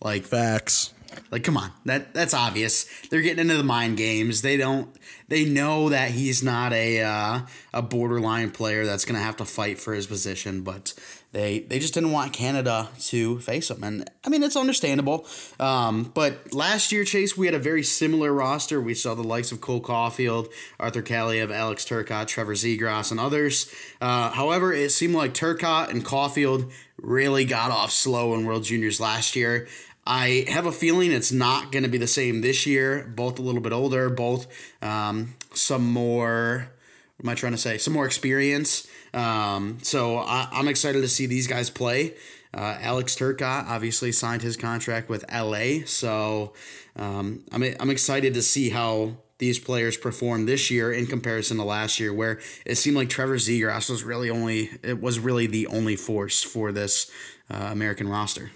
Like 0.00 0.24
facts. 0.24 0.92
Like, 1.30 1.44
come 1.44 1.56
on, 1.56 1.72
that 1.84 2.14
that's 2.14 2.34
obvious. 2.34 2.84
They're 3.08 3.22
getting 3.22 3.40
into 3.40 3.56
the 3.56 3.62
mind 3.62 3.96
games. 3.96 4.42
They 4.42 4.56
don't. 4.56 4.94
They 5.28 5.44
know 5.44 5.88
that 5.88 6.10
he's 6.10 6.42
not 6.42 6.72
a 6.72 7.00
uh, 7.02 7.40
a 7.72 7.82
borderline 7.82 8.50
player 8.50 8.84
that's 8.84 9.04
going 9.04 9.16
to 9.16 9.24
have 9.24 9.36
to 9.38 9.44
fight 9.44 9.78
for 9.78 9.94
his 9.94 10.06
position. 10.06 10.62
But 10.62 10.94
they 11.32 11.60
they 11.60 11.78
just 11.78 11.94
didn't 11.94 12.12
want 12.12 12.34
Canada 12.34 12.88
to 13.04 13.40
face 13.40 13.70
him, 13.70 13.82
and 13.82 14.10
I 14.24 14.28
mean 14.28 14.42
it's 14.42 14.56
understandable. 14.56 15.26
Um, 15.58 16.10
but 16.14 16.52
last 16.52 16.92
year, 16.92 17.04
Chase, 17.04 17.36
we 17.36 17.46
had 17.46 17.54
a 17.54 17.58
very 17.58 17.82
similar 17.82 18.32
roster. 18.32 18.80
We 18.80 18.94
saw 18.94 19.14
the 19.14 19.24
likes 19.24 19.50
of 19.50 19.62
Cole 19.62 19.80
Caufield, 19.80 20.52
Arthur 20.78 21.02
Kaliyev, 21.02 21.50
Alex 21.50 21.86
Turcotte, 21.86 22.26
Trevor 22.26 22.54
Zegras, 22.54 23.10
and 23.10 23.18
others. 23.18 23.72
Uh, 24.00 24.30
however, 24.30 24.74
it 24.74 24.92
seemed 24.92 25.14
like 25.14 25.32
Turcotte 25.32 25.88
and 25.88 26.04
Caufield 26.04 26.70
really 26.98 27.44
got 27.46 27.70
off 27.70 27.90
slow 27.90 28.34
in 28.34 28.44
World 28.44 28.64
Juniors 28.64 29.00
last 29.00 29.34
year. 29.34 29.66
I 30.06 30.44
have 30.48 30.66
a 30.66 30.72
feeling 30.72 31.12
it's 31.12 31.30
not 31.30 31.70
going 31.70 31.84
to 31.84 31.88
be 31.88 31.98
the 31.98 32.06
same 32.06 32.40
this 32.40 32.66
year. 32.66 33.10
Both 33.14 33.38
a 33.38 33.42
little 33.42 33.60
bit 33.60 33.72
older, 33.72 34.10
both 34.10 34.46
um, 34.82 35.34
some 35.54 35.86
more. 35.92 36.70
What 37.16 37.26
am 37.26 37.28
I 37.30 37.34
trying 37.34 37.52
to 37.52 37.58
say? 37.58 37.78
Some 37.78 37.94
more 37.94 38.06
experience. 38.06 38.88
Um, 39.14 39.78
so 39.82 40.18
I, 40.18 40.48
am 40.52 40.68
excited 40.68 41.02
to 41.02 41.08
see 41.08 41.26
these 41.26 41.46
guys 41.46 41.70
play. 41.70 42.14
Uh, 42.54 42.76
Alex 42.80 43.14
Turcotte 43.14 43.66
obviously 43.68 44.12
signed 44.12 44.42
his 44.42 44.56
contract 44.56 45.08
with 45.08 45.24
LA, 45.32 45.84
so 45.86 46.52
um, 46.96 47.44
I'm 47.52 47.62
I'm 47.80 47.90
excited 47.90 48.34
to 48.34 48.42
see 48.42 48.70
how 48.70 49.16
these 49.38 49.58
players 49.58 49.96
perform 49.96 50.46
this 50.46 50.70
year 50.70 50.92
in 50.92 51.06
comparison 51.06 51.56
to 51.56 51.64
last 51.64 51.98
year, 51.98 52.12
where 52.12 52.40
it 52.66 52.74
seemed 52.74 52.96
like 52.96 53.08
Trevor 53.08 53.36
Zegras 53.36 53.88
was 53.88 54.04
really 54.04 54.28
only 54.28 54.70
it 54.82 55.00
was 55.00 55.18
really 55.18 55.46
the 55.46 55.66
only 55.68 55.96
force 55.96 56.42
for 56.42 56.72
this 56.72 57.10
uh, 57.50 57.68
American 57.70 58.08
roster. 58.08 58.50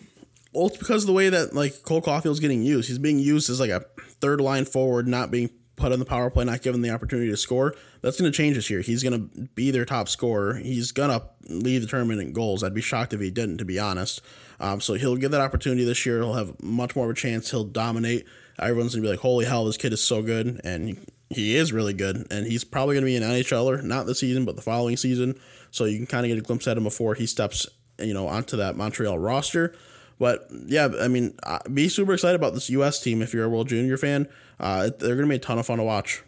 Because 0.78 1.02
of 1.02 1.06
the 1.06 1.12
way 1.12 1.28
that 1.28 1.54
like 1.54 1.82
Cole 1.82 2.00
Caufield's 2.00 2.40
getting 2.40 2.62
used. 2.62 2.88
He's 2.88 2.98
being 2.98 3.18
used 3.18 3.50
as 3.50 3.60
like 3.60 3.70
a 3.70 3.84
third 4.20 4.40
line 4.40 4.64
forward, 4.64 5.06
not 5.06 5.30
being 5.30 5.50
put 5.76 5.92
in 5.92 5.98
the 5.98 6.06
power 6.06 6.30
play, 6.30 6.44
not 6.44 6.62
given 6.62 6.80
the 6.80 6.90
opportunity 6.90 7.30
to 7.30 7.36
score. 7.36 7.74
That's 8.00 8.18
going 8.18 8.30
to 8.30 8.36
change 8.36 8.56
this 8.56 8.70
year. 8.70 8.80
He's 8.80 9.02
going 9.02 9.12
to 9.12 9.42
be 9.54 9.70
their 9.70 9.84
top 9.84 10.08
scorer. 10.08 10.54
He's 10.54 10.90
going 10.92 11.10
to 11.10 11.22
lead 11.48 11.82
the 11.82 11.86
tournament 11.86 12.20
in 12.20 12.32
goals. 12.32 12.64
I'd 12.64 12.72
be 12.72 12.80
shocked 12.80 13.12
if 13.12 13.20
he 13.20 13.30
didn't, 13.30 13.58
to 13.58 13.64
be 13.64 13.78
honest. 13.78 14.22
Um, 14.58 14.80
so 14.80 14.94
he'll 14.94 15.16
get 15.16 15.32
that 15.32 15.42
opportunity 15.42 15.84
this 15.84 16.06
year. 16.06 16.18
He'll 16.18 16.32
have 16.32 16.60
much 16.62 16.96
more 16.96 17.04
of 17.04 17.10
a 17.10 17.14
chance. 17.14 17.50
He'll 17.50 17.64
dominate. 17.64 18.26
Everyone's 18.58 18.94
going 18.94 19.02
to 19.02 19.06
be 19.08 19.10
like, 19.10 19.20
holy 19.20 19.44
hell, 19.44 19.66
this 19.66 19.76
kid 19.76 19.92
is 19.92 20.02
so 20.02 20.22
good. 20.22 20.62
And 20.64 21.06
he 21.30 21.56
is 21.56 21.72
really 21.72 21.92
good, 21.92 22.26
and 22.30 22.46
he's 22.46 22.64
probably 22.64 22.94
going 22.94 23.02
to 23.02 23.06
be 23.06 23.16
an 23.16 23.22
NHLer, 23.22 23.82
not 23.82 24.06
this 24.06 24.20
season, 24.20 24.44
but 24.44 24.56
the 24.56 24.62
following 24.62 24.96
season. 24.96 25.38
So 25.70 25.84
you 25.84 25.98
can 25.98 26.06
kind 26.06 26.24
of 26.24 26.28
get 26.28 26.38
a 26.38 26.42
glimpse 26.42 26.68
at 26.68 26.76
him 26.76 26.84
before 26.84 27.14
he 27.14 27.26
steps, 27.26 27.66
you 27.98 28.14
know, 28.14 28.28
onto 28.28 28.56
that 28.56 28.76
Montreal 28.76 29.18
roster. 29.18 29.74
But 30.18 30.48
yeah, 30.66 30.88
I 31.00 31.08
mean, 31.08 31.38
be 31.72 31.88
super 31.88 32.14
excited 32.14 32.36
about 32.36 32.54
this 32.54 32.70
U.S. 32.70 33.02
team 33.02 33.20
if 33.22 33.34
you're 33.34 33.44
a 33.44 33.48
World 33.48 33.68
Junior 33.68 33.96
fan. 33.96 34.28
Uh, 34.58 34.90
they're 34.98 35.16
going 35.16 35.28
to 35.28 35.30
be 35.30 35.36
a 35.36 35.38
ton 35.38 35.58
of 35.58 35.66
fun 35.66 35.78
to 35.78 35.84
watch. 35.84 36.22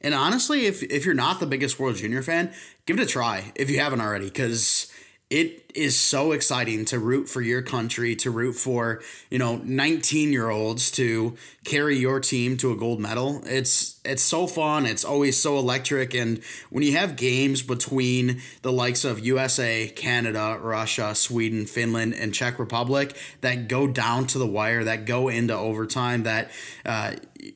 And 0.00 0.14
honestly, 0.14 0.66
if 0.66 0.82
if 0.82 1.04
you're 1.04 1.14
not 1.14 1.38
the 1.38 1.46
biggest 1.46 1.78
World 1.78 1.96
Junior 1.96 2.22
fan, 2.22 2.52
give 2.86 2.98
it 2.98 3.02
a 3.02 3.06
try 3.06 3.52
if 3.54 3.70
you 3.70 3.78
haven't 3.78 4.00
already, 4.00 4.26
because 4.26 4.90
it 5.30 5.61
is 5.74 5.98
so 5.98 6.32
exciting 6.32 6.84
to 6.86 6.98
root 6.98 7.28
for 7.28 7.40
your 7.40 7.62
country, 7.62 8.14
to 8.16 8.30
root 8.30 8.54
for, 8.54 9.02
you 9.30 9.38
know, 9.38 9.56
19 9.64 10.32
year 10.32 10.50
olds 10.50 10.90
to 10.92 11.36
carry 11.64 11.96
your 11.98 12.20
team 12.20 12.56
to 12.58 12.72
a 12.72 12.76
gold 12.76 13.00
medal. 13.00 13.42
It's 13.46 14.00
it's 14.04 14.22
so 14.22 14.46
fun. 14.46 14.84
It's 14.84 15.04
always 15.04 15.40
so 15.40 15.58
electric. 15.58 16.14
And 16.14 16.42
when 16.70 16.82
you 16.82 16.96
have 16.96 17.14
games 17.16 17.62
between 17.62 18.42
the 18.62 18.72
likes 18.72 19.04
of 19.04 19.20
USA, 19.20 19.88
Canada, 19.88 20.58
Russia, 20.60 21.14
Sweden, 21.14 21.66
Finland, 21.66 22.14
and 22.14 22.34
Czech 22.34 22.58
Republic 22.58 23.16
that 23.42 23.68
go 23.68 23.86
down 23.86 24.26
to 24.28 24.38
the 24.38 24.46
wire, 24.46 24.82
that 24.84 25.06
go 25.06 25.28
into 25.28 25.54
overtime, 25.54 26.24
that 26.24 26.50
uh, 26.84 27.12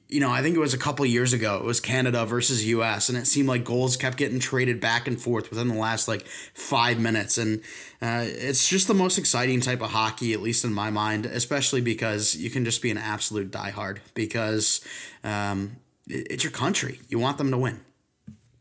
you 0.08 0.20
know, 0.20 0.30
I 0.30 0.42
think 0.42 0.56
it 0.56 0.60
was 0.60 0.74
a 0.74 0.78
couple 0.78 1.06
years 1.06 1.32
ago. 1.32 1.56
It 1.56 1.64
was 1.64 1.80
Canada 1.80 2.26
versus 2.26 2.64
US, 2.66 3.08
and 3.08 3.16
it 3.16 3.26
seemed 3.26 3.48
like 3.48 3.64
goals 3.64 3.96
kept 3.96 4.16
getting 4.16 4.40
traded 4.40 4.80
back 4.80 5.06
and 5.06 5.20
forth 5.20 5.50
within 5.50 5.68
the 5.68 5.74
last 5.74 6.08
like 6.08 6.26
five 6.26 6.98
minutes. 6.98 7.38
And 7.38 7.62
uh, 8.06 8.24
it's 8.24 8.68
just 8.68 8.86
the 8.86 8.94
most 8.94 9.18
exciting 9.18 9.60
type 9.60 9.80
of 9.80 9.90
hockey, 9.90 10.32
at 10.32 10.40
least 10.40 10.64
in 10.64 10.72
my 10.72 10.90
mind, 10.90 11.26
especially 11.26 11.80
because 11.80 12.36
you 12.36 12.50
can 12.50 12.64
just 12.64 12.80
be 12.80 12.90
an 12.90 12.98
absolute 12.98 13.50
diehard 13.50 13.98
because 14.14 14.80
um, 15.24 15.76
it's 16.06 16.44
your 16.44 16.52
country. 16.52 17.00
You 17.08 17.18
want 17.18 17.38
them 17.38 17.50
to 17.50 17.58
win. 17.58 17.80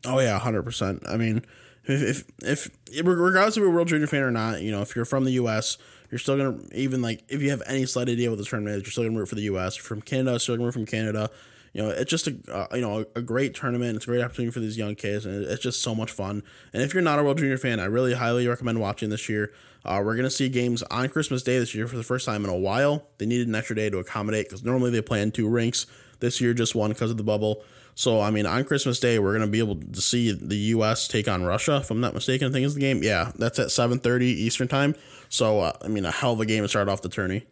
Oh 0.04 0.18
yeah, 0.18 0.38
hundred 0.38 0.64
percent. 0.64 1.04
I 1.08 1.16
mean, 1.16 1.42
if, 1.84 2.24
if 2.42 2.68
if 2.92 3.06
regardless 3.06 3.56
of 3.56 3.62
you're 3.62 3.70
a 3.70 3.74
World 3.74 3.88
Junior 3.88 4.08
fan 4.08 4.22
or 4.22 4.32
not, 4.32 4.62
you 4.62 4.72
know, 4.72 4.82
if 4.82 4.96
you're 4.96 5.04
from 5.04 5.24
the 5.24 5.32
U.S., 5.32 5.78
you're 6.10 6.18
still 6.18 6.36
gonna 6.36 6.58
even 6.72 7.00
like 7.00 7.22
if 7.28 7.40
you 7.40 7.50
have 7.50 7.62
any 7.66 7.86
slight 7.86 8.08
idea 8.08 8.30
what 8.30 8.38
the 8.38 8.44
tournament 8.44 8.76
is, 8.76 8.82
you're 8.82 8.90
still 8.90 9.04
gonna 9.04 9.18
root 9.18 9.28
for 9.28 9.36
the 9.36 9.42
U.S. 9.42 9.76
From 9.76 10.02
Canada, 10.02 10.40
still 10.40 10.56
gonna 10.56 10.66
root 10.66 10.74
from 10.74 10.86
Canada. 10.86 11.30
You 11.76 11.82
know, 11.82 11.90
it's 11.90 12.10
just 12.10 12.26
a 12.26 12.34
uh, 12.50 12.66
you 12.74 12.80
know 12.80 13.00
a, 13.00 13.18
a, 13.18 13.20
great 13.20 13.54
tournament. 13.54 13.96
It's 13.96 14.06
a 14.06 14.08
great 14.08 14.22
opportunity 14.22 14.50
for 14.50 14.60
these 14.60 14.78
young 14.78 14.94
kids, 14.94 15.26
and 15.26 15.44
it's 15.44 15.62
just 15.62 15.82
so 15.82 15.94
much 15.94 16.10
fun. 16.10 16.42
And 16.72 16.82
if 16.82 16.94
you're 16.94 17.02
not 17.02 17.18
a 17.18 17.22
World 17.22 17.36
Junior 17.36 17.58
fan, 17.58 17.80
I 17.80 17.84
really 17.84 18.14
highly 18.14 18.48
recommend 18.48 18.80
watching 18.80 19.10
this 19.10 19.28
year. 19.28 19.52
Uh, 19.84 20.00
we're 20.02 20.16
gonna 20.16 20.30
see 20.30 20.48
games 20.48 20.82
on 20.84 21.10
Christmas 21.10 21.42
Day 21.42 21.58
this 21.58 21.74
year 21.74 21.86
for 21.86 21.98
the 21.98 22.02
first 22.02 22.24
time 22.24 22.44
in 22.44 22.50
a 22.50 22.56
while. 22.56 23.08
They 23.18 23.26
needed 23.26 23.46
an 23.46 23.54
extra 23.54 23.76
day 23.76 23.90
to 23.90 23.98
accommodate 23.98 24.46
because 24.46 24.64
normally 24.64 24.90
they 24.90 25.02
play 25.02 25.20
in 25.20 25.32
two 25.32 25.50
rinks. 25.50 25.84
This 26.18 26.40
year, 26.40 26.54
just 26.54 26.74
one 26.74 26.92
because 26.92 27.10
of 27.10 27.18
the 27.18 27.22
bubble. 27.22 27.62
So, 27.94 28.22
I 28.22 28.30
mean, 28.30 28.46
on 28.46 28.64
Christmas 28.64 28.98
Day, 28.98 29.18
we're 29.18 29.32
going 29.32 29.46
to 29.46 29.46
be 29.46 29.58
able 29.58 29.76
to 29.76 30.00
see 30.00 30.32
the 30.32 30.56
U.S. 30.56 31.08
take 31.08 31.28
on 31.28 31.44
Russia, 31.44 31.76
if 31.76 31.90
I'm 31.90 32.00
not 32.00 32.14
mistaken. 32.14 32.48
I 32.48 32.52
think 32.52 32.64
is 32.64 32.74
the 32.74 32.80
game. 32.80 33.02
Yeah, 33.02 33.32
that's 33.36 33.58
at 33.58 33.68
7.30 33.68 34.22
Eastern 34.22 34.68
Time. 34.68 34.94
So, 35.28 35.60
uh, 35.60 35.72
I 35.82 35.88
mean, 35.88 36.06
a 36.06 36.10
hell 36.10 36.32
of 36.32 36.40
a 36.40 36.46
game 36.46 36.62
to 36.62 36.68
start 36.68 36.88
off 36.88 37.02
the 37.02 37.10
tourney. 37.10 37.46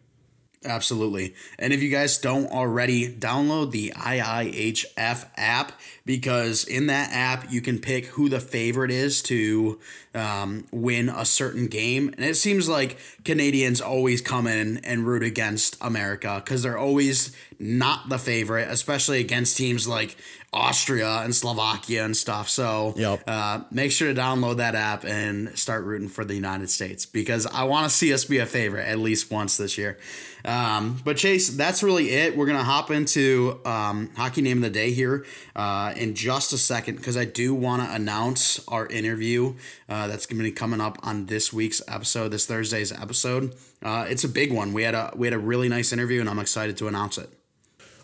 Absolutely. 0.65 1.35
And 1.59 1.71
if 1.73 1.81
you 1.83 1.89
guys 1.89 2.17
don't 2.17 2.47
already, 2.51 3.07
download 3.07 3.71
the 3.71 3.93
IIHF 3.95 5.27
app 5.37 5.71
because 6.05 6.63
in 6.65 6.87
that 6.87 7.09
app 7.11 7.51
you 7.51 7.61
can 7.61 7.79
pick 7.79 8.05
who 8.07 8.29
the 8.29 8.39
favorite 8.39 8.91
is 8.91 9.21
to 9.23 9.79
um, 10.13 10.65
win 10.71 11.09
a 11.09 11.25
certain 11.25 11.67
game. 11.67 12.13
And 12.15 12.25
it 12.25 12.35
seems 12.35 12.69
like 12.69 12.97
Canadians 13.23 13.81
always 13.81 14.21
come 14.21 14.47
in 14.47 14.77
and 14.85 15.05
root 15.05 15.23
against 15.23 15.77
America 15.81 16.41
because 16.43 16.63
they're 16.63 16.77
always 16.77 17.35
not 17.59 18.09
the 18.09 18.17
favorite, 18.17 18.69
especially 18.69 19.19
against 19.19 19.57
teams 19.57 19.87
like 19.87 20.15
Austria 20.55 21.21
and 21.23 21.35
Slovakia 21.35 22.05
and 22.05 22.15
stuff. 22.15 22.47
So 22.47 22.93
yep. 22.95 23.23
uh, 23.27 23.61
make 23.71 23.91
sure 23.91 24.13
to 24.13 24.19
download 24.19 24.57
that 24.57 24.73
app 24.73 25.03
and 25.03 25.57
start 25.57 25.83
rooting 25.83 26.07
for 26.07 26.23
the 26.23 26.33
United 26.33 26.69
States 26.69 27.05
because 27.05 27.45
I 27.45 27.63
want 27.63 27.89
to 27.89 27.95
see 27.95 28.13
us 28.13 28.23
be 28.23 28.37
a 28.37 28.45
favorite 28.45 28.87
at 28.87 28.97
least 28.97 29.29
once 29.29 29.57
this 29.57 29.77
year. 29.77 29.97
Um, 30.45 31.01
but 31.03 31.17
Chase, 31.17 31.49
that's 31.49 31.83
really 31.83 32.11
it. 32.11 32.37
We're 32.37 32.45
gonna 32.45 32.63
hop 32.63 32.91
into 32.91 33.59
um, 33.65 34.11
hockey 34.15 34.41
name 34.41 34.57
of 34.57 34.63
the 34.63 34.69
day 34.69 34.91
here 34.91 35.25
uh, 35.55 35.93
in 35.97 36.15
just 36.15 36.53
a 36.53 36.57
second 36.57 36.97
because 36.97 37.17
I 37.17 37.25
do 37.25 37.53
want 37.53 37.83
to 37.83 37.93
announce 37.93 38.65
our 38.67 38.87
interview 38.87 39.55
uh, 39.89 40.07
that's 40.07 40.25
gonna 40.25 40.43
be 40.43 40.51
coming 40.51 40.81
up 40.81 40.97
on 41.03 41.25
this 41.27 41.51
week's 41.51 41.81
episode, 41.87 42.29
this 42.29 42.45
Thursday's 42.45 42.91
episode. 42.91 43.55
Uh, 43.83 44.05
it's 44.09 44.23
a 44.23 44.29
big 44.29 44.51
one. 44.51 44.73
We 44.73 44.83
had 44.83 44.95
a 44.95 45.11
we 45.15 45.27
had 45.27 45.33
a 45.33 45.39
really 45.39 45.69
nice 45.69 45.91
interview, 45.93 46.19
and 46.19 46.29
I'm 46.29 46.39
excited 46.39 46.77
to 46.77 46.87
announce 46.87 47.17
it. 47.17 47.29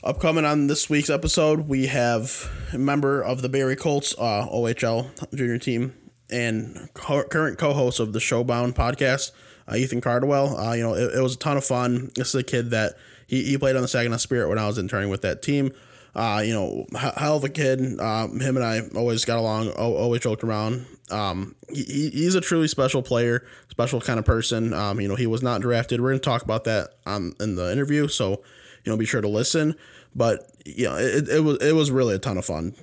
Upcoming 0.03 0.45
on 0.45 0.65
this 0.65 0.89
week's 0.89 1.11
episode, 1.11 1.67
we 1.67 1.85
have 1.85 2.49
a 2.73 2.77
member 2.79 3.21
of 3.21 3.43
the 3.43 3.49
Barrie 3.49 3.75
Colts 3.75 4.15
uh, 4.17 4.47
OHL 4.47 5.09
junior 5.35 5.59
team 5.59 5.93
and 6.31 6.89
co- 6.95 7.23
current 7.25 7.59
co-host 7.59 7.99
of 7.99 8.13
the 8.13 8.19
Showbound 8.19 8.73
podcast, 8.73 9.31
uh, 9.67 9.75
Ethan 9.75 10.01
Cardwell. 10.01 10.57
Uh, 10.57 10.73
you 10.73 10.81
know, 10.81 10.95
it, 10.95 11.15
it, 11.15 11.21
was 11.21 11.35
a 11.35 11.37
ton 11.37 11.55
of 11.55 11.63
fun. 11.63 12.09
This 12.15 12.29
is 12.29 12.35
a 12.35 12.43
kid 12.43 12.71
that 12.71 12.93
he, 13.27 13.43
he 13.43 13.57
played 13.57 13.75
on 13.75 13.83
the 13.83 13.87
Saginaw 13.87 14.17
Spirit 14.17 14.49
when 14.49 14.57
I 14.57 14.65
was 14.65 14.79
interning 14.79 15.09
with 15.09 15.21
that 15.21 15.43
team. 15.43 15.71
Uh, 16.13 16.41
you 16.45 16.53
know, 16.53 16.85
hell 16.93 17.37
of 17.37 17.43
a 17.43 17.49
kid. 17.49 17.99
Um, 17.99 18.39
him 18.39 18.57
and 18.57 18.65
I 18.65 18.81
always 18.97 19.23
got 19.23 19.37
along, 19.37 19.69
always 19.69 20.21
joked 20.21 20.43
around. 20.43 20.85
Um, 21.09 21.55
he, 21.69 22.09
he's 22.09 22.35
a 22.35 22.41
truly 22.41 22.67
special 22.67 23.01
player, 23.01 23.45
special 23.69 24.01
kind 24.01 24.19
of 24.19 24.25
person. 24.25 24.73
Um, 24.73 24.99
you 24.99 25.07
know, 25.07 25.15
he 25.15 25.27
was 25.27 25.41
not 25.41 25.61
drafted. 25.61 26.01
We're 26.01 26.09
going 26.09 26.19
to 26.19 26.25
talk 26.25 26.43
about 26.43 26.65
that 26.65 26.95
um, 27.05 27.33
in 27.39 27.55
the 27.55 27.71
interview. 27.71 28.09
So, 28.09 28.41
you 28.83 28.91
know, 28.91 28.97
be 28.97 29.05
sure 29.05 29.21
to 29.21 29.29
listen. 29.29 29.75
But 30.13 30.51
you 30.65 30.85
know, 30.85 30.95
it, 30.97 31.29
it 31.29 31.39
was 31.39 31.57
it 31.59 31.73
was 31.73 31.91
really 31.91 32.15
a 32.15 32.19
ton 32.19 32.37
of 32.37 32.45
fun. 32.45 32.75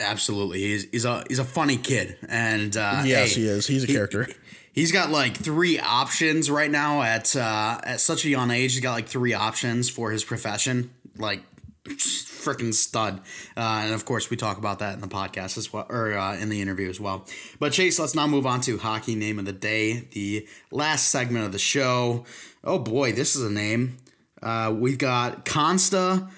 Absolutely, 0.00 0.60
he's 0.60 0.86
he's 0.90 1.04
a 1.04 1.24
he's 1.28 1.38
a 1.38 1.44
funny 1.44 1.76
kid, 1.76 2.16
and 2.28 2.76
uh, 2.76 3.02
yes, 3.04 3.34
hey, 3.34 3.42
he 3.42 3.48
is. 3.48 3.66
He's 3.66 3.84
a 3.84 3.86
he, 3.86 3.92
character. 3.92 4.28
He's 4.72 4.92
got 4.92 5.10
like 5.10 5.36
three 5.36 5.78
options 5.78 6.50
right 6.50 6.70
now 6.70 7.02
at 7.02 7.36
uh, 7.36 7.80
at 7.84 8.00
such 8.00 8.24
a 8.24 8.28
young 8.28 8.50
age. 8.50 8.72
He's 8.72 8.82
got 8.82 8.92
like 8.92 9.08
three 9.08 9.34
options 9.34 9.88
for 9.90 10.10
his 10.10 10.24
profession, 10.24 10.90
like 11.16 11.42
freaking 12.40 12.74
stud. 12.74 13.20
Uh, 13.56 13.82
and 13.84 13.94
of 13.94 14.04
course, 14.04 14.30
we 14.30 14.36
talk 14.36 14.58
about 14.58 14.78
that 14.78 14.94
in 14.94 15.00
the 15.00 15.08
podcast 15.08 15.58
as 15.58 15.72
well, 15.72 15.86
or 15.88 16.12
uh, 16.12 16.36
in 16.36 16.48
the 16.48 16.60
interview 16.60 16.88
as 16.88 17.00
well. 17.00 17.26
But 17.58 17.72
Chase, 17.72 17.98
let's 17.98 18.14
now 18.14 18.26
move 18.26 18.46
on 18.46 18.60
to 18.62 18.78
hockey 18.78 19.14
name 19.14 19.38
of 19.38 19.44
the 19.44 19.52
day, 19.52 20.08
the 20.12 20.46
last 20.70 21.08
segment 21.08 21.44
of 21.44 21.52
the 21.52 21.58
show. 21.58 22.24
Oh 22.64 22.78
boy, 22.78 23.12
this 23.12 23.36
is 23.36 23.42
a 23.42 23.50
name. 23.50 23.98
Uh, 24.42 24.74
we've 24.76 24.98
got 24.98 25.44
Consta 25.44 26.30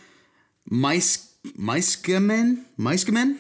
Mice 0.69 1.35
Meiskaman 1.59 2.65
Meiskaman. 2.79 3.39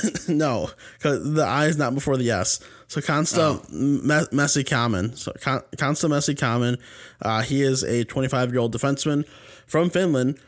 no, 0.28 0.70
because 0.94 1.34
the 1.34 1.42
I 1.42 1.66
is 1.66 1.76
not 1.76 1.94
before 1.94 2.16
the 2.16 2.30
S. 2.30 2.60
So 2.88 3.00
Consta 3.00 3.38
oh. 3.38 3.74
Me- 3.74 4.26
Messi 4.36 4.68
Common. 4.68 5.16
So 5.16 5.32
Con- 5.40 5.62
Consta 5.76 6.08
Messi 6.10 6.38
Common. 6.38 6.78
Uh, 7.20 7.42
he 7.42 7.62
is 7.62 7.82
a 7.82 8.04
25 8.04 8.50
year 8.50 8.60
old 8.60 8.74
defenseman 8.74 9.26
from 9.66 9.90
Finland, 9.90 10.38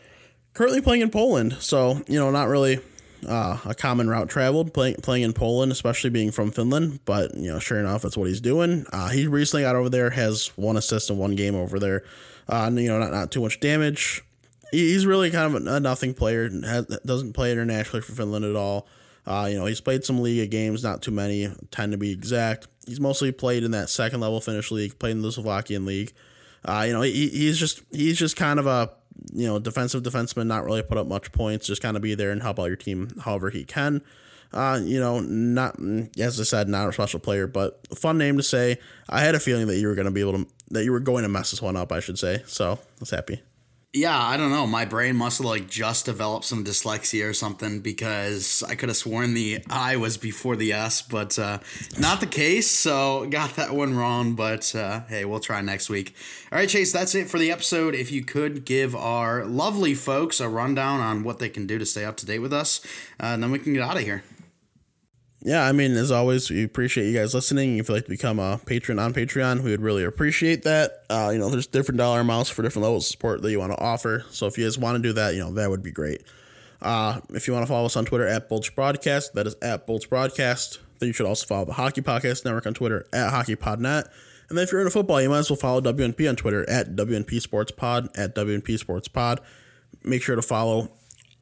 currently 0.55 0.81
playing 0.81 1.03
in 1.03 1.11
Poland. 1.11 1.57
So 1.61 2.03
you 2.09 2.19
know, 2.19 2.31
not 2.31 2.49
really 2.49 2.81
uh, 3.27 3.59
a 3.65 3.75
common 3.75 4.09
route 4.09 4.29
traveled 4.29 4.73
playing 4.75 4.97
playing 4.97 5.23
in 5.23 5.33
Poland, 5.33 5.73
especially 5.73 6.11
being 6.11 6.31
from 6.31 6.51
Finland. 6.51 7.01
But 7.05 7.35
you 7.35 7.51
know, 7.51 7.59
sure 7.59 7.79
enough, 7.79 8.03
that's 8.03 8.17
what 8.17 8.29
he's 8.29 8.41
doing. 8.41 8.87
Uh, 8.93 9.09
he 9.09 9.27
recently 9.27 9.63
got 9.63 9.77
over 9.77 9.89
there, 9.89 10.11
has 10.11 10.49
one 10.57 10.77
assist 10.77 11.11
in 11.11 11.19
one 11.19 11.35
game 11.35 11.55
over 11.55 11.79
there. 11.79 12.05
Uh, 12.49 12.71
you 12.75 12.89
know, 12.89 12.99
not 12.99 13.13
not 13.13 13.31
too 13.31 13.41
much 13.41 13.61
damage. 13.61 14.23
he's 14.71 15.07
really 15.07 15.31
kind 15.31 15.55
of 15.55 15.67
a, 15.67 15.81
nothing 15.81 16.15
player. 16.15 16.51
Has, 16.51 16.87
doesn't 17.05 17.33
play 17.33 17.53
internationally 17.53 18.03
for 18.03 18.13
Finland 18.13 18.45
at 18.45 18.57
all. 18.57 18.87
Uh, 19.27 19.49
you 19.51 19.59
know, 19.59 19.65
he's 19.65 19.81
played 19.81 20.05
some 20.05 20.21
league 20.21 20.51
games, 20.51 20.85
not 20.85 21.01
too 21.01 21.11
many, 21.11 21.51
ten 21.71 21.91
to 21.91 21.97
be 21.97 22.13
exact. 22.13 22.69
He's 22.87 23.01
mostly 23.01 23.33
played 23.33 23.65
in 23.65 23.71
that 23.71 23.89
second 23.89 24.21
level 24.21 24.41
Finnish 24.41 24.71
league, 24.71 24.99
played 24.99 25.13
in 25.13 25.23
the 25.23 25.33
Slovakian 25.33 25.87
league. 25.87 26.13
Uh, 26.67 26.85
you 26.87 26.93
know, 26.93 27.03
he, 27.03 27.29
he's 27.29 27.59
just 27.59 27.83
he's 27.91 28.19
just 28.19 28.37
kind 28.37 28.59
of 28.59 28.67
a 28.67 28.91
you 29.33 29.47
know, 29.47 29.59
defensive 29.59 30.03
defenseman, 30.03 30.47
not 30.47 30.65
really 30.65 30.83
put 30.83 30.99
up 30.99 31.07
much 31.07 31.33
points, 31.33 31.67
just 31.67 31.83
kind 31.83 31.97
of 31.97 32.03
be 32.03 32.15
there 32.15 32.31
and 32.31 32.43
help 32.43 32.59
out 32.59 32.67
your 32.67 32.77
team 32.77 33.11
however 33.25 33.51
he 33.51 33.65
can. 33.65 34.03
Uh, 34.53 34.81
you 34.83 35.01
know, 35.01 35.21
not 35.21 35.77
as 36.19 36.39
I 36.39 36.45
said, 36.45 36.69
not 36.69 36.89
a 36.89 36.93
special 36.93 37.19
player, 37.19 37.47
but 37.47 37.87
fun 37.97 38.19
name 38.19 38.37
to 38.37 38.43
say. 38.43 38.79
I 39.09 39.21
had 39.21 39.35
a 39.35 39.41
feeling 39.41 39.67
that 39.67 39.79
you 39.79 39.89
were 39.89 39.97
going 39.97 40.05
to 40.05 40.13
be 40.13 40.21
able 40.21 40.45
to 40.45 40.47
that 40.71 40.85
you 40.85 40.93
were 40.93 41.01
going 41.01 41.25
to 41.25 41.29
mess 41.29 41.51
this 41.51 41.61
one 41.61 41.77
up. 41.77 41.91
I 41.91 42.01
should 42.01 42.19
say. 42.19 42.43
So 42.47 42.73
I 42.73 42.79
was 43.01 43.11
happy 43.11 43.43
yeah, 43.95 44.21
I 44.21 44.37
don't 44.37 44.51
know. 44.51 44.67
My 44.67 44.85
brain 44.85 45.15
must 45.15 45.39
have 45.39 45.47
like 45.47 45.69
just 45.69 46.07
developed 46.07 46.45
some 46.45 46.65
dyslexia 46.65 47.29
or 47.29 47.33
something 47.33 47.79
because 47.79 48.65
I 48.65 48.75
could 48.75 48.89
have 48.89 48.97
sworn 48.97 49.35
the 49.35 49.61
I 49.71 49.97
was 49.97 50.17
before 50.17 50.57
the 50.57 50.73
S, 50.73 51.01
but 51.01 51.39
uh, 51.39 51.61
not 51.97 52.19
the 52.19 52.27
case. 52.27 52.69
So 52.69 53.25
got 53.31 53.55
that 53.55 53.73
one 53.73 53.97
wrong. 53.97 54.35
But 54.35 54.75
uh, 54.75 55.03
hey, 55.09 55.25
we'll 55.25 55.39
try 55.39 55.61
next 55.61 55.89
week. 55.89 56.13
All 56.51 56.59
right, 56.59 56.69
Chase, 56.69 56.93
that's 56.93 57.15
it 57.15 57.31
for 57.31 57.39
the 57.39 57.53
episode. 57.53 57.95
If 57.95 58.11
you 58.11 58.25
could 58.25 58.65
give 58.65 58.97
our 58.97 59.45
lovely 59.45 59.95
folks 59.95 60.41
a 60.41 60.49
rundown 60.49 60.99
on 60.99 61.23
what 61.23 61.39
they 61.39 61.49
can 61.49 61.65
do 61.65 61.79
to 61.79 61.87
stay 61.87 62.05
up 62.05 62.17
to 62.17 62.27
date 62.27 62.41
with 62.41 62.53
us, 62.53 62.81
uh, 63.21 63.37
then 63.37 63.53
we 63.53 63.61
can 63.61 63.75
get 63.75 63.83
out 63.83 63.97
of 63.97 64.03
here. 64.03 64.25
Yeah, 65.45 65.67
I 65.67 65.73
mean, 65.73 65.93
as 65.93 66.11
always, 66.11 66.49
we 66.49 66.65
appreciate 66.65 67.07
you 67.07 67.13
guys 67.13 67.35
listening. 67.35 67.77
If 67.77 67.89
you'd 67.89 67.95
like 67.95 68.05
to 68.05 68.11
become 68.11 68.39
a 68.39 68.59
patron 68.65 68.99
on 68.99 69.13
Patreon, 69.13 69.63
we 69.63 69.71
would 69.73 69.83
really 69.83 70.03
appreciate 70.03 70.63
that. 70.63 71.05
Uh, 71.11 71.31
you 71.35 71.39
know, 71.39 71.51
there's 71.51 71.67
different 71.67 71.99
dollar 71.99 72.21
amounts 72.21 72.49
for 72.49 72.63
different 72.63 72.85
levels 72.85 73.05
of 73.05 73.13
support 73.13 73.43
that 73.43 73.51
you 73.51 73.59
want 73.59 73.73
to 73.73 73.79
offer. 73.79 74.25
So 74.31 74.47
if 74.47 74.57
you 74.57 74.65
guys 74.65 74.79
want 74.79 74.97
to 74.97 75.03
do 75.03 75.13
that, 75.13 75.35
you 75.35 75.41
know, 75.41 75.53
that 75.53 75.69
would 75.69 75.83
be 75.83 75.93
great. 75.93 76.23
Uh, 76.81 77.21
if 77.31 77.47
you 77.47 77.53
want 77.53 77.63
to 77.63 77.69
follow 77.69 77.85
us 77.85 77.95
on 77.95 78.07
Twitter 78.07 78.27
at 78.27 78.49
Bulge 78.49 78.75
Broadcast, 78.75 79.35
that 79.35 79.47
is 79.47 79.55
at 79.61 79.87
Bulge 79.87 80.09
Broadcast. 80.09 80.81
Then 80.99 81.09
you 81.09 81.13
should 81.13 81.27
also 81.27 81.47
follow 81.47 81.67
the 81.67 81.75
Hockey 81.75 82.01
Podcast 82.01 82.47
Network 82.47 82.67
on 82.67 82.73
Twitter 82.73 83.07
at 83.13 83.31
HockeyPodNet. 83.31 84.09
And 84.49 84.57
then 84.57 84.65
if 84.65 84.73
you're 84.73 84.81
into 84.81 84.91
football, 84.91 85.21
you 85.21 85.29
might 85.29 85.39
as 85.39 85.51
well 85.51 85.59
follow 85.59 85.83
WNP 85.83 86.27
on 86.27 86.37
Twitter 86.37 86.69
at 86.71 86.97
WNP 86.97 87.41
Sports 87.43 87.73
Pod 87.73 88.09
at 88.17 88.35
WNP 88.35 88.79
Sports 88.79 89.09
Pod. 89.09 89.41
Make 90.03 90.23
sure 90.23 90.37
to 90.37 90.43
follow 90.43 90.91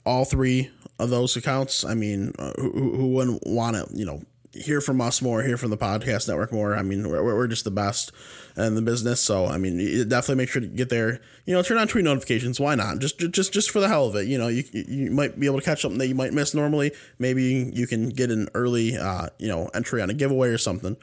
all 0.04 0.24
three 0.24 0.70
of 0.98 1.10
those 1.10 1.36
accounts. 1.36 1.84
I 1.84 1.94
mean, 1.94 2.32
uh, 2.38 2.52
who, 2.56 2.70
who 2.70 3.08
wouldn't 3.08 3.46
want 3.46 3.76
to, 3.76 3.86
you 3.96 4.04
know, 4.04 4.22
hear 4.54 4.80
from 4.80 5.00
us 5.00 5.22
more, 5.22 5.42
hear 5.42 5.56
from 5.56 5.70
the 5.70 5.78
podcast 5.78 6.28
network 6.28 6.52
more. 6.52 6.76
I 6.76 6.82
mean, 6.82 7.08
we're, 7.08 7.22
we're 7.24 7.46
just 7.46 7.64
the 7.64 7.70
best 7.70 8.12
in 8.56 8.74
the 8.74 8.82
business. 8.82 9.20
So, 9.20 9.46
I 9.46 9.56
mean, 9.56 9.78
definitely 10.08 10.36
make 10.36 10.50
sure 10.50 10.60
to 10.60 10.68
get 10.68 10.90
there. 10.90 11.20
You 11.46 11.54
know, 11.54 11.62
turn 11.62 11.78
on 11.78 11.88
tweet 11.88 12.04
notifications. 12.04 12.60
Why 12.60 12.74
not? 12.74 12.98
Just, 12.98 13.18
just, 13.18 13.52
just 13.52 13.70
for 13.70 13.80
the 13.80 13.88
hell 13.88 14.06
of 14.06 14.16
it. 14.16 14.26
You 14.26 14.38
know, 14.38 14.48
you, 14.48 14.64
you 14.72 15.10
might 15.10 15.38
be 15.40 15.46
able 15.46 15.58
to 15.58 15.64
catch 15.64 15.82
something 15.82 15.98
that 15.98 16.08
you 16.08 16.14
might 16.14 16.32
miss 16.32 16.54
normally. 16.54 16.92
Maybe 17.18 17.70
you 17.74 17.86
can 17.86 18.10
get 18.10 18.30
an 18.30 18.48
early, 18.54 18.96
uh, 18.96 19.28
you 19.38 19.48
know, 19.48 19.70
entry 19.74 20.02
on 20.02 20.10
a 20.10 20.14
giveaway 20.14 20.48
or 20.48 20.58
something. 20.58 20.96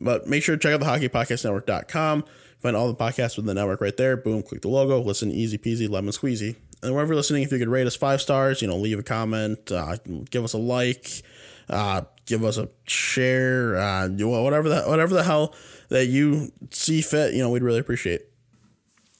But 0.00 0.26
make 0.26 0.42
sure 0.42 0.56
to 0.56 0.60
check 0.60 0.74
out 0.74 0.80
the 0.80 1.08
hockeypodcastnetwork.com. 1.08 2.24
Find 2.60 2.76
all 2.76 2.88
the 2.88 2.94
podcasts 2.94 3.36
within 3.36 3.46
the 3.46 3.54
network 3.54 3.80
right 3.80 3.96
there. 3.96 4.16
Boom, 4.16 4.42
click 4.42 4.62
the 4.62 4.68
logo, 4.68 5.00
listen 5.00 5.30
easy 5.30 5.58
peasy, 5.58 5.88
lemon 5.88 6.12
squeezy. 6.12 6.56
And 6.82 6.92
wherever 6.92 7.12
you're 7.12 7.16
listening, 7.16 7.42
if 7.42 7.52
you 7.52 7.58
could 7.58 7.68
rate 7.68 7.86
us 7.86 7.96
five 7.96 8.20
stars, 8.20 8.62
you 8.62 8.68
know, 8.68 8.76
leave 8.76 8.98
a 8.98 9.02
comment, 9.02 9.72
uh, 9.72 9.96
give 10.30 10.44
us 10.44 10.52
a 10.52 10.58
like, 10.58 11.22
uh, 11.68 12.02
give 12.26 12.44
us 12.44 12.56
a 12.56 12.68
share, 12.86 13.76
uh, 13.76 14.08
whatever 14.08 14.68
the 14.68 14.82
whatever 14.82 15.14
the 15.14 15.24
hell 15.24 15.54
that 15.88 16.06
you 16.06 16.52
see 16.70 17.00
fit, 17.00 17.34
you 17.34 17.42
know, 17.42 17.50
we'd 17.50 17.62
really 17.62 17.80
appreciate. 17.80 18.27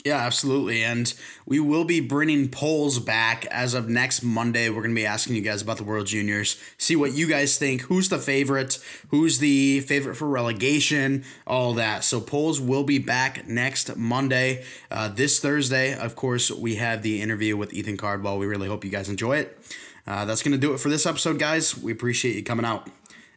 Yeah, 0.05 0.19
absolutely. 0.19 0.85
And 0.85 1.13
we 1.45 1.59
will 1.59 1.85
be 1.85 2.01
bringing 2.01 2.49
polls 2.49 3.01
back 3.01 3.45
as 3.47 3.75
of 3.75 3.89
next 3.89 4.23
Monday. 4.23 4.69
We're 4.71 4.83
going 4.83 4.95
to 4.95 5.01
be 5.01 5.05
asking 5.05 5.35
you 5.35 5.43
guys 5.43 5.61
about 5.61 5.77
the 5.77 5.85
World 5.85 6.07
Juniors, 6.07 6.57
see 6.79 6.95
what 6.95 7.13
you 7.13 7.27
guys 7.27 7.59
think. 7.59 7.83
Who's 7.83 8.09
the 8.09 8.19
favorite? 8.19 8.79
Who's 9.09 9.39
the 9.41 9.81
favorite 9.81 10.15
for 10.15 10.29
relegation? 10.29 11.25
All 11.49 11.75
that. 11.75 12.05
So, 12.05 12.21
polls 12.21 12.61
will 12.61 12.85
be 12.85 12.99
back 12.99 13.49
next 13.49 13.97
Monday. 13.97 14.65
Uh, 14.89 15.09
this 15.09 15.41
Thursday, 15.41 15.99
of 15.99 16.15
course, 16.15 16.51
we 16.51 16.77
have 16.77 17.03
the 17.03 17.21
interview 17.21 17.57
with 17.57 17.75
Ethan 17.75 17.97
Cardwell. 17.97 18.39
We 18.39 18.47
really 18.47 18.69
hope 18.69 18.85
you 18.85 18.91
guys 18.91 19.09
enjoy 19.09 19.39
it. 19.39 19.59
Uh, 20.07 20.25
that's 20.25 20.43
going 20.43 20.53
to 20.53 20.59
do 20.59 20.73
it 20.73 20.79
for 20.79 20.89
this 20.89 21.07
episode, 21.07 21.41
guys. 21.41 21.77
We 21.77 21.91
appreciate 21.91 22.37
you 22.37 22.45
coming 22.45 22.65
out, 22.65 22.89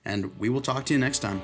and 0.05 0.39
we 0.39 0.47
will 0.47 0.62
talk 0.62 0.86
to 0.86 0.93
you 0.93 0.99
next 0.99 1.20
time. 1.20 1.41